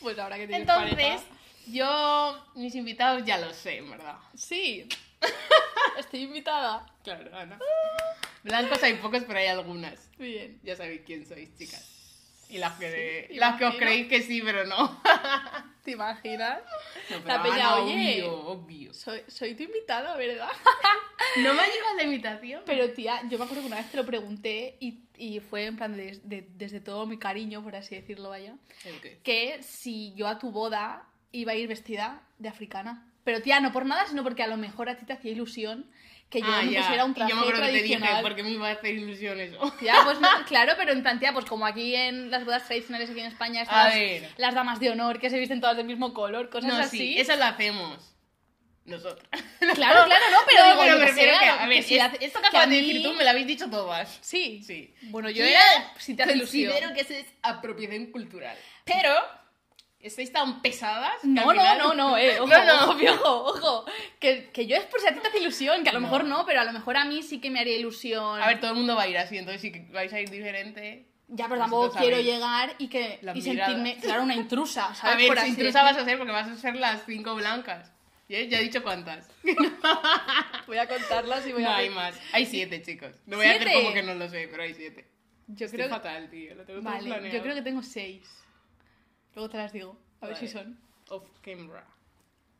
Pues 0.00 0.18
ahora 0.18 0.36
que 0.36 0.46
tienes 0.46 0.68
Entonces, 0.68 0.94
pareja- 0.94 1.22
yo, 1.68 2.44
mis 2.54 2.74
invitados 2.74 3.24
ya 3.24 3.38
lo 3.38 3.52
sé, 3.52 3.78
en 3.78 3.90
verdad. 3.90 4.16
Sí. 4.34 4.88
Estoy 5.98 6.20
invitada. 6.24 6.84
Claro, 7.02 7.34
Ana. 7.36 7.58
Blancos 8.46 8.82
hay 8.82 8.94
pocos, 8.94 9.24
pero 9.26 9.38
hay 9.38 9.46
algunas. 9.48 10.10
Bien. 10.18 10.58
Ya 10.62 10.76
sabéis 10.76 11.02
quién 11.04 11.26
sois, 11.26 11.54
chicas. 11.56 11.92
Y 12.48 12.58
las 12.58 12.78
que, 12.78 13.26
Sí, 13.28 13.34
las 13.38 13.58
que 13.58 13.64
os 13.64 13.74
creéis 13.74 14.06
que 14.06 14.22
sí, 14.22 14.40
pero 14.40 14.64
no. 14.66 15.02
¿Te 15.84 15.90
imaginas? 15.92 16.60
No, 17.10 17.18
La 17.26 17.42
peña, 17.42 17.54
Ana, 17.72 17.74
oye. 17.76 18.22
Obvio, 18.22 18.38
obvio. 18.46 18.94
Soy, 18.94 19.20
soy 19.26 19.54
tu 19.54 19.64
invitada, 19.64 20.16
¿verdad? 20.16 20.48
No 21.38 21.52
me 21.54 21.60
ha 21.60 21.66
llegado 21.66 21.96
la 21.96 22.02
invitación. 22.04 22.62
Pero 22.64 22.90
tía, 22.92 23.20
yo 23.28 23.36
me 23.38 23.44
acuerdo 23.44 23.62
que 23.62 23.66
una 23.66 23.76
vez 23.76 23.90
te 23.90 23.96
lo 23.96 24.06
pregunté 24.06 24.76
y, 24.80 25.00
y 25.18 25.40
fue 25.40 25.66
en 25.66 25.76
plan 25.76 25.94
de- 25.96 26.20
de- 26.22 26.46
desde 26.54 26.80
todo 26.80 27.04
mi 27.06 27.18
cariño, 27.18 27.62
por 27.62 27.74
así 27.76 27.94
decirlo, 27.94 28.30
vaya, 28.30 28.54
¿El 28.84 29.00
qué? 29.00 29.18
que 29.22 29.62
si 29.62 30.14
yo 30.14 30.28
a 30.28 30.38
tu 30.38 30.50
boda 30.50 31.06
iba 31.32 31.52
a 31.52 31.54
ir 31.56 31.68
vestida 31.68 32.22
de 32.38 32.48
africana. 32.48 33.06
Pero 33.24 33.42
tía, 33.42 33.60
no 33.60 33.72
por 33.72 33.84
nada, 33.86 34.06
sino 34.06 34.22
porque 34.22 34.44
a 34.44 34.46
lo 34.46 34.56
mejor 34.56 34.88
a 34.88 34.96
ti 34.96 35.04
te 35.04 35.12
hacía 35.14 35.32
ilusión 35.32 35.90
que 36.30 36.40
yo 36.40 36.46
Ah, 36.48 36.62
me 36.62 36.72
ya. 36.72 36.80
pusiera 36.82 37.04
un 37.04 37.10
Y 37.12 37.14
traje 37.14 37.30
yo 37.30 37.36
me 37.36 37.42
acuerdo 37.42 37.62
que 37.62 37.68
te 37.72 37.82
dije, 37.82 38.00
porque 38.22 38.42
me 38.42 38.50
iba 38.50 38.68
a 38.68 38.72
hacer 38.72 38.94
ilusión 38.94 39.38
eso. 39.40 39.58
Tía, 39.80 39.94
pues 40.04 40.20
no, 40.20 40.28
claro, 40.46 40.74
pero 40.76 40.92
en 40.92 41.02
plan, 41.02 41.18
tía, 41.20 41.32
pues 41.32 41.44
como 41.44 41.66
aquí 41.66 41.94
en 41.94 42.30
las 42.30 42.44
bodas 42.44 42.64
tradicionales 42.66 43.08
aquí 43.10 43.20
en 43.20 43.26
España 43.26 43.62
están 43.62 43.88
las, 43.88 44.38
las 44.38 44.54
damas 44.54 44.80
de 44.80 44.90
honor 44.90 45.20
que 45.20 45.30
se 45.30 45.38
visten 45.38 45.60
todas 45.60 45.76
del 45.76 45.86
mismo 45.86 46.12
color, 46.14 46.50
cosas 46.50 46.68
No, 46.72 46.76
así. 46.78 46.98
sí, 46.98 47.18
eso 47.20 47.36
lo 47.36 47.44
hacemos. 47.44 48.12
Nosotros. 48.84 49.26
Claro, 49.58 50.04
claro, 50.04 50.24
no, 50.30 50.38
pero 50.46 50.60
No, 50.62 50.70
digo, 50.70 50.80
pero 50.82 50.92
me 50.98 51.00
que 51.00 51.06
refiero 51.10 51.38
que, 51.40 51.44
a 51.46 51.66
ver, 51.66 51.82
si 51.82 51.96
es- 51.96 52.04
esto 52.20 52.38
que 52.38 52.42
que 52.42 52.46
acabas 52.48 52.70
de 52.70 52.76
decir 52.76 53.02
tú 53.02 53.14
me 53.14 53.24
lo 53.24 53.30
habéis 53.30 53.46
dicho 53.48 53.68
todas. 53.68 54.18
Sí. 54.20 54.62
Sí. 54.64 54.94
Bueno, 55.04 55.28
yo 55.28 55.38
Yo 55.44 55.44
era 55.50 55.60
si 55.98 56.14
te 56.14 56.22
hace 56.22 56.34
ilusión. 56.34 56.70
considero 56.72 56.94
que 56.94 57.00
eso 57.00 57.14
es 57.14 57.26
apropiación 57.42 58.06
cultural. 58.12 58.56
Pero, 58.84 59.12
estáis 60.06 60.32
tan 60.32 60.62
pesadas. 60.62 61.12
No, 61.22 61.52
no, 61.52 61.76
no, 61.78 61.94
no, 61.94 62.16
eh, 62.18 62.40
ojo, 62.40 62.48
No, 62.48 62.64
no. 62.64 62.90
ojo, 62.92 63.44
ojo. 63.50 63.84
Que, 64.18 64.50
que 64.52 64.66
yo 64.66 64.76
es 64.76 64.84
por 64.84 65.00
si 65.00 65.06
a 65.08 65.14
ti 65.14 65.20
te 65.20 65.28
hace 65.28 65.38
ilusión, 65.38 65.82
que 65.84 65.90
a 65.90 65.92
lo 65.92 66.00
mejor 66.00 66.24
no, 66.24 66.44
pero 66.46 66.60
a 66.60 66.64
lo 66.64 66.72
mejor 66.72 66.96
a 66.96 67.04
mí 67.04 67.22
sí 67.22 67.40
que 67.40 67.50
me 67.50 67.60
haría 67.60 67.76
ilusión. 67.76 68.40
A 68.42 68.46
ver, 68.48 68.60
todo 68.60 68.70
el 68.72 68.76
mundo 68.76 68.96
va 68.96 69.02
a 69.02 69.08
ir 69.08 69.18
así, 69.18 69.36
entonces 69.38 69.60
si 69.60 69.70
vais 69.92 70.12
a 70.12 70.20
ir 70.20 70.30
diferente. 70.30 71.06
ya, 71.28 71.48
pero 71.48 71.60
tampoco 71.60 71.90
quiero 71.98 72.20
llegar 72.20 72.74
y 72.78 72.88
que 72.88 73.18
y 73.34 73.42
sentirme, 73.42 73.96
claro, 74.02 74.22
una 74.22 74.34
intrusa, 74.34 74.94
¿sabes? 74.94 75.14
A 75.14 75.16
ver, 75.18 75.26
Por 75.28 75.36
si 75.36 75.42
así 75.42 75.50
intrusa 75.50 75.82
vas 75.82 75.96
decirlo. 75.96 76.02
a 76.02 76.08
ser 76.10 76.18
porque 76.18 76.32
vas 76.32 76.48
a 76.48 76.56
ser 76.56 76.76
las 76.76 77.04
cinco 77.06 77.34
blancas. 77.34 77.92
Ya, 78.28 78.40
ya 78.42 78.58
he 78.58 78.62
dicho 78.62 78.82
cuántas. 78.82 79.28
Voy 80.66 80.78
a 80.78 80.88
contarlas 80.88 81.46
y 81.46 81.52
voy 81.52 81.62
No 81.62 81.70
a 81.70 81.76
hay 81.76 81.86
ver. 81.88 81.94
más. 81.96 82.14
Hay 82.32 82.44
siete, 82.46 82.82
chicos. 82.82 83.12
No 83.26 83.36
voy 83.36 83.46
a 83.46 83.50
hacer 83.50 83.62
¿Siete? 83.68 83.82
como 83.82 83.94
que 83.94 84.02
no 84.02 84.14
lo 84.14 84.28
sé, 84.28 84.48
pero 84.50 84.62
hay 84.64 84.74
siete. 84.74 85.06
Yo 85.46 85.66
Estoy 85.66 85.78
creo 85.78 85.88
fatal, 85.90 86.28
tío. 86.28 86.54
Lo 86.56 86.64
tengo 86.64 86.80
todo 86.80 86.90
Vale, 86.90 87.04
planeado. 87.04 87.36
yo 87.36 87.42
creo 87.42 87.54
que 87.54 87.62
tengo 87.62 87.82
seis. 87.84 88.28
Luego 89.36 89.50
te 89.50 89.58
las 89.58 89.70
digo, 89.70 89.94
a 90.22 90.28
ver 90.28 90.36
si 90.38 90.48
son. 90.48 90.80
Off 91.10 91.22
camera. 91.42 91.84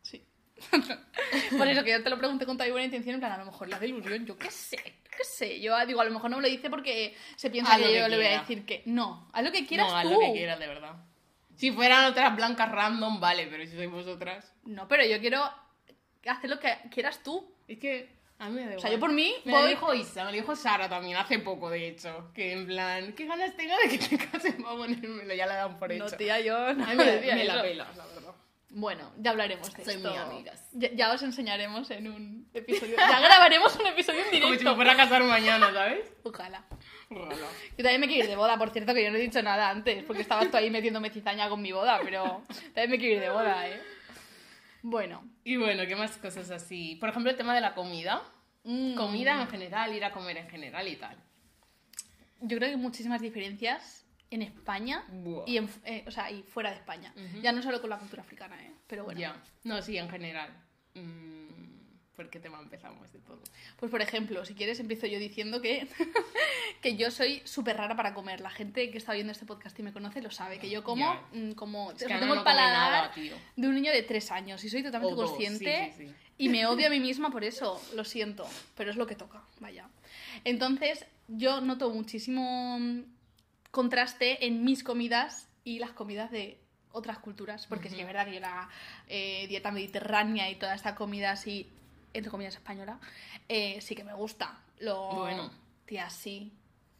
Sí. 0.02 0.22
Por 1.56 1.66
eso 1.66 1.82
que 1.82 1.90
yo 1.90 2.02
te 2.02 2.10
lo 2.10 2.18
pregunté 2.18 2.44
con 2.44 2.58
toda 2.58 2.70
buena 2.70 2.84
intención, 2.84 3.14
en 3.14 3.20
plan, 3.20 3.32
a 3.32 3.38
lo 3.38 3.46
mejor 3.46 3.68
la 3.68 3.78
de 3.78 3.88
ilusión, 3.88 4.26
yo 4.26 4.36
qué 4.36 4.50
sé, 4.50 4.76
qué 4.76 5.24
sé. 5.24 5.58
Yo 5.62 5.74
digo, 5.86 6.02
a 6.02 6.04
lo 6.04 6.10
mejor 6.10 6.28
no 6.28 6.36
me 6.36 6.42
lo 6.42 6.48
dice 6.48 6.68
porque 6.68 7.16
se 7.34 7.48
piensa 7.48 7.72
Haz 7.72 7.78
que 7.78 7.84
que 7.84 7.98
yo 7.98 8.08
le 8.08 8.16
voy 8.16 8.26
a 8.26 8.40
decir 8.40 8.66
que 8.66 8.82
no, 8.84 9.26
haz 9.32 9.42
lo 9.42 9.52
que 9.52 9.66
quieras 9.66 9.88
no, 9.88 9.96
haz 9.96 10.02
tú. 10.04 10.10
lo 10.10 10.20
que 10.20 10.32
quieras, 10.32 10.58
de 10.58 10.66
verdad. 10.66 10.96
Si 11.56 11.72
fueran 11.72 12.04
otras 12.04 12.36
blancas 12.36 12.70
random, 12.70 13.20
vale, 13.20 13.46
pero 13.46 13.64
si 13.64 13.74
sois 13.74 13.90
vosotras. 13.90 14.52
No, 14.64 14.86
pero 14.86 15.02
yo 15.06 15.18
quiero 15.18 15.42
hacer 16.26 16.50
lo 16.50 16.60
que 16.60 16.76
quieras 16.90 17.22
tú. 17.22 17.54
Es 17.66 17.78
que 17.78 18.15
a 18.38 18.48
mí 18.48 18.54
me 18.56 18.66
da 18.66 18.76
O 18.76 18.80
sea, 18.80 18.90
igual. 18.90 18.92
yo 18.92 19.00
por 19.00 19.12
mí 19.12 19.34
Me 19.44 19.52
lo 19.52 19.58
voy... 19.60 19.68
dijo 19.70 19.94
Isa, 19.94 20.24
me 20.24 20.30
lo 20.32 20.36
dijo 20.36 20.54
Sara 20.56 20.88
también 20.88 21.16
hace 21.16 21.38
poco, 21.38 21.70
de 21.70 21.88
hecho. 21.88 22.30
Que 22.34 22.52
en 22.52 22.66
plan, 22.66 23.12
¿qué 23.14 23.26
ganas 23.26 23.56
tengo 23.56 23.74
de 23.84 23.98
que 23.98 23.98
te 23.98 24.18
cases 24.30 24.54
para 24.54 24.76
ponérmelo? 24.76 25.34
Ya 25.34 25.46
la 25.46 25.56
dan 25.56 25.78
por 25.78 25.90
hecho. 25.92 26.04
No, 26.04 26.10
tía, 26.10 26.40
yo 26.40 26.74
no 26.74 26.84
a 26.84 26.88
mí 26.88 26.96
me, 26.96 27.20
me 27.34 27.44
la 27.44 27.62
pelas, 27.62 27.96
la 27.96 28.06
verdad. 28.06 28.22
Bueno, 28.68 29.10
ya 29.16 29.30
hablaremos 29.30 29.72
de 29.72 29.84
Soy 29.84 29.94
esto. 29.94 30.08
muy 30.10 30.18
amigas. 30.18 30.68
Ya, 30.72 30.92
ya 30.92 31.10
os 31.12 31.22
enseñaremos 31.22 31.90
en 31.92 32.08
un 32.08 32.50
episodio. 32.52 32.96
Ya 32.98 33.20
grabaremos 33.20 33.74
un 33.76 33.86
episodio 33.86 34.18
en 34.20 34.24
Como 34.26 34.34
si 34.36 34.46
directo. 34.48 34.68
me 34.70 34.74
fuera 34.76 34.92
a 34.92 34.96
casar 34.96 35.22
mañana, 35.24 35.72
¿sabes? 35.72 36.12
Ojalá. 36.24 36.62
Ojalá. 37.08 37.36
Yo 37.78 37.82
también 37.84 38.00
me 38.02 38.06
quiero 38.08 38.24
ir 38.24 38.28
de 38.30 38.36
boda, 38.36 38.58
por 38.58 38.70
cierto, 38.70 38.92
que 38.92 39.02
yo 39.02 39.10
no 39.10 39.16
he 39.16 39.20
dicho 39.20 39.40
nada 39.40 39.70
antes, 39.70 40.04
porque 40.04 40.20
estabas 40.20 40.50
tú 40.50 40.58
ahí 40.58 40.68
metiéndome 40.68 41.08
cizaña 41.08 41.48
con 41.48 41.62
mi 41.62 41.72
boda, 41.72 42.00
pero 42.04 42.42
también 42.74 42.90
me 42.90 42.98
quiero 42.98 43.14
ir 43.14 43.20
de 43.22 43.30
boda, 43.30 43.66
¿eh? 43.66 43.80
Bueno. 44.88 45.28
Y 45.42 45.56
bueno, 45.56 45.84
¿qué 45.88 45.96
más 45.96 46.16
cosas 46.16 46.48
así? 46.52 46.94
Por 47.00 47.08
ejemplo, 47.08 47.28
el 47.28 47.36
tema 47.36 47.54
de 47.56 47.60
la 47.60 47.74
comida. 47.74 48.22
mm, 48.62 48.94
Comida 48.94 49.42
en 49.42 49.48
general, 49.48 49.92
ir 49.92 50.04
a 50.04 50.12
comer 50.12 50.36
en 50.36 50.48
general 50.48 50.86
y 50.86 50.94
tal. 50.94 51.16
Yo 52.40 52.56
creo 52.56 52.60
que 52.60 52.74
hay 52.74 52.76
muchísimas 52.76 53.20
diferencias 53.20 54.06
en 54.30 54.42
España 54.42 55.02
Buah. 55.08 55.42
y, 55.48 55.56
en, 55.56 55.68
eh, 55.84 56.04
o 56.06 56.10
sea, 56.12 56.30
y 56.30 56.44
fuera 56.44 56.70
de 56.70 56.76
España. 56.76 57.12
Ya 57.42 57.50
no 57.50 57.62
solo 57.62 57.80
con 57.80 57.90
la 57.90 57.98
cultura 57.98 58.22
africana, 58.22 58.56
¿eh? 58.62 58.70
Pero 58.86 59.02
bueno. 59.04 59.18
Ya. 59.18 59.42
No, 59.64 59.82
sí, 59.82 59.96
en 59.98 60.08
general. 60.08 60.50
Mm, 60.94 61.55
¿Por 62.16 62.30
qué 62.30 62.40
tema 62.40 62.58
empezamos 62.58 63.12
de 63.12 63.18
todo? 63.18 63.40
Pues 63.78 63.90
por 63.90 64.00
ejemplo, 64.00 64.44
si 64.46 64.54
quieres 64.54 64.80
empiezo 64.80 65.06
yo 65.06 65.18
diciendo 65.18 65.60
que, 65.60 65.86
que 66.82 66.96
yo 66.96 67.10
soy 67.10 67.42
súper 67.44 67.76
rara 67.76 67.94
para 67.94 68.14
comer. 68.14 68.40
La 68.40 68.48
gente 68.50 68.90
que 68.90 68.96
está 68.98 69.12
viendo 69.12 69.32
este 69.32 69.44
podcast 69.44 69.78
y 69.78 69.82
me 69.82 69.92
conoce 69.92 70.22
lo 70.22 70.30
sabe, 70.30 70.58
que 70.58 70.70
yo 70.70 70.82
como 70.82 71.04
Ya. 71.04 71.22
mm, 71.38 71.52
como 71.52 71.92
Es 71.92 71.98
que 71.98 72.04
o 72.06 72.08
sea, 72.08 72.20
tengo 72.20 72.34
no 72.34 72.40
el 72.40 72.44
paladar 72.44 73.10
nada, 73.14 73.42
de 73.54 73.68
un 73.68 73.74
niño 73.74 73.92
de 73.92 74.02
tres 74.02 74.30
años 74.30 74.64
y 74.64 74.70
soy 74.70 74.82
totalmente 74.82 75.14
O 75.14 75.26
consciente 75.26 75.92
sí, 75.94 76.04
sí, 76.04 76.08
sí. 76.08 76.14
y 76.38 76.48
me 76.48 76.66
odio 76.66 76.86
a 76.86 76.90
mí 76.90 77.00
misma 77.00 77.30
por 77.30 77.44
eso, 77.44 77.80
lo 77.94 78.04
siento, 78.04 78.48
pero 78.76 78.90
es 78.90 78.96
lo 78.96 79.06
que 79.06 79.14
toca, 79.14 79.42
vaya. 79.60 79.88
Entonces, 80.44 81.04
yo 81.28 81.60
noto 81.60 81.90
muchísimo 81.90 82.78
mm, 82.80 83.02
contraste 83.70 84.46
en 84.46 84.64
mis 84.64 84.82
comidas 84.82 85.48
y 85.64 85.78
las 85.80 85.90
comidas 85.90 86.30
de 86.30 86.58
otras 86.92 87.18
culturas, 87.18 87.66
porque 87.66 87.90
sí 87.90 87.96
que 87.96 88.00
es 88.02 88.06
verdad 88.06 88.24
que 88.24 88.34
yo 88.34 88.40
la 88.40 88.70
eh, 89.08 89.46
dieta 89.48 89.70
mediterránea 89.70 90.48
y 90.50 90.54
toda 90.54 90.74
esta 90.74 90.94
comida 90.94 91.32
así, 91.32 91.68
entre 92.16 92.30
comillas 92.30 92.54
española, 92.54 92.98
eh, 93.48 93.80
sí 93.80 93.94
que 93.94 94.04
me 94.04 94.14
gusta. 94.14 94.58
Lo, 94.80 95.08
Bueno. 95.14 95.50
Tía, 95.84 96.10
sí. 96.10 96.52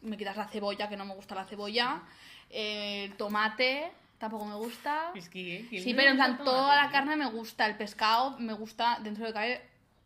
Me 0.03 0.17
quitas 0.17 0.37
la 0.37 0.47
cebolla, 0.47 0.89
que 0.89 0.97
no 0.97 1.05
me 1.05 1.15
gusta 1.15 1.35
la 1.35 1.45
cebolla. 1.45 2.03
eh, 2.51 3.05
el 3.11 3.17
tomate, 3.17 3.91
tampoco 4.19 4.45
me 4.45 4.55
gusta. 4.55 5.11
Es 5.15 5.29
que, 5.29 5.57
¿eh? 5.57 5.67
¿Quién 5.69 5.83
Sí, 5.83 5.95
pero 5.95 6.11
en 6.11 6.17
plan, 6.17 6.39
toda 6.45 6.77
la 6.77 6.91
carne 6.91 7.17
me 7.17 7.27
gusta, 7.27 7.67
el 7.67 7.77
pescado 7.77 8.39
me 8.39 8.53
gusta, 8.53 8.99
dentro 9.03 9.27
de 9.27 9.33
cabe, 9.33 9.63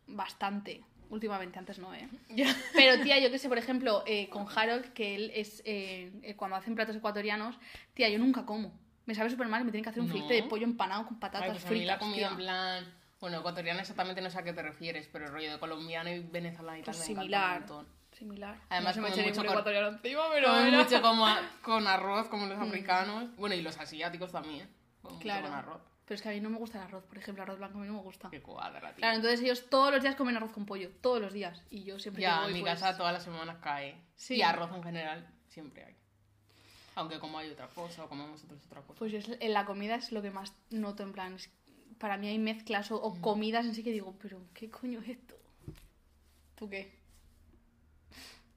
bastante. 0.07 0.81
Últimamente, 1.09 1.59
antes 1.59 1.77
no, 1.77 1.93
¿eh? 1.93 2.07
Pero, 2.73 3.03
tía, 3.03 3.19
yo 3.19 3.29
que 3.29 3.37
sé, 3.37 3.49
por 3.49 3.57
ejemplo, 3.57 4.01
eh, 4.07 4.29
con 4.29 4.47
Harold, 4.47 4.93
que 4.93 5.13
él 5.15 5.31
es, 5.35 5.61
eh, 5.65 6.33
cuando 6.37 6.55
hacen 6.55 6.73
platos 6.73 6.95
ecuatorianos, 6.95 7.59
tía, 7.93 8.07
yo 8.09 8.17
nunca 8.17 8.45
como. 8.45 8.71
Me 9.05 9.13
sabe 9.13 9.29
súper 9.29 9.47
mal 9.47 9.61
y 9.61 9.65
me 9.65 9.71
tienen 9.71 9.83
que 9.83 9.89
hacer 9.89 10.01
un 10.01 10.07
No. 10.07 10.13
filete 10.13 10.35
de 10.35 10.43
pollo 10.43 10.63
empanado 10.63 11.05
con 11.05 11.19
patatas 11.19 11.43
Ay, 11.49 11.51
pues 11.51 11.65
a 11.65 11.69
mí 11.69 11.75
fritas, 11.79 11.95
la 11.95 11.99
comida 11.99 12.27
en 12.29 12.35
plan... 12.37 12.93
Bueno, 13.21 13.37
ecuatoriana 13.39 13.79
exactamente 13.81 14.19
no 14.21 14.29
sé 14.29 14.39
a 14.39 14.43
qué 14.43 14.51
te 14.51 14.61
refieres, 14.63 15.07
pero 15.11 15.25
el 15.27 15.31
rollo 15.31 15.51
de 15.51 15.59
colombiano 15.59 16.09
y 16.09 16.19
venezolano 16.19 16.79
y 16.79 16.81
tal 16.83 16.95
Pues 16.95 17.07
me 17.07 17.11
encanta 17.13 17.21
similar. 17.21 17.53
un 17.53 17.59
montón. 17.59 17.87
Similar. 18.11 18.57
Además, 18.69 18.87
no 18.87 18.93
se 18.93 19.01
me 19.01 19.09
mucho 19.09 19.21
ningún 19.21 19.35
con- 19.37 19.45
ecuatoriano 19.45 19.87
encima, 19.89 20.21
pero 20.33 20.49
bueno. 20.53 20.77
mucho 20.83 21.01
como 21.01 21.27
a- 21.27 21.41
con 21.61 21.87
arroz, 21.87 22.27
como 22.27 22.47
los 22.47 22.59
africanos. 22.59 23.33
Bueno, 23.37 23.55
y 23.55 23.61
los 23.61 23.77
asiáticos 23.79 24.31
también. 24.31 24.67
Comen 25.01 25.13
mucho 25.15 25.23
Claro. 25.23 25.43
con 25.47 25.53
arroz. 25.53 25.81
Pero 26.05 26.15
es 26.15 26.21
que 26.23 26.29
a 26.29 26.31
mí 26.33 26.41
no 26.41 26.49
me 26.49 26.57
gusta 26.57 26.79
el 26.79 26.83
arroz, 26.85 27.03
por 27.05 27.17
ejemplo, 27.17 27.43
arroz 27.43 27.57
blanco 27.59 27.77
a 27.77 27.81
mí 27.81 27.87
no 27.87 27.93
me 27.93 28.01
gusta. 28.01 28.29
Qué 28.29 28.41
cuadra, 28.41 28.89
tío. 28.89 28.97
Claro, 28.97 29.15
entonces 29.15 29.39
ellos 29.41 29.69
todos 29.69 29.93
los 29.93 30.01
días 30.01 30.15
comen 30.15 30.35
arroz 30.35 30.51
con 30.51 30.65
pollo, 30.65 30.89
todos 30.99 31.21
los 31.21 31.31
días. 31.31 31.61
Y 31.69 31.83
yo 31.83 31.99
siempre 31.99 32.23
ya, 32.23 32.45
en 32.47 32.53
mi 32.53 32.61
pues, 32.61 32.73
casa 32.73 32.97
todas 32.97 33.13
las 33.13 33.23
semanas 33.23 33.57
cae. 33.61 33.95
Sí. 34.15 34.35
Y 34.37 34.41
arroz 34.41 34.71
en 34.75 34.83
general 34.83 35.25
siempre 35.47 35.85
hay. 35.85 35.95
Aunque 36.95 37.19
como 37.19 37.37
hay 37.37 37.49
otra 37.51 37.67
cosa 37.67 38.03
o 38.03 38.09
comemos 38.09 38.31
nosotros 38.31 38.59
otra 38.65 38.81
cosa. 38.81 38.99
Pues 38.99 39.13
es- 39.13 39.37
en 39.39 39.53
la 39.53 39.63
comida 39.65 39.95
es 39.95 40.11
lo 40.11 40.21
que 40.21 40.31
más 40.31 40.53
noto, 40.71 41.03
en 41.03 41.13
plan, 41.13 41.33
es- 41.35 41.49
para 42.01 42.17
mí 42.17 42.27
hay 42.27 42.39
mezclas 42.39 42.91
o, 42.91 42.95
o 42.95 43.21
comidas 43.21 43.63
en 43.65 43.75
sí 43.75 43.83
que 43.83 43.91
digo, 43.91 44.15
pero 44.19 44.41
¿qué 44.55 44.71
coño 44.71 44.99
es 45.01 45.09
esto? 45.09 45.35
¿Tú 46.55 46.67
qué? 46.67 46.91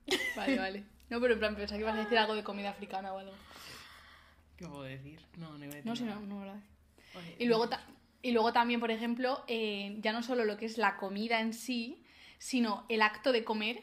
Vale, 0.36 0.58
vale. 0.58 0.84
No, 1.10 1.20
pero 1.20 1.34
en 1.34 1.38
plan, 1.38 1.54
pensaba 1.54 1.78
que 1.78 1.82
ibas 1.82 1.94
a 1.94 2.02
decir 2.02 2.18
algo 2.18 2.34
de 2.34 2.42
comida 2.42 2.70
africana 2.70 3.12
o 3.12 3.18
algo. 3.18 3.32
¿Qué 4.56 4.66
puedo 4.66 4.82
decir? 4.82 5.20
No, 5.36 5.56
no 5.56 5.64
iba 5.64 5.74
a 5.74 5.76
decir 5.76 5.86
No, 5.86 5.96
sí, 5.96 6.04
no, 6.04 6.20
no, 6.20 6.40
verdad. 6.40 6.60
Oye, 7.16 7.36
Y 7.38 7.46
luego, 7.46 7.68
y 8.22 8.32
luego 8.32 8.52
también, 8.52 8.80
por 8.80 8.90
ejemplo, 8.90 9.44
eh, 9.46 9.96
ya 10.00 10.12
no 10.12 10.22
solo 10.22 10.44
lo 10.44 10.56
que 10.56 10.66
es 10.66 10.78
la 10.78 10.96
comida 10.96 11.40
en 11.40 11.52
sí, 11.52 12.02
sino 12.38 12.84
el 12.88 13.02
acto 13.02 13.32
de 13.32 13.44
comer. 13.44 13.82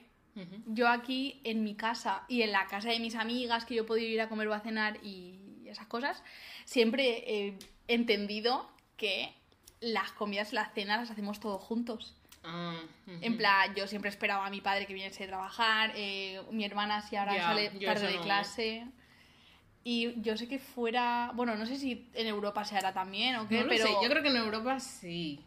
Yo 0.65 0.88
aquí 0.88 1.41
en 1.43 1.63
mi 1.63 1.76
casa 1.76 2.24
y 2.30 2.41
en 2.41 2.54
la 2.54 2.65
casa 2.67 2.89
de 2.89 3.00
mis 3.00 3.15
amigas 3.15 3.65
que 3.65 3.76
yo 3.76 3.84
he 3.84 3.86
podido 3.86 4.08
ir 4.08 4.21
a 4.21 4.30
comer 4.30 4.47
o 4.47 4.54
a 4.54 4.62
cenar 4.62 4.97
y 5.04 5.67
esas 5.67 5.88
cosas, 5.88 6.24
siempre 6.63 7.24
he 7.28 7.58
entendido 7.88 8.71
que 8.95 9.34
las 9.82 10.12
comidas, 10.13 10.54
las 10.54 10.74
cenas 10.74 11.00
las 11.02 11.12
hacemos 11.12 11.39
todos 11.39 11.62
juntos. 11.62 12.15
Ah. 12.44 12.80
En 13.22 13.38
plan, 13.38 13.76
yo 13.76 13.86
siempre 13.88 14.10
esperaba 14.10 14.46
a 14.46 14.50
mi 14.50 14.62
padre 14.62 14.88
que 14.88 14.94
viniese 14.94 15.26
a 15.26 15.28
trabajar, 15.28 15.91
eh, 15.96 16.41
mi 16.52 16.63
hermana 16.65 17.02
si 17.02 17.15
ahora 17.15 17.38
sale 17.39 17.70
tarde 17.70 18.08
de 18.08 18.15
no. 18.15 18.22
clase. 18.24 18.88
Y 19.84 20.22
yo 20.22 20.38
sé 20.38 20.48
que 20.48 20.60
fuera, 20.60 21.32
bueno, 21.34 21.56
no 21.56 21.65
sé 21.65 21.76
si 21.76 22.08
en 22.13 22.28
Europa 22.28 22.63
se 22.65 22.78
hará 22.78 22.94
también 22.94 23.36
o 23.38 23.48
qué, 23.48 23.58
No 23.58 23.63
lo 23.63 23.70
pero 23.70 23.86
sé, 23.86 23.94
yo 24.02 24.10
creo 24.10 24.22
que 24.24 24.30
en 24.30 24.38
Europa 24.38 24.80
sí. 24.80 25.44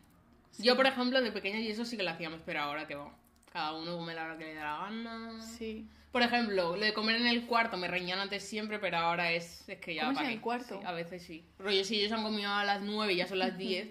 Yo, 0.58 0.76
por 0.76 0.86
ejemplo, 0.86 1.20
de 1.20 1.32
pequeña 1.32 1.58
y 1.58 1.68
eso 1.70 1.84
sí 1.84 1.96
que 1.96 2.02
lo 2.02 2.10
hacíamos, 2.10 2.40
pero 2.44 2.60
ahora 2.60 2.86
que 2.86 2.94
va. 2.96 3.12
Cada 3.52 3.72
uno 3.72 3.96
come 3.96 4.14
la 4.14 4.24
hora 4.24 4.38
que 4.38 4.44
le 4.44 4.54
da 4.54 4.64
la 4.64 4.78
gana. 4.84 5.42
sí. 5.42 5.86
Por 6.10 6.22
ejemplo, 6.22 6.76
lo 6.76 6.84
de 6.84 6.94
comer 6.94 7.16
en 7.16 7.26
el 7.26 7.44
cuarto 7.44 7.76
me 7.76 7.88
reñían 7.88 8.20
antes 8.20 8.44
siempre, 8.48 8.78
pero 8.78 8.98
ahora 8.98 9.32
es, 9.32 9.68
es 9.68 9.80
que 9.80 9.96
ya. 9.96 10.02
¿Comes 10.02 10.16
¿para 10.18 10.28
en 10.28 10.34
el 10.34 10.40
cuarto? 10.40 10.78
Sí, 10.78 10.86
a 10.86 10.92
veces 10.92 11.24
sí. 11.24 11.44
Rollo, 11.58 11.82
si 11.82 11.98
ellos 11.98 12.12
han 12.12 12.22
comido 12.22 12.52
a 12.52 12.62
las 12.62 12.82
9 12.82 13.12
y 13.12 13.16
ya 13.16 13.26
son 13.26 13.40
las 13.40 13.58
10, 13.58 13.88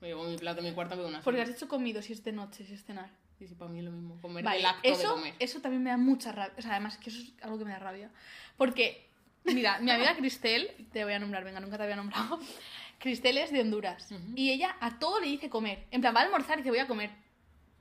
me 0.00 0.08
llevo 0.08 0.24
mi 0.24 0.36
plato 0.36 0.62
mi 0.62 0.72
cuarto 0.72 0.96
veo 0.96 1.08
una 1.08 1.20
Porque 1.20 1.40
has 1.42 1.48
hecho 1.50 1.68
comido 1.68 2.00
si 2.02 2.12
es 2.12 2.24
de 2.24 2.32
noche, 2.32 2.64
si 2.64 2.74
es 2.74 2.84
cenar. 2.84 3.10
Sí, 3.38 3.46
sí, 3.46 3.54
para 3.54 3.70
mí 3.70 3.78
es 3.78 3.84
lo 3.84 3.90
mismo. 3.90 4.20
Comer 4.20 4.44
Vale, 4.44 4.60
el 4.60 4.66
acto 4.66 4.80
eso, 4.88 5.00
de 5.00 5.06
comer. 5.20 5.34
eso 5.38 5.60
también 5.60 5.82
me 5.82 5.90
da 5.90 5.96
mucha 5.96 6.30
rabia. 6.32 6.52
O 6.58 6.62
sea, 6.62 6.72
además 6.72 6.98
que 6.98 7.10
eso 7.10 7.20
es 7.20 7.32
algo 7.42 7.58
que 7.58 7.64
me 7.64 7.70
da 7.70 7.78
rabia. 7.78 8.10
Porque, 8.56 9.06
mira, 9.44 9.78
mi 9.80 9.90
amiga 9.90 10.14
Cristel, 10.16 10.70
te 10.92 11.04
voy 11.04 11.14
a 11.14 11.18
nombrar, 11.18 11.44
venga, 11.44 11.60
nunca 11.60 11.76
te 11.78 11.84
había 11.84 11.96
nombrado. 11.96 12.38
Cristel 12.98 13.38
es 13.38 13.50
de 13.50 13.60
Honduras. 13.62 14.10
Ujú. 14.12 14.32
Y 14.36 14.50
ella 14.50 14.76
a 14.80 14.98
todo 14.98 15.20
le 15.20 15.26
dice 15.26 15.48
comer. 15.48 15.86
En 15.90 16.02
plan, 16.02 16.14
va 16.14 16.20
a 16.20 16.24
almorzar 16.24 16.58
y 16.58 16.62
dice 16.62 16.70
voy 16.70 16.80
a 16.80 16.86
comer. 16.86 17.10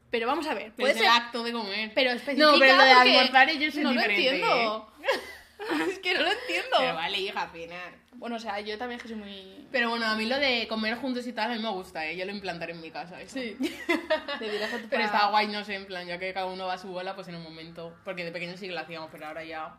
Pero 0.09 0.27
vamos 0.27 0.47
a 0.47 0.53
ver, 0.53 0.71
puede 0.73 0.91
es 0.91 0.97
ser. 0.97 1.05
el 1.07 1.11
acto 1.11 1.43
de 1.43 1.51
comer. 1.51 1.91
Pero 1.93 2.11
especifica 2.11 2.51
No, 2.51 2.57
pero 2.57 2.77
lo 2.77 2.83
de 2.83 2.91
almorzar 2.91 3.49
ellos 3.49 3.75
es 3.75 3.83
No 3.83 3.91
diferente, 3.91 4.23
lo 4.23 4.29
entiendo. 4.45 4.93
es 5.89 5.99
que 5.99 6.13
no 6.13 6.21
lo 6.21 6.31
entiendo. 6.31 6.77
Pero 6.77 6.95
vale, 6.95 7.19
hija, 7.19 7.49
cenar. 7.51 7.93
Bueno, 8.13 8.37
o 8.37 8.39
sea, 8.39 8.59
yo 8.59 8.77
también 8.77 8.99
que 8.99 9.07
soy 9.07 9.17
muy. 9.17 9.67
Pero 9.71 9.89
bueno, 9.89 10.05
a 10.05 10.15
mí 10.15 10.25
lo 10.25 10.37
de 10.37 10.67
comer 10.67 10.95
juntos 10.95 11.27
y 11.27 11.33
tal, 11.33 11.51
a 11.51 11.55
mí 11.55 11.61
me 11.61 11.69
gusta, 11.69 12.05
¿eh? 12.05 12.17
Yo 12.17 12.25
lo 12.25 12.31
implantaré 12.31 12.73
en 12.73 12.81
mi 12.81 12.91
casa. 12.91 13.21
Eso. 13.21 13.39
Sí. 13.39 13.57
Le 14.39 14.51
dirás 14.51 14.73
a 14.73 14.79
tu 14.79 14.89
Pero 14.89 15.03
está 15.03 15.29
guay, 15.29 15.47
no 15.47 15.63
sé, 15.63 15.75
en 15.75 15.85
plan, 15.85 16.07
ya 16.07 16.17
que 16.17 16.33
cada 16.33 16.47
uno 16.47 16.67
va 16.67 16.73
a 16.73 16.77
su 16.77 16.87
bola, 16.87 17.15
pues 17.15 17.27
en 17.27 17.35
un 17.35 17.43
momento. 17.43 17.95
Porque 18.03 18.25
de 18.25 18.31
pequeño 18.31 18.57
sí 18.57 18.67
que 18.67 18.73
lo 18.73 18.79
hacíamos, 18.79 19.09
pero 19.11 19.27
ahora 19.27 19.43
ya. 19.43 19.75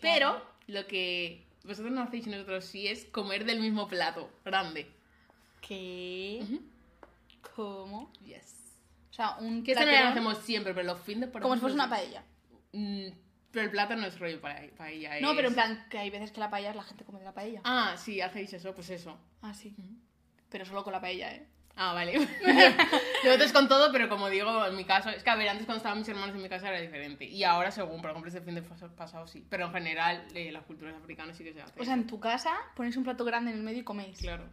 Pero 0.00 0.42
lo 0.66 0.86
que 0.86 1.46
vosotros 1.64 1.92
no 1.92 2.02
hacéis 2.02 2.26
y 2.26 2.30
nosotros 2.30 2.64
sí 2.64 2.86
es 2.86 3.06
comer 3.06 3.44
del 3.44 3.60
mismo 3.60 3.88
plato, 3.88 4.30
grande. 4.44 4.90
¿Qué? 5.60 6.42
¿Cómo? 7.54 8.12
Yes. 8.24 8.54
O 9.10 9.14
sea, 9.14 9.36
un 9.36 9.62
Que 9.62 9.72
esto 9.72 9.86
no 9.86 9.92
lo 9.92 10.08
hacemos 10.08 10.38
siempre, 10.38 10.74
pero 10.74 10.86
los 10.86 11.00
fines 11.00 11.30
por 11.30 11.40
como 11.40 11.54
si 11.54 11.60
fuese 11.60 11.74
una 11.74 11.88
paella. 11.88 12.24
Mm, 12.72 13.08
pero 13.54 13.64
el 13.64 13.70
plato 13.70 13.96
no 13.96 14.06
es 14.06 14.18
rollo 14.18 14.40
para, 14.40 14.60
para 14.76 14.90
ella. 14.90 15.18
No, 15.22 15.30
pero 15.34 15.48
en 15.48 15.52
es- 15.52 15.54
plan, 15.54 15.86
que 15.88 15.98
hay 15.98 16.10
veces 16.10 16.30
que 16.32 16.40
la 16.40 16.50
paella 16.50 16.70
es 16.70 16.76
la 16.76 16.82
gente 16.82 17.04
come 17.04 17.20
de 17.20 17.24
la 17.24 17.32
paella. 17.32 17.60
Ah, 17.64 17.94
sí, 17.96 18.20
hacéis 18.20 18.52
eso, 18.52 18.74
pues 18.74 18.90
eso. 18.90 19.18
Ah, 19.40 19.54
sí. 19.54 19.74
Pero 20.50 20.64
solo 20.66 20.84
con 20.84 20.92
la 20.92 21.00
paella, 21.00 21.32
¿eh? 21.34 21.46
Ah, 21.76 21.92
vale. 21.92 22.14
Nosotros 23.24 23.52
con 23.52 23.66
todo, 23.68 23.90
pero 23.90 24.08
como 24.08 24.28
digo, 24.30 24.64
en 24.66 24.76
mi 24.76 24.84
caso, 24.84 25.08
es 25.10 25.24
que 25.24 25.30
a 25.30 25.34
ver, 25.36 25.48
antes 25.48 25.66
cuando 25.66 25.78
estaban 25.78 25.98
mis 25.98 26.08
hermanos 26.08 26.36
en 26.36 26.42
mi 26.42 26.48
casa 26.48 26.68
era 26.68 26.80
diferente. 26.80 27.24
Y 27.24 27.42
ahora, 27.42 27.70
según, 27.72 28.00
por 28.00 28.10
ejemplo, 28.10 28.28
este 28.28 28.40
fin 28.42 28.54
de 28.54 28.62
pas- 28.62 28.94
pasado 28.94 29.26
sí. 29.26 29.44
Pero 29.50 29.66
en 29.66 29.72
general, 29.72 30.24
eh, 30.34 30.52
las 30.52 30.62
culturas 30.64 30.94
africanas 30.94 31.36
sí 31.36 31.42
que 31.42 31.52
se 31.52 31.62
hacen. 31.62 31.80
O 31.80 31.84
sea, 31.84 31.94
en 31.94 32.06
tu 32.06 32.20
casa 32.20 32.54
ponéis 32.76 32.96
un 32.96 33.02
plato 33.02 33.24
grande 33.24 33.50
en 33.50 33.56
el 33.56 33.62
medio 33.64 33.80
y 33.80 33.84
coméis. 33.84 34.18
claro. 34.20 34.44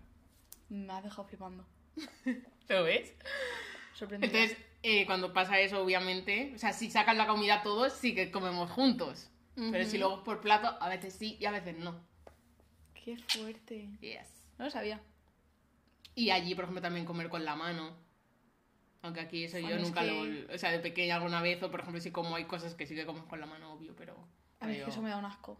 Me 0.69 0.91
has 0.93 1.03
dejado 1.03 1.25
flipando. 1.27 1.65
¿Lo 2.69 2.83
ves? 2.85 3.13
Sorprendente. 3.93 4.41
Entonces, 4.43 4.65
eh, 4.83 5.05
cuando 5.05 5.33
pasa 5.33 5.59
eso, 5.59 5.81
obviamente, 5.81 6.51
o 6.55 6.57
sea, 6.57 6.73
si 6.73 6.89
sacan 6.89 7.17
la 7.17 7.27
comida 7.27 7.61
todos, 7.63 7.93
sí 7.93 8.15
que 8.15 8.31
comemos 8.31 8.69
juntos. 8.71 9.29
Pero 9.55 9.85
si 9.85 9.97
luego 9.97 10.23
por 10.23 10.41
plato, 10.41 10.75
a 10.81 10.89
veces 10.89 11.13
sí 11.13 11.37
y 11.39 11.45
a 11.45 11.51
veces 11.51 11.77
no. 11.77 11.99
Qué 12.93 13.17
fuerte. 13.17 13.89
Yes. 13.99 14.47
No 14.57 14.65
lo 14.65 14.71
sabía. 14.71 14.99
Y 16.15 16.29
allí, 16.31 16.55
por 16.55 16.63
ejemplo, 16.63 16.81
también 16.81 17.05
comer 17.05 17.29
con 17.29 17.45
la 17.45 17.55
mano. 17.55 17.95
Aunque 19.03 19.19
aquí 19.19 19.43
eso 19.43 19.57
yo 19.57 19.65
Bueno, 19.65 19.81
es 19.81 19.87
nunca 19.87 20.01
que- 20.01 20.07
lo... 20.47 20.55
O 20.55 20.57
sea, 20.57 20.71
de 20.71 20.79
pequeña 20.79 21.15
alguna 21.15 21.41
vez, 21.41 21.61
o 21.63 21.69
por 21.71 21.81
ejemplo, 21.81 22.01
si 22.01 22.11
como 22.11 22.35
hay 22.35 22.45
cosas 22.45 22.75
que 22.75 22.85
sí 22.87 22.95
que 22.95 23.05
comes 23.05 23.23
con 23.25 23.39
la 23.39 23.45
mano, 23.45 23.73
obvio, 23.73 23.95
pero... 23.95 24.15
A 24.59 24.67
mí 24.67 24.75
es 24.75 24.83
que 24.85 24.89
eso 24.91 25.01
me 25.01 25.09
da 25.09 25.17
un 25.17 25.25
asco. 25.25 25.59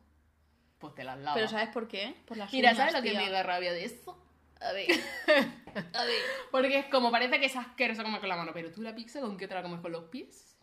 Pues 0.78 0.96
te 0.96 1.04
las 1.04 1.18
lavas. 1.20 1.36
Pero 1.36 1.48
¿sabes 1.48 1.70
por 1.70 1.88
qué? 1.88 2.16
Por 2.26 2.38
las 2.38 2.52
Mira, 2.54 2.70
uñas, 2.70 2.78
¿sabes 2.78 2.94
lo 2.94 3.02
que 3.02 3.14
me 3.16 3.30
da 3.30 3.44
rabia 3.44 3.72
de 3.74 3.86
eso? 3.86 4.18
A 4.62 4.72
ver. 4.74 4.88
A 5.94 6.04
ver. 6.04 6.22
Porque 6.52 6.78
es 6.80 6.86
como, 6.88 7.12
parece 7.12 7.40
que 7.40 7.46
es 7.48 7.56
asqueroso 7.56 8.04
comer 8.04 8.20
con 8.20 8.30
la 8.30 8.36
mano, 8.36 8.52
pero 8.54 8.72
tú 8.72 8.82
la 8.82 8.94
pizza, 8.94 9.22
¿con 9.22 9.38
qué 9.38 9.48
te 9.48 9.54
la 9.56 9.62
comes 9.62 9.80
con 9.80 9.92
los 9.92 10.06
pies? 10.06 10.58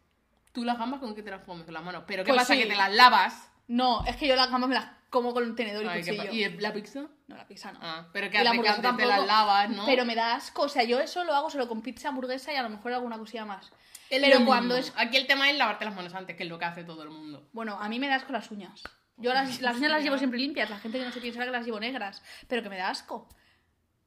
Tú 0.53 0.65
las 0.65 0.79
gambas, 0.79 1.01
¿con 1.01 1.15
qué 1.15 1.23
te 1.23 1.31
las 1.31 1.43
comes 1.45 1.65
con 1.65 1.75
las 1.75 1.83
manos? 1.83 2.05
Pero 2.07 2.25
¿qué 2.25 2.29
Pues 2.29 2.43
pasa? 2.43 2.55
sí. 2.55 2.61
Que 2.63 2.67
te 2.69 2.77
las 2.77 2.93
lavas. 2.93 3.51
No, 3.69 4.05
es 4.07 4.17
que 4.17 4.27
yo 4.29 4.37
las 4.37 4.51
gambas 4.51 4.69
me 4.69 4.75
las 4.75 4.87
como 5.11 5.33
con 5.33 5.43
un 5.43 5.57
tenedor 5.57 5.85
y 5.85 5.89
Ay, 5.89 6.03
¿qué 6.03 6.15
cuchillo. 6.17 6.33
¿Y 6.33 6.61
la 6.61 6.73
pizza? 6.73 7.07
No, 7.29 7.37
la 7.37 7.47
pizza 7.47 7.73
no. 7.73 7.79
Ah, 7.83 8.09
pero 8.13 8.27
Y 8.27 8.31
que 8.31 8.35
la 8.45 8.51
hace 8.51 8.61
que 8.63 8.69
hamburguesa 8.69 8.77
antes 8.77 8.83
te 8.83 9.03
tampoco, 9.03 9.09
las 9.19 9.27
lavas, 9.27 9.71
¿no? 9.71 9.87
Pero 9.87 10.05
me 10.05 10.15
da 10.15 10.35
asco. 10.35 10.63
O 10.63 10.69
sea, 10.69 10.83
yo 10.85 11.01
eso 11.01 11.25
lo 11.25 11.35
hago 11.35 11.49
solo 11.49 11.67
con 11.67 11.81
pizza, 11.81 12.09
hamburguesa 12.09 12.53
y 12.53 12.57
a 12.57 12.63
lo 12.63 12.69
mejor 12.69 12.93
alguna 12.93 13.17
cosilla 13.19 13.45
más. 13.47 13.73
Es 14.11 14.21
pero 14.21 14.45
cuando 14.45 14.77
es- 14.77 14.93
Aquí 14.97 15.17
el 15.17 15.27
tema 15.27 15.51
es 15.51 15.57
lavarte 15.57 15.85
las 15.87 15.95
manos 15.95 16.15
antes, 16.15 16.37
que 16.37 16.43
es 16.43 16.49
lo 16.49 16.59
que 16.59 16.65
hace 16.67 16.85
todo 16.85 17.03
el 17.03 17.11
mundo. 17.11 17.49
Bueno, 17.53 17.79
a 17.81 17.89
mí 17.89 17.99
me 17.99 18.09
da 18.09 18.17
asco 18.17 18.33
las 18.33 18.51
uñas. 18.51 18.83
Yo 19.17 19.33
las, 19.33 19.61
las 19.63 19.77
uñas 19.77 19.91
las 19.91 20.03
llevo 20.03 20.19
siempre 20.19 20.39
limpias. 20.39 20.69
La 20.71 20.79
gente 20.79 20.99
que 20.99 21.05
no 21.05 21.11
se 21.13 21.21
piensa 21.21 21.43
que 21.45 21.51
las 21.51 21.65
llevo 21.65 21.81
negras. 21.81 22.23
Pero 22.47 22.63
que 22.63 22.69
me 22.69 22.77
da 22.77 22.91
asco. 22.91 23.29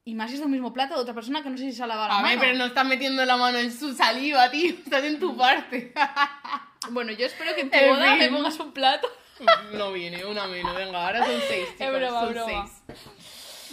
Y 0.04 0.16
más 0.16 0.30
si 0.30 0.36
es 0.36 0.40
del 0.42 0.50
mismo 0.50 0.74
plato 0.74 0.96
de 0.96 1.02
otra 1.02 1.14
persona 1.14 1.44
que 1.44 1.50
no 1.50 1.58
sé 1.58 1.66
si 1.66 1.74
se 1.74 1.84
ha 1.84 1.88
lavado 1.88 2.08
la 2.10 2.20
A 2.20 2.24
ver, 2.24 2.32
mano. 2.38 2.42
pero 2.42 2.58
no 2.58 2.66
estás 2.66 2.86
metiendo 2.86 3.24
la 3.24 3.38
mano 3.38 3.60
en 3.60 3.72
su 3.72 3.94
saliva, 3.94 4.50
tío. 4.50 4.72
Estás 4.74 5.04
en 5.04 5.20
tu 5.20 5.36
parte. 5.38 5.94
Bueno, 6.90 7.12
yo 7.12 7.28
espero 7.28 7.54
que 7.54 7.62
en 7.62 7.70
tu 7.70 7.78
En 7.78 7.90
boda 7.92 8.16
me 8.16 8.26
fin. 8.26 8.34
pongas 8.36 8.60
un 8.60 8.72
plato. 8.74 9.08
no 9.74 9.92
viene, 9.92 10.26
una 10.26 10.48
menos. 10.48 10.76
Venga, 10.76 11.06
ahora 11.06 11.24
son 11.24 11.40
seis, 11.48 11.68
chicos. 11.74 11.86
Es 11.88 11.92
broma, 11.94 12.22
son 12.22 12.34
broma. 12.34 12.68
seis. 12.88 13.00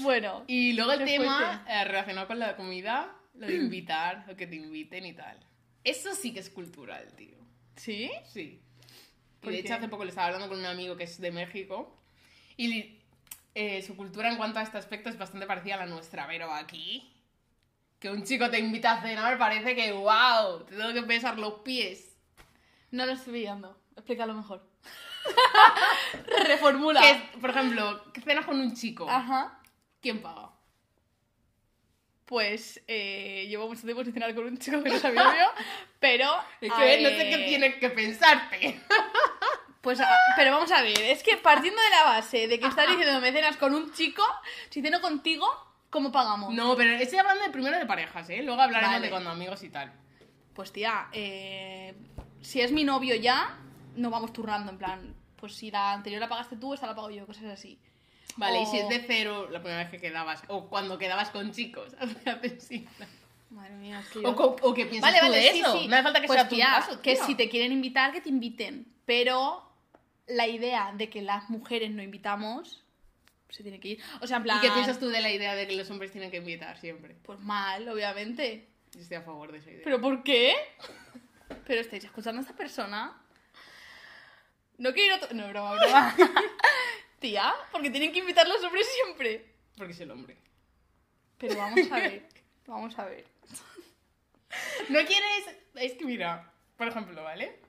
Bueno, 0.00 0.44
Y 0.46 0.74
luego 0.74 0.92
el 0.92 1.06
tema 1.06 1.64
eh, 1.66 1.84
relacionado 1.84 2.26
con 2.26 2.38
la 2.38 2.54
comida, 2.54 3.10
lo 3.34 3.46
de 3.46 3.54
invitar, 3.56 4.26
o 4.30 4.36
que 4.36 4.46
te 4.46 4.56
inviten 4.56 5.06
y 5.06 5.14
tal. 5.14 5.38
Eso 5.84 6.14
sí 6.14 6.34
que 6.34 6.40
es 6.40 6.50
cultural, 6.50 7.10
tío. 7.16 7.38
¿Sí? 7.76 8.10
Sí. 8.30 8.60
Y 8.60 9.40
¿Por 9.40 9.52
de 9.54 9.60
hecho, 9.60 9.68
qué? 9.68 9.74
hace 9.74 9.88
poco 9.88 10.04
le 10.04 10.10
estaba 10.10 10.26
hablando 10.26 10.48
con 10.50 10.58
un 10.58 10.66
amigo 10.66 10.94
que 10.94 11.04
es 11.04 11.18
de 11.18 11.30
México. 11.32 11.98
Y 12.58 12.97
eh, 13.60 13.82
su 13.82 13.96
cultura 13.96 14.30
en 14.30 14.36
cuanto 14.36 14.60
a 14.60 14.62
este 14.62 14.78
aspecto 14.78 15.08
es 15.08 15.18
bastante 15.18 15.44
parecida 15.44 15.74
a 15.74 15.78
la 15.78 15.86
nuestra. 15.86 16.28
Pero 16.28 16.52
aquí, 16.54 17.12
que 17.98 18.08
un 18.08 18.22
chico 18.22 18.48
te 18.50 18.60
invita 18.60 18.92
a 18.92 19.02
cenar, 19.02 19.36
parece 19.36 19.74
que, 19.74 19.90
wow, 19.90 20.64
te 20.64 20.76
tengo 20.76 20.92
que 20.92 21.00
besar 21.00 21.40
los 21.40 21.54
pies. 21.54 22.16
No 22.92 23.04
lo 23.04 23.14
estoy 23.14 23.32
pillando. 23.32 23.76
Explícalo 23.96 24.34
mejor. 24.34 24.64
Reformula. 26.46 27.00
Que, 27.00 27.38
por 27.40 27.50
ejemplo, 27.50 28.12
que 28.12 28.20
cenas 28.20 28.46
con 28.46 28.60
un 28.60 28.76
chico. 28.76 29.10
Ajá. 29.10 29.58
¿Quién 30.00 30.22
paga? 30.22 30.52
Pues 32.26 32.80
eh, 32.86 33.46
llevo 33.48 33.66
mucho 33.66 33.82
tiempo 33.82 34.04
sin 34.04 34.12
cenar 34.12 34.36
con 34.36 34.44
un 34.44 34.58
chico 34.58 34.84
que 34.84 34.90
no 34.90 34.96
amigo 34.96 35.32
mío, 35.32 35.50
pero... 35.98 36.36
Es 36.60 36.72
que 36.72 37.02
no 37.02 37.08
sé 37.08 37.26
eh, 37.26 37.30
qué 37.30 37.38
tienes 37.48 37.74
que 37.74 37.90
pensarte. 37.90 38.80
Pues, 39.80 40.00
ah, 40.00 40.06
pero 40.36 40.52
vamos 40.52 40.70
a 40.72 40.82
ver, 40.82 40.98
es 41.00 41.22
que 41.22 41.36
partiendo 41.36 41.80
de 41.80 41.90
la 41.90 42.04
base 42.04 42.48
de 42.48 42.58
que 42.58 42.66
estás 42.66 42.88
diciendo 42.88 43.20
me 43.20 43.32
cenas 43.32 43.56
con 43.56 43.74
un 43.74 43.92
chico, 43.92 44.22
si 44.70 44.82
ceno 44.82 45.00
contigo, 45.00 45.46
¿cómo 45.88 46.10
pagamos? 46.10 46.52
No, 46.52 46.76
pero 46.76 46.90
estoy 46.96 47.18
hablando 47.18 47.44
de 47.44 47.50
primero 47.50 47.78
de 47.78 47.86
parejas, 47.86 48.28
¿eh? 48.30 48.42
Luego 48.42 48.60
hablaremos 48.60 48.94
Vale. 48.96 49.06
de 49.06 49.10
cuando 49.10 49.30
amigos 49.30 49.62
y 49.62 49.68
tal. 49.70 49.92
Pues 50.54 50.72
tía, 50.72 51.06
eh, 51.12 51.94
si 52.42 52.60
es 52.60 52.72
mi 52.72 52.82
novio 52.84 53.14
ya, 53.14 53.56
no 53.94 54.10
vamos 54.10 54.32
turnando, 54.32 54.72
en 54.72 54.78
plan, 54.78 55.14
pues 55.36 55.54
si 55.54 55.70
la 55.70 55.92
anterior 55.92 56.20
la 56.20 56.28
pagaste 56.28 56.56
tú, 56.56 56.74
esta 56.74 56.86
la 56.88 56.96
pago 56.96 57.10
yo, 57.10 57.24
cosas 57.26 57.44
así. 57.44 57.78
Vale, 58.36 58.60
y 58.62 58.66
si 58.66 58.78
O- 58.78 58.82
es 58.82 58.88
de 58.88 59.04
cero 59.06 59.48
la 59.50 59.60
primera 59.60 59.82
vez 59.84 59.90
que 59.90 60.00
quedabas, 60.00 60.42
o 60.48 60.68
cuando 60.68 60.98
quedabas 60.98 61.30
con 61.30 61.52
chicos, 61.52 61.94
haces 62.26 62.64
sí. 62.64 62.86
Madre 63.50 63.74
mía, 63.76 64.00
es 64.00 64.08
que 64.08 64.18
O, 64.18 64.22
yo- 64.22 64.34
co- 64.36 64.56
o 64.60 64.74
que 64.74 64.86
piensas 64.86 65.08
Vale, 65.12 65.20
tú 65.20 65.26
vale, 65.32 65.38
de 65.44 65.52
sí, 65.52 65.60
eso. 65.60 65.78
sí. 65.78 65.86
No 65.88 65.94
hace 65.94 66.02
falta 66.02 66.20
que 66.20 66.26
Pues, 66.26 66.40
sea 66.40 66.48
tu 66.48 66.56
tía, 66.56 66.66
caso, 66.66 67.00
que 67.00 67.14
si 67.16 67.34
te 67.36 67.48
quieren 67.48 67.70
invitar, 67.72 68.12
que 68.12 68.20
te 68.20 68.28
inviten. 68.28 68.92
Pero 69.06 69.67
la 70.28 70.46
idea 70.46 70.92
de 70.96 71.08
que 71.08 71.22
las 71.22 71.50
mujeres 71.50 71.90
no 71.90 72.02
invitamos, 72.02 72.84
se 73.48 73.62
tiene 73.62 73.80
que 73.80 73.88
ir. 73.88 74.02
O 74.20 74.26
sea, 74.26 74.38
en 74.38 74.42
plan... 74.44 74.58
¿Y 74.58 74.60
qué 74.60 74.70
piensas 74.70 74.98
tú 74.98 75.08
de 75.08 75.20
la 75.20 75.30
idea 75.30 75.54
de 75.54 75.66
que 75.66 75.74
los 75.74 75.90
hombres 75.90 76.12
tienen 76.12 76.30
que 76.30 76.38
invitar 76.38 76.78
siempre? 76.78 77.16
Pues 77.22 77.40
mal, 77.40 77.88
obviamente. 77.88 78.68
Yo 78.92 79.00
estoy 79.00 79.16
a 79.16 79.22
favor 79.22 79.52
de 79.52 79.58
esa 79.58 79.70
idea. 79.70 79.82
¿Pero 79.84 80.00
por 80.00 80.22
qué? 80.22 80.54
¿Pero 81.66 81.80
estáis 81.80 82.04
escuchando 82.04 82.40
a 82.40 82.42
esta 82.42 82.54
persona? 82.54 83.20
No 84.76 84.92
quiero... 84.92 85.16
No, 85.32 85.48
broma, 85.48 85.74
broma. 85.74 86.16
Tía, 87.18 87.52
porque 87.72 87.90
tienen 87.90 88.12
que 88.12 88.20
invitar 88.20 88.46
los 88.46 88.62
hombres 88.62 88.86
siempre. 89.02 89.54
Porque 89.76 89.92
es 89.92 90.00
el 90.00 90.10
hombre. 90.10 90.36
Pero 91.38 91.56
vamos 91.56 91.90
a 91.90 91.96
ver, 91.96 92.28
vamos 92.66 92.98
a 92.98 93.04
ver. 93.06 93.24
No 94.88 94.98
quieres... 95.04 95.44
Es 95.74 95.92
que 95.92 96.06
mira, 96.06 96.50
por 96.76 96.88
ejemplo, 96.88 97.22
¿vale? 97.22 97.60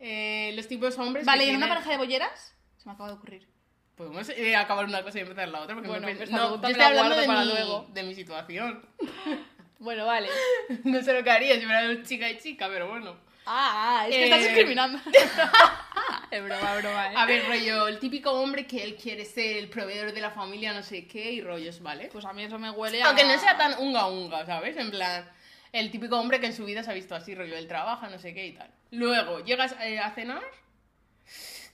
Eh, 0.00 0.52
los 0.56 0.66
tipos 0.66 0.98
hombres 0.98 1.24
Vale, 1.26 1.44
¿y 1.44 1.50
en 1.50 1.56
una 1.56 1.66
tienen- 1.66 1.74
pareja 1.76 1.90
de 1.92 1.96
bolleras? 1.98 2.54
Se 2.78 2.86
me 2.88 2.92
acaba 2.92 3.10
de 3.10 3.14
ocurrir. 3.16 3.46
Podemos 3.94 4.28
eh, 4.30 4.56
acabar 4.56 4.86
una 4.86 5.02
cosa 5.02 5.18
y 5.18 5.20
empezar 5.22 5.48
la 5.48 5.60
otra 5.60 5.74
porque 5.74 5.88
Bueno, 5.90 6.06
me 6.06 6.14
pues 6.16 6.30
no, 6.30 6.48
yo 6.48 6.54
estoy 6.56 6.72
la 6.74 6.86
hablando 6.86 7.16
de 7.16 7.26
para 7.26 7.40
mi, 7.44 7.46
luego. 7.50 7.86
de 7.92 8.02
mi 8.02 8.14
situación. 8.14 8.84
Bueno, 9.78 10.04
vale. 10.04 10.28
No 10.84 11.02
sé 11.02 11.14
lo 11.14 11.24
que 11.24 11.30
haría 11.30 11.54
si 11.54 11.62
fuera 11.64 12.02
chica 12.02 12.28
y 12.28 12.36
chica, 12.38 12.68
pero 12.68 12.88
bueno. 12.90 13.16
Ah, 13.46 14.00
ah, 14.02 14.08
es 14.08 14.14
que 14.14 14.20
Eh, 14.20 14.24
estás 14.24 14.42
discriminando. 14.42 14.98
es 16.30 16.44
broma, 16.44 16.76
broma, 16.76 17.12
¿eh? 17.12 17.14
A 17.16 17.24
ver, 17.24 17.46
rollo, 17.46 17.88
el 17.88 17.98
típico 17.98 18.30
hombre 18.30 18.66
que 18.66 18.82
él 18.84 18.94
quiere 18.96 19.24
ser 19.24 19.56
el 19.56 19.68
proveedor 19.70 20.12
de 20.12 20.20
la 20.20 20.30
familia, 20.30 20.74
no 20.74 20.82
sé 20.82 21.06
qué, 21.06 21.32
y 21.32 21.40
rollos, 21.40 21.80
¿vale? 21.82 22.10
Pues 22.12 22.26
a 22.26 22.32
mí 22.34 22.42
eso 22.44 22.58
me 22.58 22.70
huele 22.70 23.02
a... 23.02 23.06
Aunque 23.06 23.24
no 23.24 23.38
sea 23.38 23.56
tan 23.56 23.74
unga 23.78 24.06
unga, 24.08 24.44
¿sabes? 24.44 24.76
En 24.76 24.90
plan, 24.90 25.26
el 25.72 25.90
típico 25.90 26.18
hombre 26.20 26.40
que 26.40 26.46
en 26.46 26.52
su 26.54 26.66
vida 26.66 26.82
se 26.82 26.90
ha 26.90 26.94
visto 26.94 27.14
así, 27.14 27.34
rollo, 27.34 27.56
él 27.56 27.66
trabaja, 27.66 28.08
no 28.10 28.18
sé 28.18 28.34
qué 28.34 28.46
y 28.48 28.52
tal. 28.52 28.70
Luego, 28.90 29.40
llegas 29.44 29.74
eh, 29.80 29.98
a 29.98 30.10
cenar, 30.12 30.42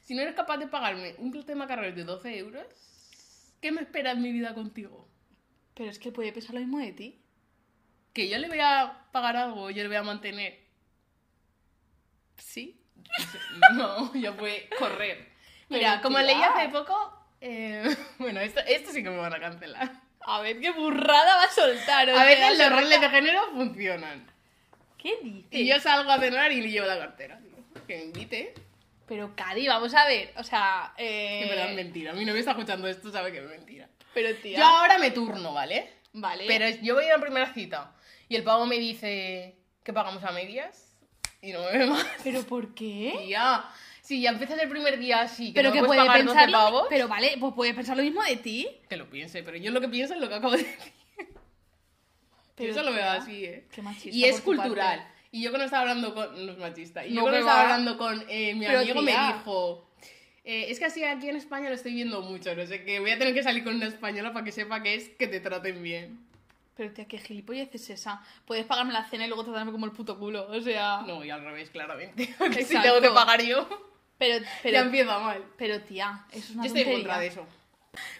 si 0.02 0.14
no 0.14 0.22
eres 0.22 0.34
capaz 0.34 0.58
de 0.58 0.66
pagarme 0.66 1.14
un 1.18 1.30
plato 1.32 1.48
de 1.48 1.56
macarrones 1.56 1.96
de 1.96 2.04
12 2.04 2.38
euros, 2.38 2.66
¿qué 3.60 3.72
me 3.72 3.80
espera 3.80 4.12
en 4.12 4.22
mi 4.22 4.32
vida 4.32 4.54
contigo? 4.54 5.08
Pero 5.74 5.90
es 5.90 5.98
que 5.98 6.12
puede 6.12 6.32
pensar 6.32 6.54
lo 6.54 6.60
mismo 6.60 6.78
de 6.78 6.92
ti. 6.92 7.20
¿Que 8.12 8.28
yo 8.28 8.38
le 8.38 8.48
voy 8.48 8.60
a 8.60 9.04
pagar 9.12 9.36
algo, 9.36 9.70
yo 9.70 9.82
le 9.82 9.88
voy 9.88 9.96
a 9.96 10.02
mantener? 10.02 10.60
Sí. 12.36 12.80
No, 13.74 14.14
yo 14.14 14.34
voy 14.34 14.52
a 14.52 14.76
correr. 14.78 15.32
Mira, 15.68 16.00
como 16.00 16.18
leí 16.18 16.40
hace 16.42 16.68
poco, 16.68 17.28
eh, 17.40 17.96
bueno, 18.18 18.40
esto, 18.40 18.60
esto 18.60 18.92
sí 18.92 19.02
que 19.02 19.10
me 19.10 19.16
van 19.16 19.34
a 19.34 19.40
cancelar. 19.40 20.00
A 20.20 20.40
ver 20.40 20.60
qué 20.60 20.70
burrada 20.70 21.36
va 21.36 21.44
a 21.44 21.50
soltar. 21.50 22.10
A 22.10 22.24
veces 22.24 22.58
los 22.58 22.70
roles 22.70 23.00
de 23.00 23.08
género 23.08 23.50
funcionan. 23.52 24.35
¿Qué 25.06 25.18
dices? 25.22 25.46
Y 25.50 25.66
yo 25.68 25.78
salgo 25.78 26.10
a 26.10 26.18
cenar 26.18 26.50
y 26.50 26.60
le 26.60 26.70
llevo 26.70 26.86
la 26.86 26.98
cartera. 26.98 27.38
Que 27.86 27.98
me 27.98 28.04
invite. 28.06 28.54
Pero, 29.06 29.36
Cari, 29.36 29.68
vamos 29.68 29.94
a 29.94 30.04
ver. 30.08 30.32
O 30.36 30.42
sea, 30.42 30.94
eh... 30.96 31.42
En 31.42 31.48
verdad 31.48 31.70
es 31.70 31.76
mentira. 31.76 32.12
Mi 32.12 32.24
novio 32.24 32.40
está 32.40 32.50
escuchando 32.52 32.88
esto, 32.88 33.12
sabe 33.12 33.30
que 33.30 33.38
es 33.38 33.48
mentira. 33.48 33.88
Pero, 34.12 34.34
tía... 34.36 34.58
Yo 34.58 34.64
ahora 34.64 34.98
me 34.98 35.12
turno, 35.12 35.52
¿vale? 35.52 35.92
Vale. 36.12 36.44
Pero 36.48 36.68
yo 36.82 36.94
voy 36.94 37.04
a 37.04 37.06
ir 37.06 37.12
a 37.12 37.18
la 37.18 37.22
primera 37.22 37.54
cita 37.54 37.94
y 38.28 38.34
el 38.34 38.42
pavo 38.42 38.66
me 38.66 38.78
dice 38.78 39.54
que 39.84 39.92
pagamos 39.92 40.24
a 40.24 40.32
medias 40.32 40.96
y 41.40 41.52
no 41.52 41.62
me 41.62 41.78
ve 41.78 41.86
más. 41.86 42.04
¿Pero 42.24 42.42
por 42.42 42.74
qué? 42.74 43.14
Tía, 43.26 43.64
si 44.00 44.22
ya 44.22 44.30
empiezas 44.30 44.58
el 44.60 44.68
primer 44.68 44.98
día 44.98 45.20
así, 45.20 45.52
que 45.52 45.60
Pero 45.60 45.68
no 45.68 45.74
que 45.74 45.82
me 45.82 45.86
puedes 45.86 46.02
puede 46.02 46.08
pagar 46.08 46.26
pensar 46.26 46.46
12 46.46 46.50
lo... 46.50 46.58
pavos, 46.58 46.86
Pero 46.88 47.06
vale, 47.06 47.36
pues 47.38 47.54
puede 47.54 47.74
pensar 47.74 47.96
lo 47.96 48.02
mismo 48.02 48.24
de 48.24 48.36
ti. 48.36 48.68
que 48.88 48.96
lo 48.96 49.08
piense. 49.08 49.44
Pero 49.44 49.56
yo 49.56 49.70
lo 49.70 49.80
que 49.80 49.88
pienso 49.88 50.14
es 50.14 50.20
lo 50.20 50.28
que 50.28 50.34
acabo 50.34 50.56
de 50.56 50.64
decir. 50.64 50.92
Pero, 52.56 52.72
yo 52.74 52.80
eso 52.80 52.90
lo 52.90 52.96
veo 52.96 53.08
así, 53.10 53.44
¿eh? 53.44 53.64
Qué 53.70 53.82
machista 53.82 54.16
Y 54.16 54.24
es 54.24 54.40
por 54.40 54.56
tu 54.56 54.62
cultural. 54.62 54.98
parte. 54.98 55.12
Y 55.32 55.42
yo 55.42 55.50
cuando 55.50 55.66
estaba 55.66 55.82
hablando 55.82 56.14
con... 56.14 56.46
No 56.46 56.52
es 56.52 56.58
machista. 56.58 57.04
Y 57.06 57.14
yo 57.14 57.20
cuando 57.20 57.38
estaba 57.40 57.56
va. 57.58 57.62
hablando 57.64 57.98
con 57.98 58.24
eh, 58.28 58.54
mi 58.54 58.64
Pero, 58.66 58.78
amigo 58.80 59.02
me 59.02 59.10
tía. 59.12 59.34
dijo... 59.36 59.90
eh, 60.44 60.66
es 60.70 60.78
que 60.78 60.86
así 60.86 61.04
aquí 61.04 61.28
en 61.28 61.36
España 61.36 61.68
lo 61.68 61.74
estoy 61.74 61.92
viendo 61.92 62.22
mucho, 62.22 62.54
no 62.54 62.66
sé 62.66 62.84
qué. 62.84 63.00
Voy 63.00 63.10
a 63.10 63.18
tener 63.18 63.34
que 63.34 63.42
salir 63.42 63.62
con 63.62 63.74
una 63.76 63.86
española 63.86 64.32
para 64.32 64.44
que 64.44 64.52
sepa 64.52 64.82
que 64.82 64.94
es 64.94 65.08
que 65.10 65.26
te 65.28 65.40
traten 65.40 65.82
bien. 65.82 66.20
Pero, 66.76 66.92
tía, 66.92 67.06
qué 67.06 67.18
gilipollez 67.18 67.74
es 67.74 67.90
esa. 67.90 68.22
Puedes 68.46 68.64
pagarme 68.66 68.92
la 68.92 69.04
cena 69.08 69.24
y 69.24 69.28
luego 69.28 69.44
tratarme 69.44 69.72
como 69.72 69.84
el 69.86 69.92
puto 69.92 70.18
culo. 70.18 70.46
O 70.50 70.60
sea... 70.60 71.02
No, 71.06 71.24
y 71.24 71.30
al 71.30 71.42
revés, 71.44 71.68
claramente. 71.70 72.34
Porque 72.38 72.64
si 72.64 72.74
Exacto. 72.76 72.88
tengo 72.88 73.00
que 73.00 73.10
pagar 73.14 73.42
yo, 73.42 73.68
Pero, 74.18 74.38
ya 74.44 74.50
pero, 74.62 74.78
empieza 74.78 75.18
mal. 75.18 75.42
pero, 75.58 75.80
tía, 75.82 76.24
eso 76.30 76.38
es 76.38 76.50
una 76.50 76.62
Yo 76.62 76.66
estoy 76.68 76.82
en 76.82 76.86
tontería. 76.88 76.94
contra 77.04 77.18
de 77.20 77.26
eso. 77.26 77.46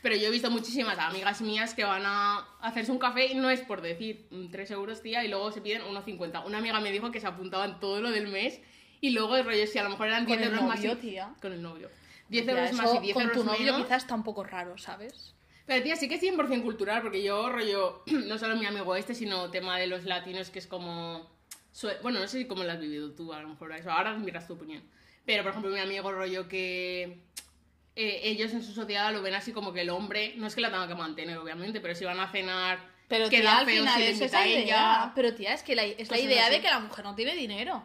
Pero 0.03 0.17
yo 0.17 0.29
he 0.29 0.31
visto 0.31 0.51
muchísimas 0.51 0.99
amigas 0.99 1.41
mías 1.41 1.75
que 1.75 1.85
van 1.85 2.03
a 2.07 2.39
hacerse 2.61 2.93
un 2.93 2.99
café 2.99 3.27
y 3.27 3.35
no 3.35 3.51
es 3.51 3.61
por 3.61 3.81
decir 3.81 4.27
mm, 4.31 4.51
3 4.51 4.71
euros, 4.73 5.03
tía, 5.03 5.25
y 5.25 5.29
luego 5.29 5.53
se 5.53 5.61
piden 5.61 5.83
1,50. 5.83 6.45
Una 6.47 6.59
amiga 6.59 6.81
me 6.81 6.93
dijo 6.93 7.11
que 7.11 7.21
se 7.21 7.27
apuntaban 7.27 7.81
todo 7.81 8.01
lo 8.01 8.11
del 8.11 8.29
mes 8.29 8.61
y 9.01 9.11
luego 9.11 9.37
el 9.37 9.45
rollo, 9.45 9.67
si 9.67 9.79
a 9.79 9.83
lo 9.85 9.91
mejor 9.91 10.09
eran 10.09 10.25
Con 10.25 10.37
10 10.37 10.41
el 10.49 10.55
euros 10.55 10.69
más. 10.69 10.79
novio, 10.79 10.93
y- 10.93 10.97
tía. 10.97 11.35
Con 11.41 11.53
el 11.53 11.63
novio. 11.63 11.91
10 12.29 12.45
Tía, 12.45 12.55
euros 12.55 12.73
más 12.73 12.95
y 12.95 12.99
10 12.99 13.15
con 13.15 13.23
euros 13.25 13.39
tu 13.39 13.45
novio 13.45 13.73
menos. 13.73 13.83
quizás 13.83 14.03
está 14.03 14.15
un 14.15 14.25
poco 14.25 14.43
raro, 14.43 14.77
¿sabes? 14.79 15.35
Pero 15.67 15.83
tía, 15.83 15.97
sí 15.97 16.09
que 16.09 16.15
es 16.17 16.23
100% 16.23 16.63
cultural, 16.63 17.03
porque 17.03 17.23
yo 17.23 17.49
rollo, 17.51 18.03
no 18.07 18.39
solo 18.39 18.57
mi 18.57 18.67
amigo 18.67 18.95
este, 18.97 19.15
sino 19.15 19.51
tema 19.51 19.79
de 19.79 19.87
los 19.87 20.05
latinos, 20.05 20.51
que 20.51 20.59
es 20.59 20.67
como... 20.67 21.29
Bueno, 22.03 22.21
no 22.21 22.27
sé 22.27 22.47
cómo 22.47 22.65
lo 22.65 22.73
has 22.73 22.81
vivido 22.81 23.13
tú, 23.13 23.33
a 23.35 23.41
lo 23.43 23.49
mejor 23.49 23.71
eso. 23.73 23.91
Ahora 23.91 24.15
miras 24.17 24.47
tu 24.47 24.55
opinión. 24.55 24.83
Pero, 25.27 25.43
por 25.43 25.51
ejemplo, 25.51 25.71
mi 25.71 25.79
amigo 25.79 26.11
rollo 26.11 26.49
que... 26.49 27.19
eh, 27.97 28.21
ellos 28.25 28.53
en 28.53 28.63
su 28.63 28.73
sociedad 28.73 29.13
lo 29.13 29.23
ven 29.23 29.35
así 29.35 29.53
como 29.53 29.73
que 29.73 29.81
el 29.81 29.91
hombre, 29.91 30.35
no 30.37 30.47
es 30.47 30.55
que 30.55 30.61
la 30.61 30.71
tenga 30.71 30.87
que 30.87 30.95
mantener, 30.95 31.37
obviamente, 31.39 31.81
pero 31.81 31.95
si 31.95 32.05
van 32.05 32.21
a 32.21 32.31
cenar, 32.31 32.79
Pero 33.09 33.29
queda 33.29 33.41
tía, 33.41 33.59
al 33.59 33.67
feo 33.67 33.77
final 33.83 33.97
si 34.01 34.07
es 34.07 34.21
esa 34.21 34.47
idea. 34.47 34.61
ella. 34.63 35.13
Pero 35.15 35.35
tía, 35.35 35.53
es 35.55 35.63
que 35.63 35.75
la, 35.75 35.85
es 35.85 36.11
la 36.11 36.19
idea 36.19 36.45
así. 36.45 36.55
de 36.57 36.61
que 36.61 36.69
la 36.69 36.79
mujer 36.81 37.05
no 37.05 37.15
tiene 37.15 37.35
dinero. 37.35 37.83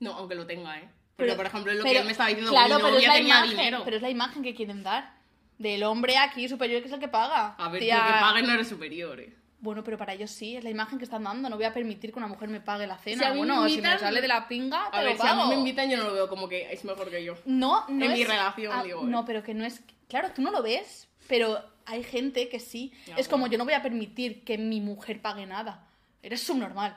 No, 0.00 0.12
aunque 0.12 0.34
lo 0.34 0.46
tenga, 0.46 0.76
¿eh? 0.78 0.88
Porque, 1.16 1.30
Pero- 1.30 1.36
por 1.36 1.46
ejemplo, 1.46 1.72
es 1.72 1.78
lo 1.78 1.84
pero- 1.84 1.92
que 1.94 1.98
él 2.00 2.04
me 2.06 2.12
estaba 2.12 2.28
diciendo, 2.28 2.50
claro, 2.52 2.76
que 2.76 2.82
mi 2.82 2.88
pero 2.90 2.98
es 2.98 3.06
la 3.06 3.14
tenía 3.14 3.34
imagen, 3.38 3.50
dinero. 3.56 3.82
Pero 3.84 3.96
es 3.96 4.02
la 4.02 4.10
imagen 4.10 4.42
que 4.42 4.54
quieren 4.54 4.82
dar. 4.82 5.14
Del 5.58 5.84
hombre 5.84 6.16
aquí 6.18 6.48
superior 6.48 6.80
que 6.82 6.88
es 6.88 6.92
el 6.94 6.98
que 7.00 7.06
paga. 7.08 7.54
A 7.56 7.68
ver, 7.68 7.80
Tía, 7.80 7.96
porque 8.04 8.20
paguen 8.20 8.46
no 8.46 8.52
eres 8.54 8.68
superior, 8.68 9.20
¿eh? 9.20 9.32
Bueno, 9.64 9.82
pero 9.82 9.96
para 9.96 10.12
ellos 10.12 10.30
sí, 10.30 10.56
es 10.56 10.62
la 10.62 10.68
imagen 10.68 10.98
que 10.98 11.04
están 11.04 11.24
dando. 11.24 11.48
No 11.48 11.56
voy 11.56 11.64
a 11.64 11.72
permitir 11.72 12.12
que 12.12 12.18
una 12.18 12.26
mujer 12.28 12.50
me 12.50 12.60
pague 12.60 12.86
la 12.86 12.98
cena. 12.98 13.18
Si 13.18 13.24
a 13.24 13.28
mí 13.30 13.32
me 13.34 13.38
bueno, 13.38 13.54
si 13.66 13.76
me 13.80 13.88
invitan- 13.88 13.98
sale 13.98 14.20
de 14.20 14.28
la 14.28 14.46
pinga, 14.46 14.90
te 14.90 14.96
A 14.98 15.00
lo 15.00 15.06
ver, 15.08 15.16
si 15.16 15.22
a 15.22 15.30
pago. 15.30 15.42
mí 15.44 15.48
me 15.48 15.54
invitan 15.56 15.88
yo 15.90 15.96
no 15.96 16.04
lo 16.04 16.12
veo 16.12 16.28
como 16.28 16.48
que 16.48 16.70
es 16.70 16.84
mejor 16.84 17.10
que 17.10 17.24
yo. 17.24 17.34
No, 17.46 17.86
no 17.88 18.04
En 18.04 18.10
es... 18.12 18.18
mi 18.18 18.24
relación, 18.24 18.72
ah, 18.76 18.82
digo, 18.82 19.00
¿eh? 19.00 19.04
No, 19.06 19.24
pero 19.24 19.42
que 19.42 19.54
no 19.54 19.64
es... 19.64 19.80
Claro, 20.08 20.30
tú 20.34 20.42
no 20.42 20.50
lo 20.50 20.62
ves, 20.62 21.08
pero 21.28 21.64
hay 21.86 22.02
gente 22.04 22.48
que 22.50 22.60
sí. 22.60 22.92
Ya, 23.06 23.14
es 23.16 23.26
como 23.26 23.40
bueno. 23.44 23.52
yo 23.52 23.58
no 23.58 23.64
voy 23.64 23.72
a 23.74 23.82
permitir 23.82 24.44
que 24.44 24.58
mi 24.58 24.82
mujer 24.82 25.22
pague 25.22 25.46
nada. 25.46 25.88
Eres 26.22 26.42
subnormal. 26.42 26.96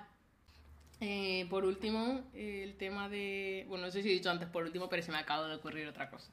Eh, 0.99 1.45
por 1.49 1.63
último, 1.63 2.21
eh, 2.33 2.63
el 2.65 2.75
tema 2.75 3.07
de... 3.07 3.65
Bueno, 3.69 3.85
no 3.85 3.91
sé 3.91 4.01
si 4.03 4.09
he 4.09 4.13
dicho 4.13 4.29
antes 4.29 4.49
por 4.49 4.63
último, 4.63 4.89
pero 4.89 5.01
se 5.03 5.11
me 5.13 5.19
acaba 5.19 5.47
de 5.47 5.55
ocurrir 5.55 5.87
otra 5.87 6.09
cosa. 6.09 6.27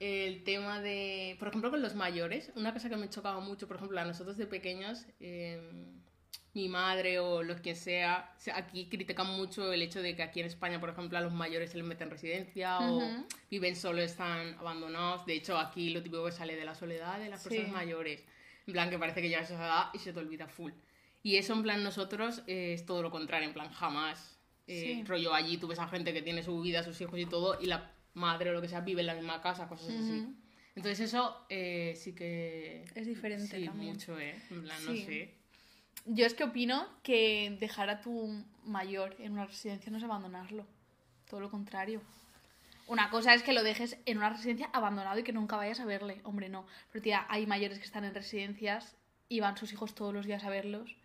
El 0.00 0.44
tema 0.44 0.80
de... 0.80 1.36
Por 1.38 1.48
ejemplo, 1.48 1.70
con 1.70 1.82
los 1.82 1.94
mayores, 1.94 2.52
una 2.54 2.72
cosa 2.72 2.88
que 2.88 2.96
me 2.96 3.08
chocaba 3.08 3.40
mucho, 3.40 3.66
por 3.66 3.76
ejemplo, 3.76 3.98
a 4.00 4.04
nosotros 4.04 4.36
de 4.36 4.46
pequeños, 4.46 5.06
eh, 5.18 5.60
mi 6.54 6.68
madre 6.68 7.18
o 7.18 7.42
los 7.42 7.60
que 7.60 7.74
sea, 7.74 8.32
se- 8.38 8.52
aquí 8.52 8.88
critican 8.88 9.26
mucho 9.26 9.72
el 9.72 9.82
hecho 9.82 10.00
de 10.00 10.14
que 10.14 10.22
aquí 10.22 10.40
en 10.40 10.46
España, 10.46 10.78
por 10.80 10.90
ejemplo, 10.90 11.18
a 11.18 11.20
los 11.20 11.32
mayores 11.32 11.70
se 11.70 11.78
les 11.78 11.86
mete 11.86 12.04
en 12.04 12.10
residencia 12.10 12.78
o 12.80 12.96
Ujú. 12.98 13.26
viven 13.50 13.74
solo, 13.76 14.00
están 14.00 14.54
abandonados. 14.58 15.26
De 15.26 15.34
hecho, 15.34 15.58
aquí 15.58 15.90
lo 15.90 16.02
típico 16.02 16.24
que 16.24 16.32
sale 16.32 16.54
de 16.56 16.64
la 16.64 16.74
soledad 16.74 17.18
de 17.18 17.28
las 17.28 17.42
Sí. 17.42 17.48
personas 17.50 17.72
mayores. 17.72 18.24
En 18.66 18.72
plan, 18.74 18.90
que 18.90 18.98
parece 18.98 19.20
que 19.22 19.28
llegas 19.28 19.50
a 19.50 19.54
esa 19.54 19.64
edad 19.66 19.84
y 19.94 19.98
se 19.98 20.12
te 20.12 20.18
olvida 20.20 20.46
full. 20.46 20.72
Y 21.24 21.36
eso, 21.36 21.54
en 21.54 21.62
plan, 21.64 21.82
nosotros 21.82 22.42
eh, 22.46 22.72
es 22.74 22.86
todo 22.86 23.02
lo 23.02 23.10
contrario, 23.10 23.48
en 23.48 23.54
plan, 23.54 23.70
jamás. 23.72 24.36
eh, 24.70 24.80
Sí. 24.98 25.04
Rollo 25.04 25.32
allí, 25.32 25.56
tú 25.56 25.66
ves 25.66 25.78
a 25.78 25.88
gente 25.88 26.12
que 26.12 26.20
tiene 26.22 26.42
su 26.42 26.60
vida, 26.60 26.82
sus 26.82 27.00
hijos 27.00 27.18
y 27.18 27.24
todo, 27.24 27.58
y 27.60 27.66
la 27.66 27.90
madre 28.18 28.50
o 28.50 28.52
lo 28.52 28.60
que 28.60 28.68
sea 28.68 28.80
vive 28.80 29.00
en 29.00 29.06
la 29.06 29.14
misma 29.14 29.40
casa, 29.40 29.66
cosas 29.68 29.88
así. 29.88 30.20
Ujú. 30.20 30.34
Entonces, 30.76 31.00
eso 31.00 31.44
eh, 31.48 31.94
sí 31.96 32.14
que. 32.14 32.84
Es 32.94 33.06
diferente 33.06 33.58
sí, 33.58 33.64
también. 33.64 33.94
mucho, 33.94 34.18
¿eh? 34.18 34.40
En 34.50 34.62
plan, 34.62 34.84
no 34.84 34.92
Sí. 34.92 35.04
sé. 35.04 35.34
Yo 36.04 36.24
es 36.26 36.34
que 36.34 36.44
opino 36.44 36.86
que 37.02 37.56
dejar 37.60 37.90
a 37.90 38.00
tu 38.00 38.44
mayor 38.64 39.16
en 39.18 39.32
una 39.32 39.46
residencia 39.46 39.90
no 39.90 39.98
es 39.98 40.04
abandonarlo. 40.04 40.66
Todo 41.28 41.40
lo 41.40 41.50
contrario. 41.50 42.00
Una 42.86 43.10
cosa 43.10 43.34
es 43.34 43.42
que 43.42 43.52
lo 43.52 43.62
dejes 43.62 43.98
en 44.06 44.16
una 44.18 44.30
residencia 44.30 44.70
abandonado 44.72 45.18
y 45.18 45.22
que 45.22 45.32
nunca 45.32 45.56
vayas 45.56 45.80
a 45.80 45.84
verle. 45.84 46.20
Hombre, 46.24 46.48
no. 46.48 46.66
Pero 46.90 47.02
tía, 47.02 47.26
hay 47.28 47.46
mayores 47.46 47.78
que 47.78 47.84
están 47.84 48.04
en 48.04 48.14
residencias 48.14 48.96
y 49.28 49.40
van 49.40 49.58
sus 49.58 49.72
hijos 49.72 49.94
todos 49.94 50.14
los 50.14 50.24
días 50.24 50.44
a 50.44 50.48
verlos. 50.48 50.96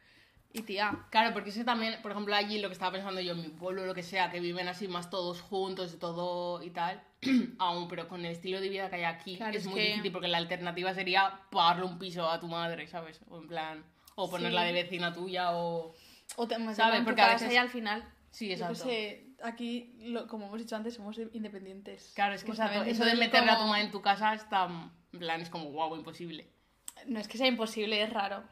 Y 0.56 0.62
tía, 0.62 1.06
Claro, 1.10 1.34
porque 1.34 1.50
eso 1.50 1.66
también, 1.66 2.00
por 2.04 2.12
ejemplo, 2.12 2.36
allí 2.36 2.60
lo 2.62 2.70
que 2.70 2.74
estaba 2.74 2.92
pensando 2.92 3.20
yo 3.22 3.32
en 3.34 3.42
mi 3.42 3.50
pueblo, 3.50 3.86
lo 3.88 3.96
que 3.96 4.04
sea, 4.04 4.30
que 4.30 4.40
viven 4.40 4.68
así 4.68 4.88
más 4.88 5.10
todos 5.10 5.42
juntos 5.42 5.94
y 5.96 5.98
todo 5.98 6.62
y 6.62 6.70
tal, 6.70 7.02
aún, 7.60 7.88
pero 7.88 8.08
con 8.08 8.20
el 8.24 8.32
estilo 8.32 8.62
de 8.62 8.70
vida 8.70 8.88
que 8.90 8.98
hay 8.98 9.04
aquí 9.06 9.36
Claro, 9.38 9.58
es 9.58 9.64
es 9.64 9.68
muy 9.68 9.80
que- 9.82 9.88
difícil 9.88 10.12
porque 10.12 10.28
la 10.28 10.38
alternativa 10.38 10.94
sería 10.94 11.40
pagarle 11.52 11.86
un 11.86 11.98
piso 11.98 12.30
a 12.30 12.40
tu 12.40 12.48
madre, 12.48 12.86
¿sabes? 12.88 13.20
O 13.30 13.40
en 13.40 13.48
plan, 13.48 13.84
o 14.16 14.30
ponerla 14.30 14.62
Sí. 14.62 14.68
de 14.68 14.74
vecina 14.74 15.12
tuya 15.12 15.56
o... 15.58 15.96
o 16.36 16.48
te 16.48 16.56
¿Sabes? 16.76 17.02
Porque 17.04 17.22
a 17.22 17.34
veces- 17.34 17.52
y 17.52 17.58
al 17.58 17.70
final. 17.70 18.08
Sí, 18.30 18.48
yo 18.48 18.54
exacto. 18.54 18.76
sé, 18.76 19.28
aquí, 19.44 19.96
lo- 20.02 20.28
como 20.28 20.46
hemos 20.48 20.60
dicho 20.60 20.76
antes, 20.76 20.94
somos 20.94 21.18
independientes. 21.34 22.12
Claro, 22.16 22.36
es 22.36 22.44
que 22.44 22.52
eso 22.52 22.64
de 23.06 23.12
es 23.12 23.18
meterle 23.18 23.50
a 23.52 23.58
tu 23.58 23.64
madre 23.66 23.86
en 23.86 23.92
tu 23.92 24.02
casa 24.04 24.34
está, 24.36 24.66
en 25.14 25.20
plan, 25.20 25.42
es 25.42 25.50
como 25.50 25.72
guau, 25.72 25.96
imposible. 25.96 26.48
No 27.08 27.20
es 27.20 27.28
que 27.28 27.38
sea 27.40 27.48
imposible, 27.48 28.02
es 28.04 28.12
raro. 28.12 28.44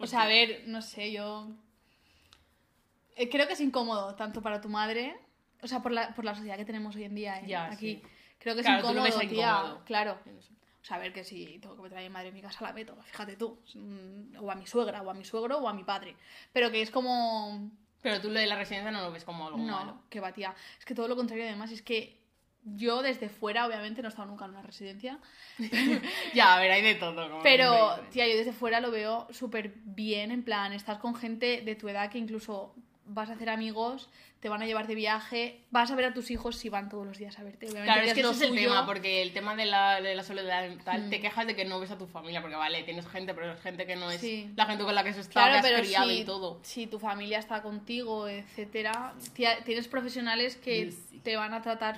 O 0.00 0.04
¿Por 0.04 0.08
sea, 0.08 0.22
a 0.22 0.26
ver, 0.26 0.62
no 0.66 0.80
sé, 0.80 1.12
yo. 1.12 1.48
eh, 3.16 3.28
Creo 3.28 3.46
que 3.46 3.52
es 3.52 3.60
incómodo, 3.60 4.14
tanto 4.14 4.40
para 4.40 4.60
tu 4.60 4.68
madre, 4.70 5.14
o 5.62 5.68
sea, 5.68 5.82
por 5.82 5.92
la, 5.92 6.14
por 6.14 6.24
la 6.24 6.34
sociedad 6.34 6.56
que 6.56 6.64
tenemos 6.64 6.96
hoy 6.96 7.04
en 7.04 7.14
día, 7.14 7.38
¿eh? 7.40 7.44
Ya, 7.46 7.66
Aquí. 7.66 7.96
sí. 7.96 8.02
Creo 8.38 8.54
que 8.54 8.60
es 8.62 8.66
Claro, 8.66 8.82
lo 8.82 8.90
incómodo, 8.92 9.18
tía. 9.20 9.30
incómodo. 9.50 9.82
Claro. 9.84 10.18
O 10.80 10.84
sea, 10.84 10.96
a 10.96 11.00
ver 11.00 11.12
que 11.12 11.22
si 11.24 11.58
tengo 11.58 11.76
que 11.76 11.82
meter 11.82 11.98
a 11.98 12.00
mi 12.00 12.08
madre 12.08 12.28
en 12.28 12.34
mi 12.34 12.40
casa, 12.40 12.64
la 12.64 12.72
meto, 12.72 12.96
fíjate 13.02 13.36
tú. 13.36 13.58
Mm, 13.74 14.36
O 14.42 14.50
a 14.50 14.54
mi 14.54 14.66
suegra, 14.66 15.02
o 15.02 15.10
a 15.10 15.14
mi 15.14 15.26
suegro, 15.26 15.58
o 15.58 15.68
a 15.68 15.74
mi 15.74 15.84
padre. 15.84 16.16
Pero 16.54 16.70
que 16.70 16.80
es 16.80 16.90
como. 16.90 17.70
Pero 18.00 18.18
tú 18.22 18.30
lo 18.30 18.40
de 18.40 18.46
la 18.46 18.56
residencia 18.56 18.90
no 18.90 19.02
lo 19.02 19.12
ves 19.12 19.24
como 19.26 19.46
algo 19.46 19.58
No, 19.58 19.66
malo. 19.66 20.02
que 20.08 20.20
va, 20.20 20.32
tía. 20.32 20.54
Es 20.78 20.86
que 20.86 20.94
todo 20.94 21.06
lo 21.06 21.16
contrario, 21.16 21.44
además, 21.44 21.70
es 21.70 21.82
que 21.82 22.18
yo 22.64 23.02
desde 23.02 23.28
fuera, 23.28 23.66
obviamente, 23.66 24.02
no 24.02 24.08
he 24.08 24.10
estado 24.10 24.28
nunca 24.28 24.44
en 24.44 24.50
una 24.52 24.62
residencia. 24.62 25.18
Ya, 26.34 26.54
a 26.54 26.60
ver, 26.60 26.70
hay 26.70 26.82
de 26.82 26.94
todo. 26.94 27.28
como 27.28 27.42
Pero, 27.42 27.98
tía, 28.10 28.26
yo 28.28 28.36
desde 28.36 28.52
fuera 28.52 28.80
lo 28.80 28.90
veo 28.90 29.26
súper 29.30 29.72
bien, 29.84 30.30
en 30.30 30.42
plan, 30.42 30.72
estás 30.72 30.98
con 30.98 31.14
gente 31.14 31.62
de 31.62 31.74
tu 31.74 31.88
edad 31.88 32.10
que 32.10 32.18
incluso 32.18 32.74
vas 33.12 33.28
a 33.28 33.32
hacer 33.32 33.50
amigos, 33.50 34.08
te 34.38 34.48
van 34.48 34.62
a 34.62 34.66
llevar 34.66 34.86
de 34.86 34.94
viaje, 34.94 35.60
vas 35.70 35.90
a 35.90 35.96
ver 35.96 36.04
a 36.04 36.14
tus 36.14 36.30
hijos 36.30 36.54
si 36.56 36.68
van 36.68 36.88
todos 36.88 37.04
los 37.04 37.18
días 37.18 37.36
a 37.40 37.42
verte. 37.42 37.66
Obviamente, 37.66 37.86
Claro, 37.92 38.06
es 38.06 38.14
que 38.14 38.20
ese 38.20 38.30
es 38.30 38.40
el 38.42 38.48
suyo. 38.50 38.60
tema, 38.68 38.86
porque 38.86 39.20
el 39.22 39.32
tema 39.32 39.56
de 39.56 39.66
la, 39.66 40.00
de 40.00 40.14
la 40.14 40.22
soledad 40.22 40.64
tal, 40.84 41.06
Mm. 41.06 41.10
te 41.10 41.20
quejas 41.20 41.46
de 41.48 41.56
que 41.56 41.64
no 41.64 41.80
ves 41.80 41.90
a 41.90 41.98
tu 41.98 42.06
familia, 42.06 42.40
porque 42.40 42.54
vale, 42.56 42.84
tienes 42.84 43.08
gente, 43.08 43.34
pero 43.34 43.52
es 43.52 43.60
gente 43.60 43.84
que 43.86 43.96
no 43.96 44.10
es 44.12 44.20
Sí. 44.20 44.50
la 44.54 44.66
gente 44.66 44.84
con 44.84 44.94
la 44.94 45.02
que 45.02 45.08
has 45.10 45.18
estado, 45.18 45.46
Claro, 45.48 45.66
que 45.66 45.74
has 45.74 45.80
criado 45.80 46.08
si, 46.08 46.18
y 46.20 46.24
todo. 46.24 46.60
si 46.62 46.86
tu 46.86 47.00
familia 47.00 47.38
está 47.40 47.62
contigo, 47.62 48.28
etcétera, 48.28 49.14
tía, 49.34 49.58
tienes 49.64 49.88
profesionales 49.88 50.54
que 50.56 50.92
Sí. 50.92 51.18
te 51.24 51.34
van 51.36 51.52
a 51.52 51.62
tratar, 51.62 51.96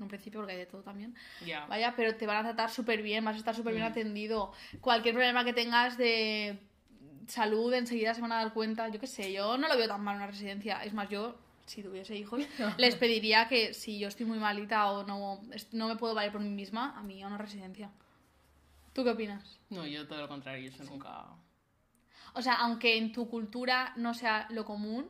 en 0.00 0.04
un 0.04 0.08
principio, 0.08 0.40
porque 0.40 0.52
hay 0.54 0.58
de 0.58 0.66
todo 0.66 0.82
también, 0.82 1.14
Ya. 1.46 1.66
Vaya, 1.66 1.94
pero 1.94 2.14
te 2.16 2.26
van 2.26 2.38
a 2.38 2.42
tratar 2.42 2.70
súper 2.70 3.02
bien, 3.02 3.24
vas 3.24 3.36
a 3.36 3.38
estar 3.38 3.54
súper 3.54 3.74
bien 3.74 3.84
Mm. 3.86 3.90
atendido. 3.90 4.52
Cualquier 4.80 5.14
problema 5.14 5.44
que 5.44 5.52
tengas 5.52 5.96
de 5.98 6.58
salud, 7.26 7.72
enseguida 7.74 8.14
se 8.14 8.20
van 8.20 8.32
a 8.32 8.36
dar 8.36 8.52
cuenta. 8.52 8.88
Yo 8.88 8.98
qué 8.98 9.06
sé, 9.06 9.32
yo 9.32 9.56
no 9.58 9.68
lo 9.68 9.76
veo 9.76 9.86
tan 9.86 10.02
mal 10.02 10.16
en 10.16 10.22
una 10.22 10.30
residencia. 10.30 10.82
Es 10.82 10.92
más, 10.94 11.08
yo, 11.08 11.36
si 11.66 11.82
tuviese 11.82 12.16
hijos, 12.16 12.40
les 12.78 12.96
pediría 12.96 13.46
que 13.46 13.74
si 13.74 13.98
yo 13.98 14.08
estoy 14.08 14.26
muy 14.26 14.38
malita 14.38 14.90
o 14.90 15.04
no, 15.06 15.40
no 15.72 15.88
me 15.88 15.96
puedo 15.96 16.14
valer 16.14 16.32
por 16.32 16.40
mí 16.40 16.48
misma, 16.50 16.98
a 16.98 17.02
mí 17.02 17.22
a 17.22 17.26
una 17.28 17.38
residencia. 17.38 17.90
¿Tú 18.92 19.04
qué 19.04 19.10
opinas? 19.10 19.58
No, 19.68 19.86
yo 19.86 20.08
todo 20.08 20.20
lo 20.22 20.28
contrario, 20.28 20.68
eso 20.68 20.82
nunca... 20.84 21.26
O 22.34 22.42
sea, 22.42 22.54
aunque 22.54 22.96
en 22.96 23.12
tu 23.12 23.28
cultura 23.28 23.92
no 23.96 24.14
sea 24.14 24.46
lo 24.50 24.64
común, 24.64 25.08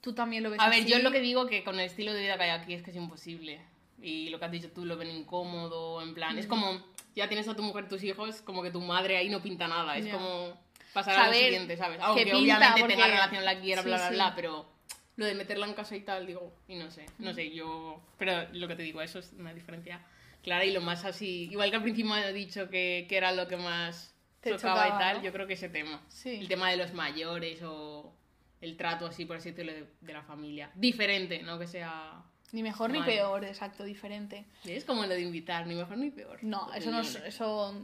tú 0.00 0.14
también 0.14 0.42
lo 0.42 0.50
ves 0.50 0.60
A 0.60 0.68
ver, 0.68 0.86
yo 0.86 0.98
lo 0.98 1.10
que 1.10 1.20
digo 1.20 1.46
que 1.46 1.62
con 1.64 1.74
el 1.76 1.86
estilo 1.86 2.12
de 2.12 2.20
vida 2.20 2.36
que 2.36 2.44
hay 2.44 2.50
aquí 2.50 2.74
es 2.74 2.82
que 2.82 2.90
es 2.90 2.96
imposible. 2.96 3.60
Y 4.00 4.28
lo 4.30 4.38
que 4.38 4.44
has 4.44 4.52
dicho 4.52 4.70
tú 4.72 4.84
lo 4.84 4.96
ven 4.96 5.10
incómodo, 5.10 6.00
en 6.02 6.14
plan, 6.14 6.38
es 6.38 6.46
Mm. 6.46 6.48
como, 6.48 6.84
ya 7.16 7.28
tienes 7.28 7.48
a 7.48 7.54
tu 7.56 7.62
mujer, 7.62 7.88
tus 7.88 8.02
hijos, 8.04 8.42
como 8.42 8.62
que 8.62 8.70
tu 8.70 8.80
madre 8.80 9.16
ahí 9.16 9.28
no 9.28 9.42
pinta 9.42 9.66
nada, 9.68 9.96
es 9.96 10.06
Ya. 10.06 10.12
como 10.12 10.56
pasar 10.92 11.16
a 11.18 11.26
lo 11.28 11.34
siguiente, 11.34 11.76
¿sabes? 11.76 11.98
Aunque 12.00 12.24
que 12.24 12.30
pinta, 12.32 12.56
obviamente 12.56 12.80
porque- 12.80 12.94
tenga 12.94 13.06
relación 13.08 13.44
la 13.44 13.60
quiera, 13.60 13.82
Sí, 13.82 13.88
bla, 13.88 13.96
bla, 13.98 14.08
sí. 14.08 14.14
bla, 14.14 14.32
pero 14.36 14.68
lo 15.16 15.26
de 15.26 15.34
meterla 15.34 15.66
en 15.66 15.74
casa 15.74 15.96
y 15.96 16.00
tal, 16.00 16.26
digo, 16.26 16.52
y 16.68 16.76
no 16.76 16.90
sé, 16.92 17.06
no 17.18 17.34
sé, 17.34 17.50
yo... 17.50 18.00
Pero 18.18 18.46
lo 18.52 18.68
que 18.68 18.76
te 18.76 18.82
digo, 18.84 19.02
eso 19.02 19.18
es 19.18 19.32
una 19.36 19.52
diferencia 19.52 20.00
clara 20.44 20.64
y 20.64 20.72
lo 20.72 20.80
más 20.80 21.04
así, 21.04 21.48
igual 21.50 21.70
que 21.70 21.76
al 21.76 21.82
principio 21.82 22.14
he 22.16 22.32
dicho 22.32 22.70
que, 22.70 23.06
que 23.08 23.16
era 23.16 23.32
lo 23.32 23.48
que 23.48 23.56
más 23.56 24.14
Te 24.40 24.50
chocaba, 24.52 24.84
chocaba, 24.84 24.96
y 24.96 24.98
tal, 25.00 25.16
¿no? 25.18 25.22
yo 25.24 25.32
creo 25.32 25.46
que 25.48 25.54
ese 25.54 25.68
tema. 25.68 26.00
Sí. 26.08 26.36
El 26.36 26.46
tema 26.46 26.70
de 26.70 26.76
los 26.76 26.94
mayores 26.94 27.60
o 27.64 28.14
el 28.60 28.76
trato 28.76 29.06
así, 29.06 29.24
por 29.24 29.36
así 29.36 29.50
decirlo, 29.50 29.72
de, 29.72 29.86
de 30.00 30.12
la 30.12 30.22
familia. 30.22 30.70
Diferente, 30.76 31.42
no 31.42 31.58
que 31.58 31.66
sea... 31.66 32.22
Ni 32.52 32.62
mejor 32.62 32.90
ni 32.90 33.02
peor, 33.02 33.44
exacto, 33.44 33.84
diferente. 33.84 34.46
Es 34.64 34.84
como 34.84 35.02
lo 35.02 35.08
de 35.08 35.20
invitar, 35.20 35.66
ni 35.66 35.74
mejor 35.74 35.98
ni 35.98 36.10
peor. 36.10 36.38
No, 36.42 36.72
eso 36.72 36.90
no 36.90 37.00
es. 37.00 37.14
Eso. 37.16 37.74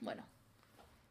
Bueno. 0.00 0.24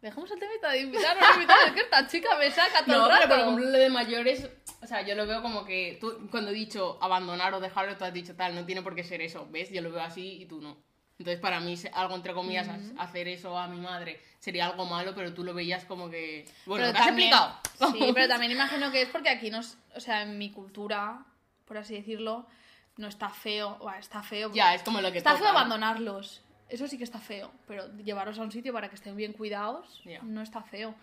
Dejemos 0.02 0.30
el 0.32 0.40
temita 0.40 0.70
de 0.72 0.82
invitar 0.82 1.18
o 1.18 1.20
no 1.20 1.34
invitar. 1.34 1.58
Es 1.68 1.74
que 1.74 1.82
esta 1.82 2.08
chica 2.08 2.30
me 2.38 2.52
saca 2.52 2.86
todo 2.86 2.96
No, 2.96 3.06
el 3.06 3.12
pero 3.12 3.20
rato. 3.22 3.28
por 3.30 3.40
ejemplo 3.40 3.66
lo 3.72 3.78
de 3.78 3.90
mayores, 3.90 4.50
o 4.82 4.86
sea, 4.88 5.02
yo 5.02 5.16
lo 5.16 5.26
veo 5.26 5.42
como 5.42 5.66
que 5.66 5.98
tú 6.00 6.28
cuando 6.30 6.52
he 6.52 6.54
dicho 6.54 7.00
abandonar 7.02 7.54
o 7.56 7.60
dejarlo, 7.60 7.98
tú 7.98 8.04
has 8.06 8.14
dicho 8.14 8.36
tal, 8.36 8.54
no 8.54 8.66
tiene 8.66 8.84
por 8.84 8.94
qué 8.96 9.04
ser 9.04 9.22
eso, 9.22 9.48
¿ves? 9.50 9.72
Yo 9.72 9.82
lo 9.82 9.92
veo 9.92 10.02
así 10.02 10.42
y 10.42 10.46
tú 10.46 10.62
no. 10.62 10.78
Entonces 11.18 11.40
para 11.40 11.60
mí 11.60 11.76
algo 11.94 12.14
entre 12.16 12.34
comillas 12.34 12.68
ha- 12.68 13.02
hacer 13.04 13.28
eso 13.30 13.58
a 13.58 13.68
mi 13.68 13.80
madre 13.80 14.20
sería 14.40 14.66
algo 14.68 14.86
malo, 14.86 15.14
pero 15.16 15.34
tú 15.34 15.44
lo 15.44 15.54
veías 15.56 15.86
como 15.86 16.10
que 16.10 16.46
bueno, 16.68 16.84
Pero 16.84 16.94
que 16.94 17.00
has 17.00 17.06
también- 17.08 17.34
explicado. 17.34 17.94
Sí, 17.98 18.12
pero 18.14 18.28
también 18.34 18.52
imagino 18.52 18.92
que 18.92 19.02
es 19.04 19.10
porque 19.10 19.30
aquí 19.30 19.50
nos. 19.50 19.78
O 19.96 20.00
sea, 20.02 20.22
en 20.24 20.38
mi 20.38 20.52
cultura, 20.52 21.26
por 21.66 21.78
así 21.80 21.96
decirlo, 21.96 22.46
no 22.98 23.08
está 23.08 23.30
feo. 23.30 23.78
Bueno, 23.82 24.00
está 24.00 24.22
feo. 24.24 24.52
Ya, 24.54 24.74
es 24.76 24.84
como 24.84 25.02
lo 25.02 25.12
que 25.12 25.18
Está 25.18 25.32
toca, 25.32 25.44
feo 25.44 25.52
¿no? 25.54 25.58
abandonarlos. 25.60 26.42
Eso 26.70 26.88
sí 26.88 26.98
que 26.98 27.04
está 27.04 27.20
feo. 27.20 27.52
Pero 27.68 27.96
llevarlos 27.98 28.40
a 28.40 28.42
un 28.42 28.52
sitio 28.52 28.74
para 28.74 28.90
que 28.90 28.96
estén 28.96 29.16
bien 29.16 29.34
cuidados 29.34 30.02
Ya. 30.06 30.20
no 30.24 30.42
está 30.42 30.62
feo. 30.64 30.96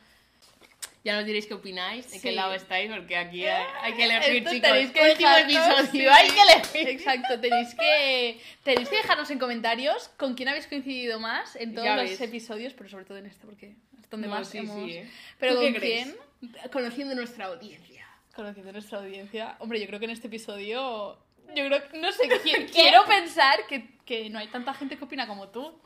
Ya 1.04 1.16
nos 1.16 1.24
diréis 1.24 1.46
qué 1.46 1.54
opináis, 1.54 2.06
de 2.12 2.20
qué 2.20 2.28
Sí. 2.30 2.34
lado 2.34 2.54
estáis, 2.54 2.88
porque 2.90 3.16
aquí 3.16 3.44
hay, 3.44 3.64
hay 3.82 3.92
que 3.94 4.04
elegir, 4.04 4.36
Esto 4.36 4.50
chicos. 4.50 4.68
tenéis 4.70 4.90
que 4.92 5.00
Último 5.10 5.28
dejarnos, 5.30 5.78
episodio, 5.80 5.90
sí, 5.90 6.06
hay 6.06 6.30
que 6.30 6.40
elegir. 6.42 6.88
Exacto, 6.90 7.40
tenéis 7.40 7.74
que, 7.74 8.40
tenéis 8.62 8.88
que 8.88 8.96
dejarnos 8.98 9.30
en 9.32 9.38
comentarios 9.40 10.08
con 10.16 10.34
quién 10.34 10.48
habéis 10.48 10.68
coincidido 10.68 11.18
más 11.18 11.56
en 11.56 11.74
todos 11.74 11.86
Ya 11.86 11.96
los 11.96 12.08
ves. 12.08 12.20
episodios, 12.20 12.72
pero 12.74 12.88
sobre 12.88 13.04
todo 13.04 13.18
en 13.18 13.26
este, 13.26 13.44
porque 13.46 13.74
es 14.00 14.10
donde 14.10 14.28
No, 14.28 14.34
más 14.34 14.48
sí, 14.48 14.58
hemos... 14.58 14.76
sí, 14.76 14.92
¿eh? 14.98 15.10
Pero 15.40 15.54
¿Tú 15.56 15.62
con 15.62 15.72
qué 15.72 15.78
crees? 15.80 16.14
quién, 16.38 16.70
Conociendo 16.72 17.14
nuestra 17.16 17.46
audiencia. 17.46 18.06
conociendo 18.36 18.70
nuestra 18.72 18.98
audiencia, 18.98 19.56
hombre, 19.58 19.80
yo 19.80 19.86
creo 19.88 19.98
que 19.98 20.04
en 20.04 20.12
este 20.12 20.28
episodio, 20.28 21.18
yo 21.54 21.66
creo 21.66 21.88
que, 21.88 21.98
no 21.98 22.10
sé, 22.12 22.28
qui- 22.44 22.70
quiero 22.72 23.04
pensar 23.04 23.66
que, 23.66 23.98
que 24.04 24.28
no 24.30 24.38
hay 24.38 24.48
tanta 24.48 24.74
gente 24.74 24.96
que 24.98 25.04
opina 25.04 25.26
como 25.26 25.48
tú. 25.48 25.78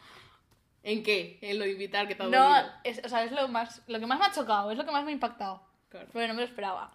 ¿En 0.82 1.02
qué? 1.02 1.38
En 1.40 1.58
lo 1.58 1.64
de 1.64 1.72
invitar 1.72 2.06
que 2.06 2.14
te 2.14 2.22
ha 2.22 2.26
No, 2.26 2.54
es, 2.84 3.00
o 3.04 3.08
sea, 3.08 3.24
es 3.24 3.32
lo, 3.32 3.48
más, 3.48 3.82
lo 3.88 3.98
que 3.98 4.06
más 4.06 4.18
me 4.20 4.26
ha 4.26 4.32
chocado, 4.32 4.70
es 4.70 4.78
lo 4.78 4.84
que 4.84 4.92
más 4.92 5.04
me 5.04 5.10
ha 5.10 5.14
impactado. 5.14 5.60
Claro. 5.88 6.06
No 6.14 6.20
me 6.34 6.34
lo 6.34 6.44
esperaba. 6.44 6.92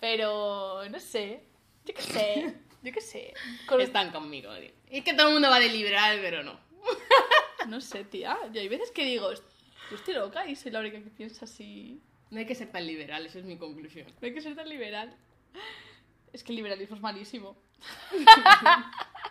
Pero, 0.00 0.82
no 0.90 0.98
sé, 0.98 1.42
yo 1.84 1.94
qué 1.94 2.02
sé, 2.02 2.54
yo 2.82 2.92
qué 2.92 3.00
sé. 3.00 3.34
Con- 3.66 3.80
Están 3.80 4.10
conmigo, 4.10 4.52
tío. 4.56 4.70
Y 4.90 4.98
es 4.98 5.04
que 5.04 5.14
todo 5.14 5.28
el 5.28 5.34
mundo 5.34 5.48
va 5.48 5.60
de 5.60 5.68
liberal, 5.68 6.18
pero 6.20 6.42
no. 6.42 6.58
No 7.68 7.80
sé, 7.80 8.02
tía. 8.04 8.36
Yo 8.52 8.60
hay 8.60 8.66
veces 8.68 8.90
que 8.90 9.04
digo, 9.04 9.32
yo 9.32 9.96
estoy 9.96 10.14
loca 10.14 10.44
y 10.48 10.56
soy 10.56 10.72
la 10.72 10.80
única 10.80 10.98
que 10.98 11.10
piensa 11.10 11.44
así. 11.44 12.00
No 12.30 12.40
hay 12.40 12.46
que 12.46 12.56
ser 12.56 12.72
tan 12.72 12.84
liberal, 12.84 13.24
esa 13.24 13.38
es 13.38 13.44
mi 13.44 13.56
conclusión. 13.56 14.08
No 14.20 14.26
hay 14.26 14.34
que 14.34 14.40
ser 14.40 14.56
tan 14.56 14.68
liberal. 14.68 15.14
Es 16.32 16.42
que 16.42 16.52
el 16.52 16.56
liberalismo 16.56 16.96
es 16.96 17.02
malísimo. 17.02 17.56